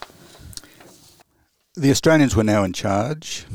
The 1.77 1.93
Australians 1.93 2.35
were 2.35 2.43
now 2.43 2.65
in 2.65 2.73
charge 2.73 3.47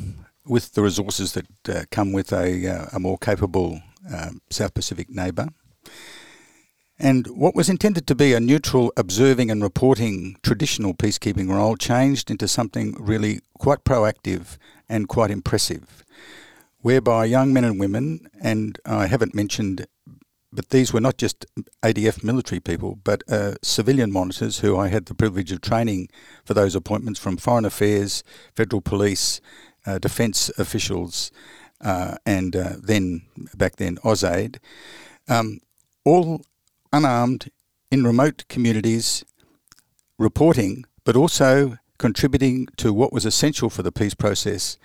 with 0.46 0.72
the 0.72 0.82
resources 0.82 1.34
that 1.34 1.48
uh, 1.68 1.84
come 1.92 2.14
with 2.14 2.32
a, 2.32 2.66
uh, 2.66 2.86
a 2.94 3.00
more 3.00 3.18
capable 3.18 3.82
uh, 4.10 4.30
South 4.50 4.74
Pacific 4.74 5.10
neighbour. 5.10 5.50
And 6.98 7.28
what 7.28 7.56
was 7.56 7.68
intended 7.68 8.08
to 8.08 8.16
be 8.16 8.34
a 8.34 8.40
neutral 8.40 8.94
observing 8.96 9.52
and 9.52 9.62
reporting 9.62 10.38
traditional 10.42 10.94
peacekeeping 10.94 11.50
role 11.50 11.76
changed 11.76 12.32
into 12.32 12.48
something 12.48 12.96
really 12.98 13.42
quite 13.60 13.84
proactive 13.84 14.58
and 14.88 15.10
quite 15.10 15.30
impressive 15.30 16.03
whereby 16.84 17.24
young 17.24 17.54
men 17.54 17.64
and 17.64 17.80
women, 17.80 18.28
and 18.42 18.78
I 18.86 19.08
haven't 19.08 19.34
mentioned, 19.34 19.88
but 20.52 20.70
these 20.70 20.94
were 20.94 21.00
not 21.00 21.18
just 21.18 21.46
ADF 21.82 22.24
military 22.24 22.60
people, 22.60 23.00
but 23.04 23.24
uh, 23.32 23.56
civilian 23.64 24.12
monitors 24.12 24.60
who 24.60 24.78
I 24.78 24.90
had 24.90 25.06
the 25.06 25.16
privilege 25.16 25.52
of 25.54 25.62
training 25.62 26.10
for 26.44 26.54
those 26.54 26.76
appointments 26.76 27.22
from 27.22 27.38
Foreign 27.38 27.64
Affairs, 27.64 28.22
Federal 28.54 28.82
Police, 28.82 29.40
uh, 29.86 29.98
Defence 29.98 30.50
officials, 30.58 31.32
uh, 31.80 32.16
and 32.26 32.54
uh, 32.54 32.74
then, 32.82 33.24
back 33.56 33.78
then, 33.78 33.96
AusAid, 34.04 34.58
um, 35.30 35.60
all 36.04 36.42
unarmed 36.92 37.50
in 37.92 38.04
remote 38.04 38.44
communities 38.50 39.24
reporting, 40.20 40.84
but 41.06 41.16
also 41.16 41.78
contributing 41.98 42.68
to 42.76 42.92
what 42.92 43.14
was 43.14 43.26
essential 43.26 43.70
for 43.70 43.84
the 43.84 43.92
peace 43.92 44.14
process 44.14 44.78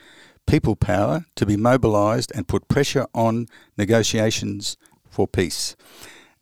people 0.49 0.75
power 0.75 1.27
to 1.37 1.47
be 1.47 1.57
mobilised 1.57 2.33
and 2.35 2.49
put 2.49 2.67
pressure 2.69 3.07
on 3.15 3.47
negotiations 3.77 4.77
for 5.09 5.29
peace. 5.29 5.77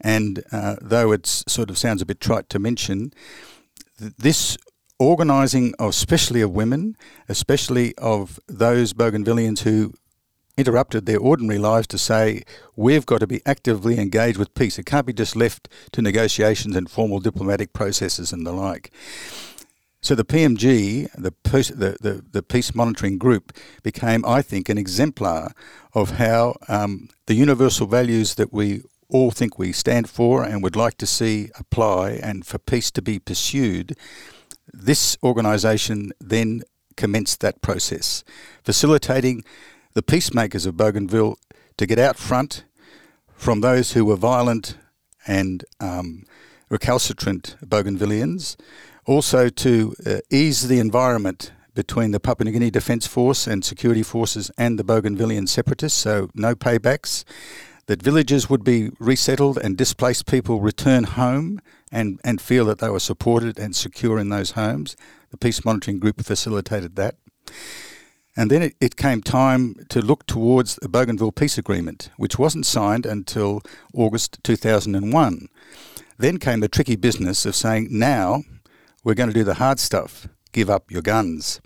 And 0.00 0.44
uh, 0.52 0.76
though 0.80 1.12
it 1.12 1.26
sort 1.26 1.70
of 1.70 1.76
sounds 1.76 2.00
a 2.00 2.06
bit 2.06 2.20
trite 2.20 2.48
to 2.50 2.58
mention, 2.58 3.12
th- 3.98 4.12
this 4.16 4.56
organising 4.98 5.74
of 5.78 5.90
especially 5.90 6.40
of 6.40 6.52
women, 6.52 6.96
especially 7.28 7.94
of 7.98 8.38
those 8.46 8.94
Bougainvilleans 8.94 9.60
who 9.60 9.92
interrupted 10.56 11.04
their 11.04 11.18
ordinary 11.18 11.58
lives 11.58 11.86
to 11.88 11.98
say, 11.98 12.42
we've 12.76 13.04
got 13.04 13.20
to 13.20 13.26
be 13.26 13.42
actively 13.44 13.98
engaged 13.98 14.38
with 14.38 14.54
peace. 14.54 14.78
It 14.78 14.86
can't 14.86 15.06
be 15.06 15.12
just 15.12 15.36
left 15.36 15.68
to 15.92 16.00
negotiations 16.00 16.76
and 16.76 16.90
formal 16.90 17.20
diplomatic 17.20 17.72
processes 17.72 18.32
and 18.32 18.46
the 18.46 18.52
like. 18.52 18.90
So 20.06 20.14
the 20.14 20.24
PMG, 20.24 21.10
the, 21.14 21.34
the, 21.42 21.96
the, 22.00 22.24
the, 22.30 22.40
Peace 22.40 22.76
Monitoring 22.76 23.18
Group, 23.18 23.52
became, 23.82 24.24
I 24.24 24.40
think, 24.40 24.68
an 24.68 24.78
exemplar 24.78 25.50
of 25.94 26.10
how 26.10 26.54
um, 26.68 27.08
the 27.26 27.34
universal 27.34 27.88
values 27.88 28.36
that 28.36 28.52
we 28.52 28.82
all 29.08 29.32
think 29.32 29.58
we 29.58 29.72
stand 29.72 30.08
for 30.08 30.44
and 30.44 30.62
would 30.62 30.76
like 30.76 30.96
to 30.98 31.06
see 31.06 31.50
apply 31.58 32.20
and 32.22 32.46
for 32.46 32.58
peace 32.58 32.92
to 32.92 33.02
be 33.02 33.18
pursued, 33.18 33.96
this 34.72 35.18
organisation 35.24 36.12
then 36.20 36.62
commenced 36.96 37.40
that 37.40 37.60
process, 37.60 38.22
facilitating 38.62 39.42
the 39.94 40.02
peacemakers 40.02 40.66
of 40.66 40.76
Bougainville 40.76 41.36
to 41.78 41.84
get 41.84 41.98
out 41.98 42.16
front 42.16 42.62
from 43.34 43.60
those 43.60 43.94
who 43.94 44.04
were 44.04 44.14
violent 44.14 44.78
and 45.26 45.64
um, 45.80 46.26
recalcitrant 46.70 47.56
Bougainvilleans, 47.60 48.54
also 49.06 49.48
to 49.48 49.94
uh, 50.04 50.18
ease 50.30 50.68
the 50.68 50.78
environment 50.78 51.52
between 51.74 52.10
the 52.10 52.18
Papua 52.18 52.46
New 52.46 52.52
Guinea 52.52 52.70
Defence 52.70 53.06
Force 53.06 53.46
and 53.46 53.64
security 53.64 54.02
forces 54.02 54.50
and 54.58 54.78
the 54.78 54.84
Bougainvillean 54.84 55.48
separatists, 55.48 55.98
so 55.98 56.28
no 56.34 56.54
paybacks. 56.54 57.24
That 57.86 58.02
villages 58.02 58.50
would 58.50 58.64
be 58.64 58.90
resettled 58.98 59.58
and 59.58 59.76
displaced 59.76 60.26
people 60.26 60.60
return 60.60 61.04
home 61.04 61.60
and, 61.92 62.18
and 62.24 62.40
feel 62.40 62.64
that 62.64 62.80
they 62.80 62.88
were 62.88 62.98
supported 62.98 63.60
and 63.60 63.76
secure 63.76 64.18
in 64.18 64.28
those 64.28 64.52
homes. 64.52 64.96
The 65.30 65.36
Peace 65.36 65.64
Monitoring 65.64 66.00
Group 66.00 66.20
facilitated 66.24 66.96
that. 66.96 67.14
And 68.36 68.50
then 68.50 68.60
it, 68.60 68.74
it 68.80 68.96
came 68.96 69.22
time 69.22 69.76
to 69.88 70.02
look 70.02 70.26
towards 70.26 70.76
the 70.76 70.88
Bougainville 70.88 71.30
Peace 71.30 71.58
Agreement, 71.58 72.10
which 72.16 72.40
wasn't 72.40 72.66
signed 72.66 73.06
until 73.06 73.62
August 73.94 74.42
2001. 74.42 75.48
Then 76.18 76.38
came 76.38 76.60
the 76.60 76.68
tricky 76.68 76.96
business 76.96 77.46
of 77.46 77.54
saying, 77.54 77.88
now 77.90 78.42
we're 79.06 79.14
going 79.14 79.28
to 79.28 79.34
do 79.34 79.44
the 79.44 79.54
hard 79.54 79.78
stuff 79.78 80.26
give 80.50 80.68
up 80.68 80.90
your 80.90 81.00
guns. 81.00 81.60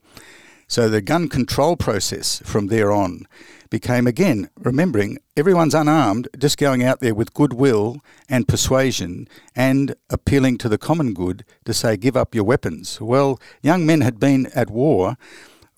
So 0.68 0.90
the 0.90 1.00
gun 1.00 1.26
control 1.26 1.74
process 1.74 2.42
from 2.44 2.66
there 2.66 2.92
on 2.92 3.26
became 3.70 4.06
again 4.06 4.50
remembering 4.58 5.16
everyone's 5.38 5.74
unarmed, 5.74 6.28
just 6.36 6.58
going 6.58 6.84
out 6.84 7.00
there 7.00 7.14
with 7.14 7.32
goodwill 7.32 8.02
and 8.28 8.46
persuasion 8.46 9.26
and 9.56 9.94
appealing 10.10 10.58
to 10.58 10.68
the 10.68 10.76
common 10.76 11.14
good 11.14 11.46
to 11.64 11.72
say, 11.72 11.96
give 11.96 12.14
up 12.14 12.34
your 12.34 12.44
weapons. 12.44 13.00
Well, 13.00 13.40
young 13.62 13.86
men 13.86 14.02
had 14.02 14.20
been 14.20 14.48
at 14.54 14.68
war 14.68 15.16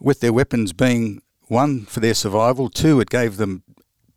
with 0.01 0.19
their 0.19 0.33
weapons 0.33 0.73
being 0.73 1.23
one 1.47 1.85
for 1.85 2.01
their 2.01 2.15
survival, 2.15 2.71
two, 2.71 3.01
it 3.01 3.09
gave 3.09 3.37
them 3.37 3.63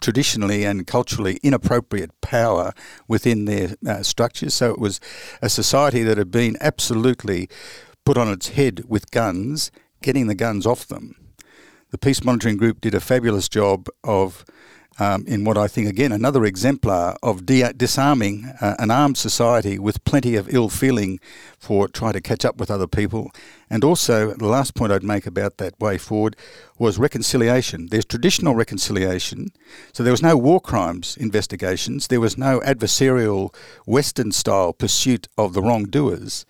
traditionally 0.05 0.63
and 0.63 0.85
culturally 0.85 1.39
inappropriate 1.41 2.11
power 2.21 2.73
within 3.07 3.45
their 3.45 3.69
uh, 3.87 4.03
structures. 4.03 4.53
So 4.53 4.69
it 4.69 4.77
was 4.77 5.01
a 5.41 5.49
society 5.49 6.03
that 6.03 6.19
had 6.19 6.29
been 6.29 6.57
absolutely 6.61 7.49
put 8.05 8.15
on 8.15 8.27
its 8.27 8.49
head 8.49 8.83
with 8.87 9.09
guns, 9.09 9.71
getting 10.03 10.27
the 10.27 10.35
guns 10.35 10.67
off 10.67 10.85
them. 10.85 11.15
The 11.89 11.97
Peace 11.97 12.23
Monitoring 12.23 12.55
Group 12.55 12.81
did 12.81 12.93
a 12.93 12.99
fabulous 12.99 13.49
job 13.49 13.87
of 14.03 14.45
um, 14.99 15.25
in 15.27 15.43
what 15.43 15.57
I 15.57 15.67
think, 15.67 15.89
again, 15.89 16.11
another 16.11 16.45
exemplar 16.45 17.17
of 17.21 17.45
de- 17.45 17.73
disarming 17.73 18.53
uh, 18.61 18.75
an 18.79 18.91
armed 18.91 19.17
society 19.17 19.77
with 19.77 20.03
plenty 20.05 20.35
of 20.35 20.53
ill 20.53 20.69
feeling 20.69 21.19
for 21.59 21.87
trying 21.87 22.13
to 22.13 22.21
catch 22.21 22.45
up 22.45 22.57
with 22.57 22.71
other 22.71 22.87
people. 22.87 23.31
And 23.69 23.83
also, 23.83 24.33
the 24.33 24.47
last 24.47 24.73
point 24.73 24.91
I'd 24.91 25.03
make 25.03 25.25
about 25.25 25.57
that 25.57 25.79
way 25.79 25.97
forward 25.97 26.35
was 26.77 26.97
reconciliation. 26.97 27.87
There's 27.87 28.05
traditional 28.05 28.55
reconciliation, 28.55 29.51
so 29.91 30.03
there 30.03 30.13
was 30.13 30.21
no 30.21 30.37
war 30.37 30.61
crimes 30.61 31.17
investigations, 31.17 32.07
there 32.07 32.21
was 32.21 32.37
no 32.37 32.61
adversarial 32.61 33.53
Western 33.85 34.31
style 34.31 34.71
pursuit 34.71 35.27
of 35.37 35.53
the 35.53 35.61
wrongdoers. 35.61 36.45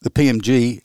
The 0.00 0.10
PMG 0.10 0.82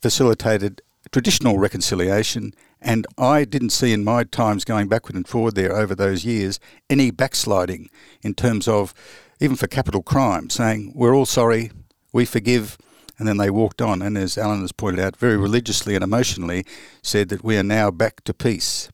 facilitated 0.00 0.82
traditional 1.10 1.58
reconciliation 1.58 2.52
and 2.80 3.06
I 3.16 3.44
didn't 3.44 3.70
see 3.70 3.92
in 3.92 4.04
my 4.04 4.24
times 4.24 4.64
going 4.64 4.88
backward 4.88 5.16
and 5.16 5.26
forward 5.26 5.54
there 5.54 5.74
over 5.74 5.94
those 5.94 6.24
years 6.24 6.60
any 6.90 7.10
backsliding 7.10 7.88
in 8.22 8.34
terms 8.34 8.68
of, 8.68 8.92
even 9.40 9.56
for 9.56 9.66
capital 9.66 10.02
crime, 10.02 10.50
saying, 10.50 10.92
we're 10.94 11.14
all 11.14 11.26
sorry, 11.26 11.70
we 12.12 12.24
forgive, 12.24 12.76
and 13.18 13.26
then 13.26 13.38
they 13.38 13.50
walked 13.50 13.80
on. 13.80 14.02
And 14.02 14.16
as 14.16 14.36
Alan 14.36 14.60
has 14.60 14.72
pointed 14.72 15.00
out, 15.00 15.16
very 15.16 15.36
religiously 15.36 15.94
and 15.94 16.04
emotionally, 16.04 16.64
said 17.02 17.28
that 17.30 17.42
we 17.42 17.56
are 17.56 17.62
now 17.62 17.90
back 17.90 18.24
to 18.24 18.34
peace. 18.34 18.90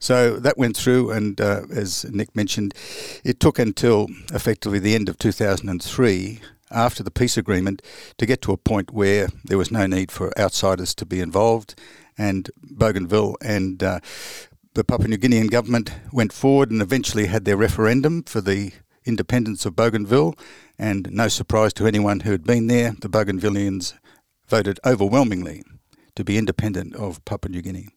So 0.00 0.36
that 0.36 0.56
went 0.56 0.76
through, 0.76 1.10
and 1.10 1.40
uh, 1.40 1.62
as 1.74 2.04
Nick 2.04 2.36
mentioned, 2.36 2.72
it 3.24 3.40
took 3.40 3.58
until 3.58 4.06
effectively 4.32 4.78
the 4.78 4.94
end 4.94 5.08
of 5.08 5.18
2003 5.18 6.40
after 6.70 7.02
the 7.02 7.10
peace 7.10 7.36
agreement 7.36 7.82
to 8.18 8.26
get 8.26 8.42
to 8.42 8.52
a 8.52 8.56
point 8.56 8.92
where 8.92 9.28
there 9.44 9.58
was 9.58 9.70
no 9.70 9.86
need 9.86 10.12
for 10.12 10.38
outsiders 10.38 10.94
to 10.94 11.06
be 11.06 11.18
involved 11.20 11.74
and 12.18 12.50
Bougainville 12.62 13.36
and 13.40 13.82
uh, 13.82 14.00
the 14.74 14.84
Papua 14.84 15.08
New 15.08 15.16
Guinean 15.16 15.50
government 15.50 15.92
went 16.12 16.32
forward 16.32 16.70
and 16.70 16.82
eventually 16.82 17.26
had 17.26 17.44
their 17.44 17.56
referendum 17.56 18.22
for 18.24 18.40
the 18.40 18.72
independence 19.04 19.64
of 19.64 19.74
Bougainville. 19.74 20.34
And 20.78 21.10
no 21.10 21.28
surprise 21.28 21.72
to 21.74 21.86
anyone 21.86 22.20
who 22.20 22.32
had 22.32 22.44
been 22.44 22.66
there, 22.66 22.94
the 23.00 23.08
Bougainvillians 23.08 23.94
voted 24.46 24.78
overwhelmingly 24.84 25.62
to 26.16 26.24
be 26.24 26.38
independent 26.38 26.94
of 26.94 27.24
Papua 27.24 27.50
New 27.50 27.62
Guinea. 27.62 27.88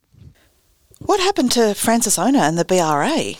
What 1.00 1.20
happened 1.20 1.52
to 1.54 1.74
Francis 1.74 2.20
Ona 2.20 2.40
and 2.40 2.58
the 2.58 2.66
BRA? 2.66 3.34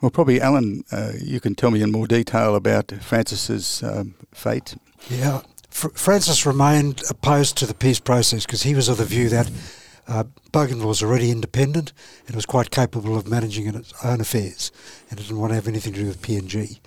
Well, 0.00 0.10
probably 0.10 0.40
Alan, 0.40 0.84
uh, 0.92 1.12
you 1.20 1.40
can 1.40 1.54
tell 1.54 1.70
me 1.70 1.82
in 1.82 1.90
more 1.90 2.06
detail 2.06 2.54
about 2.54 2.92
Francis's 3.00 3.82
um, 3.82 4.14
fate. 4.32 4.76
Yeah, 5.08 5.42
Francis 5.76 6.46
remained 6.46 7.02
opposed 7.10 7.58
to 7.58 7.66
the 7.66 7.74
peace 7.74 8.00
process 8.00 8.46
because 8.46 8.62
he 8.62 8.74
was 8.74 8.88
of 8.88 8.96
the 8.96 9.04
view 9.04 9.28
that 9.28 9.50
uh, 10.08 10.24
Bougainville 10.50 10.88
was 10.88 11.02
already 11.02 11.30
independent 11.30 11.92
and 12.26 12.34
was 12.34 12.46
quite 12.46 12.70
capable 12.70 13.14
of 13.14 13.28
managing 13.28 13.66
its 13.66 13.92
own 14.02 14.22
affairs 14.22 14.72
and 15.10 15.20
didn't 15.20 15.38
want 15.38 15.50
to 15.50 15.54
have 15.54 15.68
anything 15.68 15.92
to 15.92 16.00
do 16.00 16.06
with 16.06 16.22
PNG. 16.22 16.80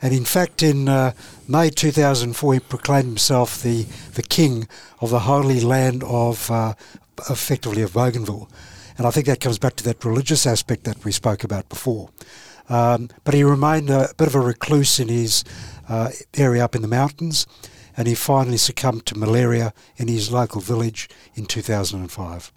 And 0.00 0.14
in 0.14 0.24
fact, 0.24 0.62
in 0.62 0.88
uh, 0.88 1.12
May 1.48 1.68
2004, 1.68 2.54
he 2.54 2.60
proclaimed 2.60 3.08
himself 3.08 3.62
the, 3.62 3.82
the 4.14 4.22
king 4.22 4.66
of 5.00 5.10
the 5.10 5.20
holy 5.20 5.60
land 5.60 6.02
of, 6.04 6.50
uh, 6.50 6.72
effectively, 7.28 7.82
of 7.82 7.92
Bougainville. 7.92 8.48
And 8.96 9.06
I 9.06 9.10
think 9.10 9.26
that 9.26 9.40
comes 9.40 9.58
back 9.58 9.76
to 9.76 9.84
that 9.84 10.02
religious 10.02 10.46
aspect 10.46 10.84
that 10.84 11.04
we 11.04 11.12
spoke 11.12 11.44
about 11.44 11.68
before. 11.68 12.08
Um, 12.70 13.10
but 13.24 13.34
he 13.34 13.44
remained 13.44 13.90
a 13.90 14.08
bit 14.16 14.28
of 14.28 14.34
a 14.34 14.40
recluse 14.40 14.98
in 14.98 15.08
his 15.08 15.44
uh, 15.90 16.08
area 16.38 16.64
up 16.64 16.74
in 16.74 16.80
the 16.80 16.88
mountains 16.88 17.46
and 18.00 18.08
he 18.08 18.14
finally 18.14 18.56
succumbed 18.56 19.04
to 19.04 19.14
malaria 19.14 19.74
in 19.98 20.08
his 20.08 20.32
local 20.32 20.62
village 20.62 21.06
in 21.34 21.44
2005. 21.44 22.50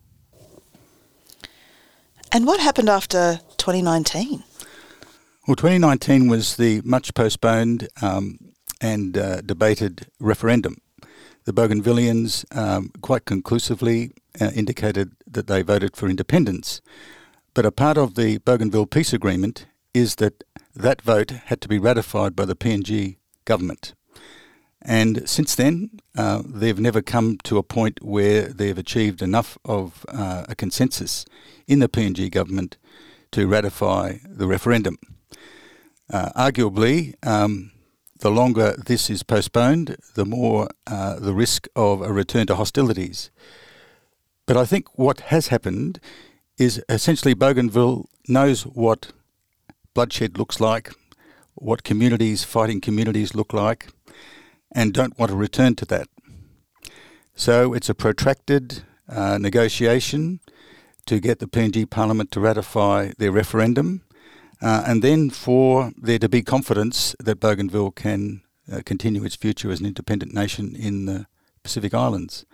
And 2.31 2.47
what 2.47 2.61
happened 2.61 2.87
after 2.87 3.41
2019? 3.57 4.41
Well, 5.45 5.57
2019 5.57 6.29
was 6.29 6.55
the 6.55 6.81
much 6.85 7.13
postponed 7.13 7.89
um, 8.01 8.39
and 8.79 9.17
uh, 9.17 9.41
debated 9.41 10.07
referendum. 10.17 10.77
The 11.43 11.51
Bougainvilleans 11.51 12.45
um, 12.57 12.91
quite 13.01 13.25
conclusively 13.25 14.13
uh, 14.39 14.51
indicated 14.55 15.11
that 15.27 15.47
they 15.47 15.61
voted 15.61 15.97
for 15.97 16.07
independence. 16.07 16.79
But 17.53 17.65
a 17.65 17.71
part 17.73 17.97
of 17.97 18.15
the 18.15 18.37
Bougainville 18.37 18.85
Peace 18.85 19.11
Agreement 19.11 19.65
is 19.93 20.15
that 20.15 20.45
that 20.73 21.01
vote 21.01 21.31
had 21.31 21.59
to 21.59 21.67
be 21.67 21.79
ratified 21.79 22.33
by 22.33 22.45
the 22.45 22.55
PNG 22.55 23.17
government. 23.43 23.93
And 24.85 25.27
since 25.29 25.55
then, 25.55 25.91
uh, 26.17 26.43
they've 26.45 26.79
never 26.79 27.01
come 27.01 27.37
to 27.45 27.57
a 27.57 27.63
point 27.63 28.03
where 28.03 28.43
they've 28.49 28.77
achieved 28.77 29.21
enough 29.21 29.57
of 29.63 30.05
uh, 30.09 30.43
a 30.49 30.55
consensus 30.55 31.25
in 31.67 31.79
the 31.79 31.87
PNG 31.87 32.29
government 32.29 32.77
to 33.31 33.47
ratify 33.47 34.17
the 34.25 34.45
referendum. 34.45 34.97
Uh, 36.11 36.31
arguably, 36.35 37.15
um, 37.25 37.71
the 38.19 38.29
longer 38.29 38.75
this 38.85 39.09
is 39.09 39.23
postponed, 39.23 39.95
the 40.15 40.25
more 40.25 40.67
uh, 40.85 41.17
the 41.17 41.33
risk 41.33 41.67
of 41.77 42.01
a 42.01 42.11
return 42.11 42.45
to 42.47 42.55
hostilities. 42.55 43.31
But 44.45 44.57
I 44.57 44.65
think 44.65 44.99
what 44.99 45.21
has 45.21 45.47
happened 45.47 46.01
is 46.57 46.83
essentially 46.89 47.33
Bougainville 47.33 48.09
knows 48.27 48.63
what 48.63 49.13
bloodshed 49.93 50.37
looks 50.37 50.59
like, 50.59 50.91
what 51.55 51.83
communities, 51.83 52.43
fighting 52.43 52.81
communities 52.81 53.33
look 53.33 53.53
like 53.53 53.92
and 54.73 54.93
don't 54.93 55.17
want 55.17 55.29
to 55.31 55.37
return 55.37 55.75
to 55.75 55.85
that. 55.85 56.07
So 57.35 57.73
it's 57.73 57.89
a 57.89 57.95
protracted 57.95 58.83
uh, 59.09 59.37
negotiation 59.37 60.39
to 61.05 61.19
get 61.19 61.39
the 61.39 61.47
PNG 61.47 61.89
Parliament 61.89 62.31
to 62.31 62.39
ratify 62.39 63.11
their 63.17 63.31
referendum, 63.31 64.01
uh, 64.61 64.83
and 64.87 65.01
then 65.01 65.29
for 65.29 65.91
there 65.97 66.19
to 66.19 66.29
be 66.29 66.41
confidence 66.41 67.15
that 67.19 67.39
Bougainville 67.39 67.91
can 67.91 68.41
uh, 68.71 68.81
continue 68.85 69.25
its 69.25 69.35
future 69.35 69.71
as 69.71 69.79
an 69.79 69.85
independent 69.85 70.33
nation 70.33 70.75
in 70.75 71.05
the 71.05 71.25
Pacific 71.63 71.93
Islands. 71.93 72.45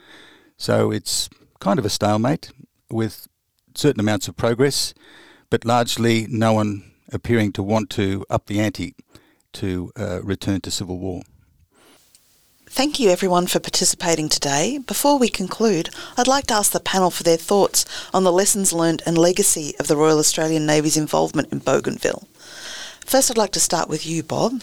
So 0.57 0.91
it's 0.91 1.29
kind 1.59 1.77
of 1.77 1.85
a 1.85 1.89
stalemate 1.89 2.51
with 2.89 3.27
certain 3.75 3.99
amounts 3.99 4.27
of 4.27 4.35
progress, 4.35 4.93
but 5.49 5.65
largely 5.65 6.25
no 6.29 6.53
one 6.53 6.91
appearing 7.11 7.51
to 7.53 7.63
want 7.63 7.89
to 7.91 8.25
up 8.29 8.47
the 8.47 8.59
ante 8.59 8.95
to 9.53 9.91
uh, 9.97 10.21
return 10.23 10.61
to 10.61 10.71
civil 10.71 10.97
war. 10.97 11.21
Thank 12.71 12.99
you 12.99 13.09
everyone 13.09 13.47
for 13.47 13.59
participating 13.59 14.29
today. 14.29 14.77
Before 14.77 15.17
we 15.17 15.27
conclude, 15.27 15.89
I'd 16.15 16.27
like 16.27 16.45
to 16.47 16.53
ask 16.53 16.71
the 16.71 16.79
panel 16.79 17.09
for 17.09 17.23
their 17.23 17.35
thoughts 17.35 17.83
on 18.13 18.23
the 18.23 18.31
lessons 18.31 18.71
learned 18.71 19.01
and 19.07 19.17
legacy 19.17 19.73
of 19.79 19.87
the 19.87 19.97
Royal 19.97 20.19
Australian 20.19 20.67
Navy's 20.67 20.95
involvement 20.95 21.51
in 21.51 21.59
Bougainville. 21.59 22.27
First, 23.05 23.31
I'd 23.31 23.37
like 23.37 23.51
to 23.53 23.59
start 23.59 23.89
with 23.89 24.05
you, 24.05 24.21
Bob. 24.21 24.61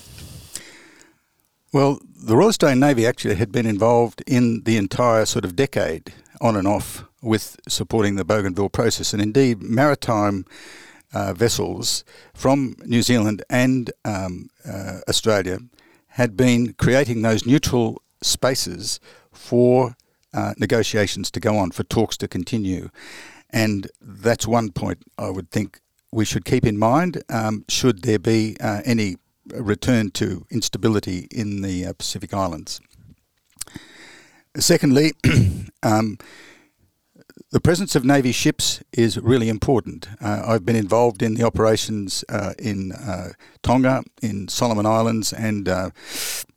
Well, 1.72 2.00
the 2.16 2.36
Royal 2.36 2.48
Australian 2.48 2.78
Navy 2.78 3.06
actually 3.06 3.34
had 3.34 3.50
been 3.50 3.66
involved 3.66 4.22
in 4.26 4.62
the 4.62 4.76
entire 4.76 5.26
sort 5.26 5.44
of 5.44 5.56
decade 5.56 6.14
on 6.40 6.56
and 6.56 6.66
off 6.66 7.04
with 7.20 7.58
supporting 7.68 8.14
the 8.14 8.24
Bougainville 8.24 8.70
process, 8.70 9.12
and 9.12 9.20
indeed, 9.20 9.62
maritime 9.62 10.46
uh, 11.12 11.34
vessels 11.34 12.04
from 12.34 12.76
New 12.84 13.02
Zealand 13.02 13.42
and 13.50 13.90
um, 14.04 14.48
uh, 14.64 15.00
Australia 15.08 15.58
had 16.16 16.34
been 16.34 16.72
creating 16.72 17.20
those 17.20 17.44
neutral 17.44 18.00
spaces 18.22 19.00
for 19.32 19.94
uh, 20.32 20.54
negotiations 20.56 21.30
to 21.30 21.40
go 21.40 21.58
on, 21.58 21.70
for 21.70 21.84
talks 21.84 22.16
to 22.16 22.26
continue. 22.26 22.88
And 23.50 23.88
that's 24.00 24.46
one 24.46 24.72
point 24.72 25.02
I 25.18 25.28
would 25.28 25.50
think 25.50 25.78
we 26.10 26.24
should 26.24 26.46
keep 26.46 26.64
in 26.64 26.78
mind 26.78 27.22
um, 27.28 27.66
should 27.68 28.00
there 28.00 28.18
be 28.18 28.56
uh, 28.60 28.80
any 28.86 29.16
return 29.52 30.10
to 30.12 30.46
instability 30.50 31.28
in 31.30 31.60
the 31.60 31.84
uh, 31.84 31.92
Pacific 31.92 32.32
Islands. 32.32 32.80
Secondly, 34.56 35.12
um, 35.82 36.16
the 37.50 37.60
presence 37.60 37.94
of 37.94 38.04
Navy 38.04 38.32
ships 38.32 38.82
is 38.92 39.18
really 39.18 39.48
important. 39.48 40.08
Uh, 40.20 40.42
I've 40.46 40.64
been 40.64 40.76
involved 40.76 41.22
in 41.22 41.34
the 41.34 41.44
operations 41.44 42.24
uh, 42.28 42.54
in 42.58 42.92
uh, 42.92 43.30
Tonga, 43.62 44.02
in 44.22 44.48
Solomon 44.48 44.86
Islands, 44.86 45.32
and 45.32 45.68
uh, 45.68 45.90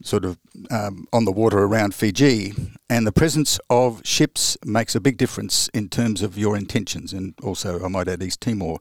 sort 0.02 0.26
of 0.26 0.38
um, 0.72 1.08
on 1.14 1.26
the 1.26 1.32
water 1.32 1.60
around 1.60 1.94
Fiji. 1.94 2.54
And 2.90 3.06
the 3.06 3.12
presence 3.12 3.60
of 3.70 4.02
ships 4.04 4.58
makes 4.66 4.96
a 4.96 5.00
big 5.00 5.18
difference 5.18 5.70
in 5.74 5.90
terms 5.90 6.22
of 6.22 6.38
your 6.38 6.58
intentions, 6.58 7.14
and 7.14 7.34
also, 7.44 7.84
I 7.84 7.88
might 7.88 8.08
add, 8.08 8.24
East 8.24 8.42
Timor. 8.42 8.80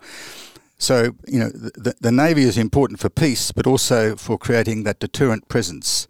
So, 0.81 1.17
you 1.27 1.41
know, 1.41 1.51
the, 1.51 1.95
the 2.01 2.13
Navy 2.13 2.43
is 2.43 2.57
important 2.57 3.01
for 3.01 3.11
peace, 3.11 3.51
but 3.51 3.67
also 3.67 4.15
for 4.15 4.39
creating 4.39 4.85
that 4.85 5.01
deterrent 5.01 5.49
presence 5.49 6.07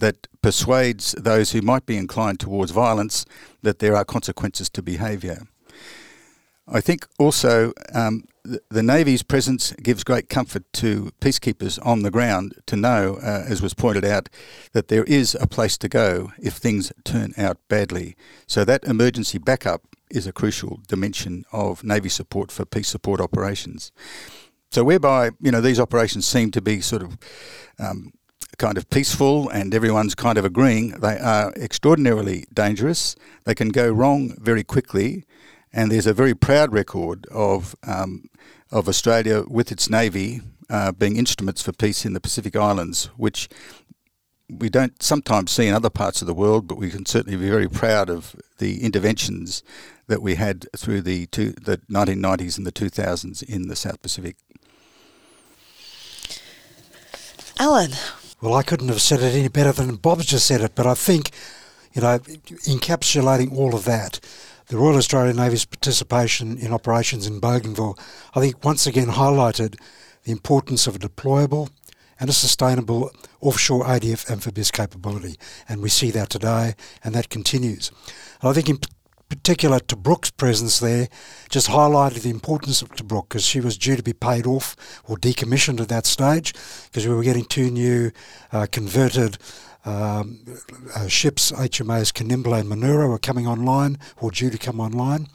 that 0.00 0.26
persuades 0.42 1.12
those 1.12 1.52
who 1.52 1.62
might 1.62 1.86
be 1.86 1.96
inclined 1.96 2.40
towards 2.40 2.72
violence 2.72 3.24
that 3.62 3.78
there 3.78 3.96
are 3.96 4.04
consequences 4.04 4.68
to 4.70 4.82
behaviour. 4.82 5.46
I 6.72 6.80
think 6.80 7.06
also 7.18 7.72
um, 7.94 8.24
the, 8.44 8.82
Navy's 8.82 9.22
presence 9.22 9.72
gives 9.82 10.04
great 10.04 10.28
comfort 10.28 10.64
to 10.74 11.10
peacekeepers 11.20 11.84
on 11.84 12.02
the 12.02 12.10
ground 12.10 12.54
to 12.66 12.76
know, 12.76 13.18
uh, 13.22 13.44
as 13.46 13.60
was 13.60 13.74
pointed 13.74 14.04
out, 14.04 14.28
that 14.72 14.88
there 14.88 15.04
is 15.04 15.36
a 15.40 15.46
place 15.46 15.76
to 15.78 15.88
go 15.88 16.32
if 16.40 16.54
things 16.54 16.92
turn 17.04 17.32
out 17.36 17.58
badly. 17.68 18.16
So 18.46 18.64
that 18.64 18.84
emergency 18.84 19.38
backup 19.38 19.82
is 20.10 20.26
a 20.26 20.32
crucial 20.32 20.80
dimension 20.86 21.44
of 21.52 21.84
Navy 21.84 22.08
support 22.08 22.50
for 22.52 22.64
peace 22.64 22.88
support 22.88 23.20
operations. 23.20 23.92
So 24.70 24.84
whereby 24.84 25.30
you 25.40 25.50
know 25.50 25.60
these 25.60 25.80
operations 25.80 26.26
seem 26.26 26.50
to 26.52 26.62
be 26.62 26.80
sort 26.80 27.02
of 27.02 27.18
um, 27.78 28.12
kind 28.60 28.76
of 28.76 28.88
peaceful 28.90 29.48
and 29.48 29.74
everyone's 29.74 30.14
kind 30.14 30.36
of 30.36 30.44
agreeing, 30.44 30.90
they 31.00 31.18
are 31.18 31.52
extraordinarily 31.56 32.44
dangerous. 32.52 33.16
They 33.44 33.54
can 33.54 33.70
go 33.70 33.90
wrong 33.90 34.36
very 34.38 34.62
quickly, 34.62 35.24
and 35.72 35.90
there's 35.90 36.06
a 36.06 36.12
very 36.12 36.34
proud 36.34 36.72
record 36.72 37.26
of 37.32 37.74
um, 37.82 38.28
of 38.70 38.86
Australia 38.86 39.44
with 39.48 39.72
its 39.72 39.90
navy 39.90 40.42
uh, 40.68 40.92
being 40.92 41.16
instruments 41.16 41.62
for 41.62 41.72
peace 41.72 42.04
in 42.04 42.12
the 42.12 42.20
Pacific 42.20 42.54
Islands, 42.54 43.06
which 43.16 43.48
we 44.48 44.68
don't 44.68 45.02
sometimes 45.02 45.50
see 45.50 45.66
in 45.66 45.74
other 45.74 45.90
parts 45.90 46.20
of 46.20 46.26
the 46.26 46.34
world, 46.34 46.68
but 46.68 46.76
we 46.76 46.90
can 46.90 47.06
certainly 47.06 47.38
be 47.38 47.48
very 47.48 47.68
proud 47.68 48.10
of 48.10 48.36
the 48.58 48.82
interventions 48.82 49.62
that 50.06 50.22
we 50.22 50.34
had 50.34 50.66
through 50.76 51.00
the 51.00 51.26
two, 51.26 51.52
the 51.52 51.78
1990s 51.90 52.58
and 52.58 52.66
the 52.66 52.72
2000s 52.72 53.42
in 53.42 53.68
the 53.68 53.76
South 53.76 54.02
Pacific. 54.02 54.36
Alan, 57.58 57.92
well, 58.40 58.54
I 58.54 58.62
couldn't 58.62 58.88
have 58.88 59.02
said 59.02 59.20
it 59.20 59.34
any 59.34 59.48
better 59.48 59.72
than 59.72 59.96
Bob's 59.96 60.26
just 60.26 60.46
said 60.46 60.60
it, 60.60 60.74
but 60.74 60.86
I 60.86 60.94
think, 60.94 61.30
you 61.92 62.02
know, 62.02 62.18
encapsulating 62.18 63.52
all 63.52 63.74
of 63.74 63.84
that, 63.84 64.20
the 64.68 64.78
Royal 64.78 64.96
Australian 64.96 65.36
Navy's 65.36 65.64
participation 65.64 66.56
in 66.56 66.72
operations 66.72 67.26
in 67.26 67.40
Bougainville, 67.40 67.98
I 68.34 68.40
think 68.40 68.64
once 68.64 68.86
again 68.86 69.08
highlighted 69.08 69.78
the 70.24 70.32
importance 70.32 70.86
of 70.86 70.96
a 70.96 70.98
deployable 70.98 71.70
and 72.18 72.30
a 72.30 72.34
sustainable 72.34 73.10
offshore 73.40 73.84
ADF 73.84 74.30
amphibious 74.30 74.70
capability. 74.70 75.36
And 75.68 75.82
we 75.82 75.88
see 75.88 76.10
that 76.12 76.30
today, 76.30 76.74
and 77.02 77.14
that 77.14 77.30
continues. 77.30 77.90
And 78.40 78.50
I 78.50 78.52
think 78.52 78.68
in 78.68 78.78
particular 79.30 79.78
Tobruk's 79.78 80.30
presence 80.32 80.80
there 80.80 81.08
just 81.48 81.68
highlighted 81.68 82.22
the 82.22 82.30
importance 82.30 82.82
of 82.82 82.90
Tobruk 82.90 83.28
because 83.28 83.46
she 83.46 83.60
was 83.60 83.78
due 83.78 83.96
to 83.96 84.02
be 84.02 84.12
paid 84.12 84.46
off 84.46 84.76
or 85.04 85.16
decommissioned 85.16 85.80
at 85.80 85.88
that 85.88 86.04
stage 86.04 86.52
because 86.84 87.06
we 87.06 87.14
were 87.14 87.22
getting 87.22 87.44
two 87.44 87.70
new 87.70 88.10
uh, 88.52 88.66
converted 88.70 89.38
um, 89.86 90.40
uh, 90.94 91.06
ships, 91.06 91.52
HMAS 91.52 92.12
Kanimbla 92.12 92.60
and 92.60 92.68
Manoora, 92.68 93.08
were 93.08 93.18
coming 93.18 93.46
online 93.46 93.98
or 94.20 94.30
due 94.30 94.50
to 94.50 94.58
come 94.58 94.80
online. 94.80 95.28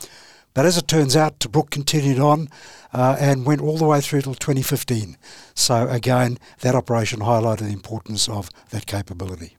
But 0.53 0.65
as 0.65 0.77
it 0.77 0.87
turns 0.87 1.15
out, 1.15 1.39
Tobruk 1.39 1.69
continued 1.69 2.19
on 2.19 2.49
uh, 2.93 3.17
and 3.19 3.45
went 3.45 3.61
all 3.61 3.77
the 3.77 3.85
way 3.85 4.01
through 4.01 4.21
till 4.21 4.35
2015. 4.35 5.17
So 5.53 5.87
again, 5.89 6.37
that 6.59 6.75
operation 6.75 7.21
highlighted 7.21 7.59
the 7.67 7.73
importance 7.73 8.29
of 8.29 8.49
that 8.69 8.85
capability. 8.85 9.57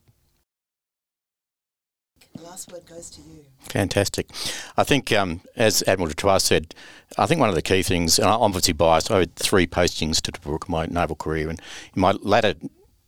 The 2.37 2.43
last 2.43 2.70
word 2.70 2.87
goes 2.87 3.09
to 3.11 3.22
you. 3.22 3.45
Fantastic. 3.70 4.28
I 4.76 4.84
think, 4.84 5.12
um, 5.12 5.40
as 5.56 5.82
Admiral 5.86 6.08
du 6.08 6.14
Toit 6.14 6.40
said, 6.40 6.74
I 7.18 7.26
think 7.26 7.40
one 7.40 7.48
of 7.48 7.54
the 7.54 7.62
key 7.62 7.82
things, 7.82 8.18
and 8.18 8.28
I'm 8.28 8.40
obviously 8.40 8.74
biased, 8.74 9.10
I 9.10 9.20
had 9.20 9.36
three 9.36 9.66
postings 9.66 10.20
to 10.22 10.32
Tobruk 10.32 10.68
in 10.68 10.72
my 10.72 10.86
naval 10.86 11.16
career, 11.16 11.48
and 11.48 11.60
in 11.94 12.00
my 12.00 12.12
latter 12.22 12.54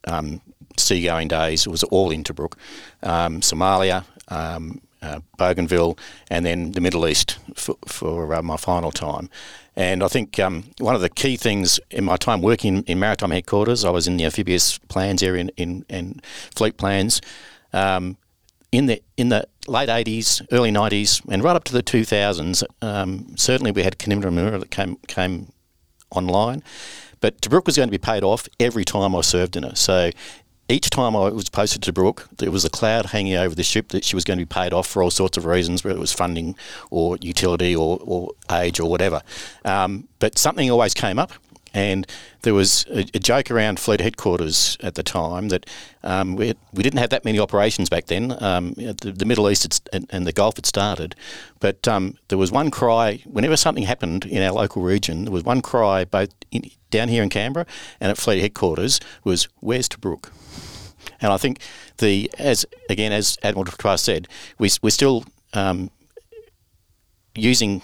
um, 0.07 0.41
seagoing 0.77 1.29
days, 1.29 1.67
it 1.67 1.71
was 1.71 1.85
all 1.85 2.11
in 2.11 2.25
Tobruk. 2.25 2.55
Um, 3.03 3.41
Somalia, 3.41 4.05
um, 4.29 4.81
uh, 5.01 5.21
Bougainville, 5.37 5.97
and 6.31 6.45
then 6.45 6.73
the 6.73 6.81
Middle 6.81 7.07
East 7.07 7.39
for, 7.55 7.77
for 7.87 8.35
uh, 8.35 8.43
my 8.43 8.57
final 8.57 8.91
time. 8.91 9.31
And 9.77 10.03
I 10.03 10.09
think 10.09 10.41
um, 10.41 10.65
one 10.79 10.97
of 10.97 11.03
the 11.03 11.09
key 11.09 11.37
things 11.37 11.79
in 11.91 12.05
my 12.05 12.17
time 12.17 12.43
working 12.43 12.83
in 12.83 12.99
maritime 12.99 13.31
headquarters, 13.31 13.85
I 13.85 13.91
was 13.91 14.09
in 14.09 14.17
the 14.17 14.25
amphibious 14.25 14.79
plans 14.79 15.23
area 15.23 15.47
in 15.57 16.21
fleet 16.55 16.77
plans. 16.77 17.21
Um, 17.73 18.17
in 18.73 18.87
the 18.87 19.03
in 19.17 19.29
the 19.29 19.47
late 19.67 19.89
80s, 19.89 20.47
early 20.53 20.71
90s, 20.71 21.23
and 21.31 21.43
right 21.43 21.57
up 21.57 21.65
to 21.65 21.73
the 21.73 21.83
2000s, 21.83 22.63
um, 22.83 23.37
certainly 23.37 23.71
we 23.71 23.83
had 23.83 23.99
Manoora 23.99 24.61
that 24.61 24.71
came 24.71 24.97
came 25.07 25.53
online, 26.11 26.63
but 27.21 27.41
Tobruk 27.41 27.67
was 27.67 27.77
going 27.77 27.89
to 27.89 27.91
be 27.91 27.99
paid 27.99 28.23
off 28.23 28.49
every 28.59 28.85
time 28.85 29.15
I 29.15 29.21
served 29.21 29.57
in 29.57 29.65
it. 29.65 29.77
So 29.77 30.11
each 30.71 30.91
time 30.91 31.17
I 31.17 31.31
was 31.31 31.49
posted 31.49 31.83
to 31.83 31.93
Tobruk, 31.93 32.29
there 32.37 32.51
was 32.51 32.65
a 32.65 32.71
cloud 32.71 33.07
hanging 33.07 33.37
over 33.37 33.55
the 33.55 33.63
ship 33.63 33.89
that 33.89 34.05
she 34.05 34.15
was 34.15 34.25
going 34.25 34.39
to 34.39 34.45
be 34.45 34.49
paid 34.49 34.75
off 34.75 34.87
for 34.87 35.03
all 35.03 35.11
sorts 35.11 35.39
of 35.39 35.47
reasons, 35.47 35.83
whether 35.83 35.97
it 35.97 36.01
was 36.01 36.13
funding 36.13 36.57
or 36.91 37.17
utility 37.23 37.75
or, 37.75 37.99
or 38.03 38.33
age 38.53 38.79
or 38.79 38.91
whatever. 38.91 39.23
Um, 39.65 40.09
but 40.19 40.37
something 40.37 40.71
always 40.71 40.93
came 40.93 41.19
up, 41.19 41.33
and 41.75 42.07
there 42.43 42.55
was 42.55 42.85
a, 42.91 43.01
a, 43.15 43.19
joke 43.19 43.51
around 43.51 43.79
fleet 43.79 44.01
headquarters 44.01 44.77
at 44.81 44.95
the 44.95 45.03
time 45.03 45.49
that 45.49 45.67
um, 46.03 46.37
we, 46.37 46.49
had, 46.49 46.57
we 46.73 46.83
didn't 46.83 46.99
have 46.99 47.11
that 47.11 47.25
many 47.25 47.39
operations 47.39 47.89
back 47.89 48.07
then. 48.07 48.37
Um, 48.43 48.73
the, 48.75 49.15
the, 49.17 49.25
Middle 49.25 49.51
East 49.51 49.89
and, 49.93 50.07
and, 50.11 50.27
the 50.27 50.33
Gulf 50.33 50.57
had 50.57 50.67
started, 50.67 51.15
but 51.61 51.87
um, 51.87 52.17
there 52.29 52.39
was 52.39 52.51
one 52.51 52.71
cry 52.71 53.21
whenever 53.25 53.57
something 53.57 53.85
happened 53.85 54.25
in 54.25 54.43
our 54.43 54.53
local 54.53 54.83
region. 54.83 55.25
There 55.25 55.33
was 55.33 55.45
one 55.45 55.61
cry 55.61 56.05
both 56.05 56.31
in, 56.51 56.71
down 56.91 57.09
here 57.09 57.23
in 57.23 57.29
Canberra 57.29 57.67
and 58.01 58.11
at 58.11 58.19
fleet 58.19 58.41
headquarters 58.41 59.01
was 59.25 59.49
"Where's 59.61 59.89
Tobruk?" 59.89 60.31
And 61.21 61.33
I 61.33 61.37
think 61.37 61.61
the 61.99 62.31
as 62.39 62.67
again 62.89 63.13
as 63.13 63.39
Admiral 63.43 63.65
du 63.65 63.73
Toit 63.73 63.99
said, 63.99 64.29
we, 64.59 64.71
we're 64.83 64.91
still 64.91 65.25
um, 65.53 65.91
using 67.35 67.83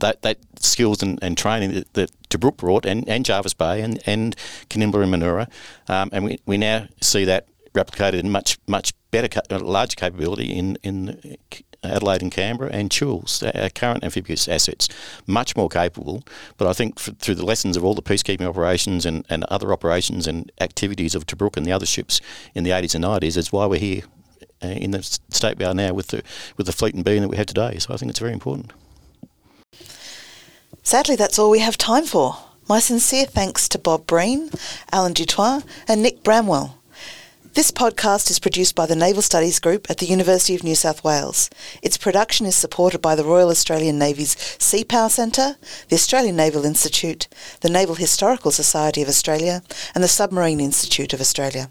that, 0.00 0.22
that 0.22 0.38
skills 0.58 1.02
and, 1.02 1.18
and 1.22 1.36
training 1.36 1.72
that, 1.72 1.92
that 1.94 2.10
Tobruk 2.28 2.56
brought 2.56 2.86
and, 2.86 3.08
and 3.08 3.24
Jervis 3.24 3.54
Bay 3.54 3.80
and, 3.80 4.00
and 4.06 4.36
Kanimbla 4.70 5.02
and 5.02 5.14
Manoora. 5.14 5.50
Um, 5.88 6.10
and 6.12 6.24
we, 6.24 6.40
we 6.46 6.58
now 6.58 6.88
see 7.00 7.24
that 7.24 7.48
replicated 7.72 8.20
in 8.20 8.30
much 8.30 8.58
much 8.66 8.94
better, 9.10 9.40
uh, 9.50 9.58
larger 9.58 9.96
capability 9.96 10.46
in, 10.46 10.76
in 10.82 11.36
Adelaide 11.82 12.22
and 12.22 12.32
Canberra 12.32 12.70
and 12.70 12.90
Choules, 12.90 13.42
our 13.54 13.70
current 13.70 14.04
amphibious 14.04 14.48
assets, 14.48 14.88
much 15.26 15.56
more 15.56 15.68
capable. 15.68 16.22
But 16.56 16.68
I 16.68 16.72
think 16.72 16.98
for, 16.98 17.12
through 17.12 17.36
the 17.36 17.44
lessons 17.44 17.76
of 17.76 17.84
all 17.84 17.94
the 17.94 18.02
peacekeeping 18.02 18.46
operations 18.46 19.06
and, 19.06 19.24
and 19.28 19.44
other 19.44 19.72
operations 19.72 20.26
and 20.26 20.50
activities 20.60 21.14
of 21.14 21.26
Tobruk 21.26 21.56
and 21.56 21.66
the 21.66 21.72
other 21.72 21.86
ships 21.86 22.20
in 22.54 22.64
the 22.64 22.70
80s 22.70 22.94
and 22.94 23.04
90s, 23.04 23.36
is 23.36 23.52
why 23.52 23.66
we're 23.66 23.78
here 23.78 24.02
uh, 24.62 24.68
in 24.68 24.90
the 24.90 25.02
state 25.02 25.58
we 25.58 25.64
are 25.64 25.74
now 25.74 25.92
with 25.92 26.08
the, 26.08 26.22
with 26.56 26.66
the 26.66 26.72
fleet 26.72 26.94
and 26.94 27.04
being 27.04 27.22
that 27.22 27.28
we 27.28 27.36
have 27.36 27.46
today. 27.46 27.78
So 27.78 27.92
I 27.94 27.96
think 27.96 28.10
it's 28.10 28.20
very 28.20 28.32
important. 28.32 28.72
Sadly, 30.86 31.16
that's 31.16 31.36
all 31.36 31.50
we 31.50 31.58
have 31.58 31.76
time 31.76 32.04
for. 32.04 32.36
My 32.68 32.78
sincere 32.78 33.26
thanks 33.26 33.68
to 33.70 33.76
Bob 33.76 34.06
Breen, 34.06 34.52
Alan 34.92 35.14
du 35.14 35.26
Toit, 35.26 35.64
and 35.88 36.00
Nick 36.00 36.22
Bramwell. 36.22 36.78
This 37.54 37.72
podcast 37.72 38.30
is 38.30 38.38
produced 38.38 38.76
by 38.76 38.86
the 38.86 38.94
Naval 38.94 39.20
Studies 39.20 39.58
Group 39.58 39.90
at 39.90 39.98
the 39.98 40.06
University 40.06 40.54
of 40.54 40.62
New 40.62 40.76
South 40.76 41.02
Wales. 41.02 41.50
Its 41.82 41.98
production 41.98 42.46
is 42.46 42.54
supported 42.54 43.00
by 43.00 43.16
the 43.16 43.24
Royal 43.24 43.48
Australian 43.48 43.98
Navy's 43.98 44.36
Sea 44.60 44.84
Power 44.84 45.08
Centre, 45.08 45.56
the 45.88 45.96
Australian 45.96 46.36
Naval 46.36 46.64
Institute, 46.64 47.26
the 47.62 47.68
Naval 47.68 47.96
Historical 47.96 48.52
Society 48.52 49.02
of 49.02 49.08
Australia, 49.08 49.64
and 49.92 50.04
the 50.04 50.08
Submarine 50.08 50.60
Institute 50.60 51.12
of 51.12 51.20
Australia. 51.20 51.68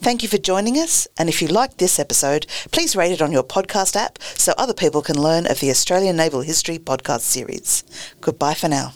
Thank 0.00 0.22
you 0.22 0.28
for 0.28 0.38
joining 0.38 0.76
us, 0.76 1.08
and 1.18 1.28
if 1.28 1.42
you 1.42 1.48
liked 1.48 1.78
this 1.78 1.98
episode, 1.98 2.46
please 2.70 2.96
rate 2.96 3.12
it 3.12 3.22
on 3.22 3.32
your 3.32 3.42
podcast 3.42 3.96
app 3.96 4.18
so 4.22 4.52
other 4.56 4.74
people 4.74 5.02
can 5.02 5.20
learn 5.20 5.46
of 5.46 5.60
the 5.60 5.70
Australian 5.70 6.16
Naval 6.16 6.42
History 6.42 6.78
podcast 6.78 7.20
series. 7.20 7.84
Goodbye 8.20 8.54
for 8.54 8.68
now. 8.68 8.94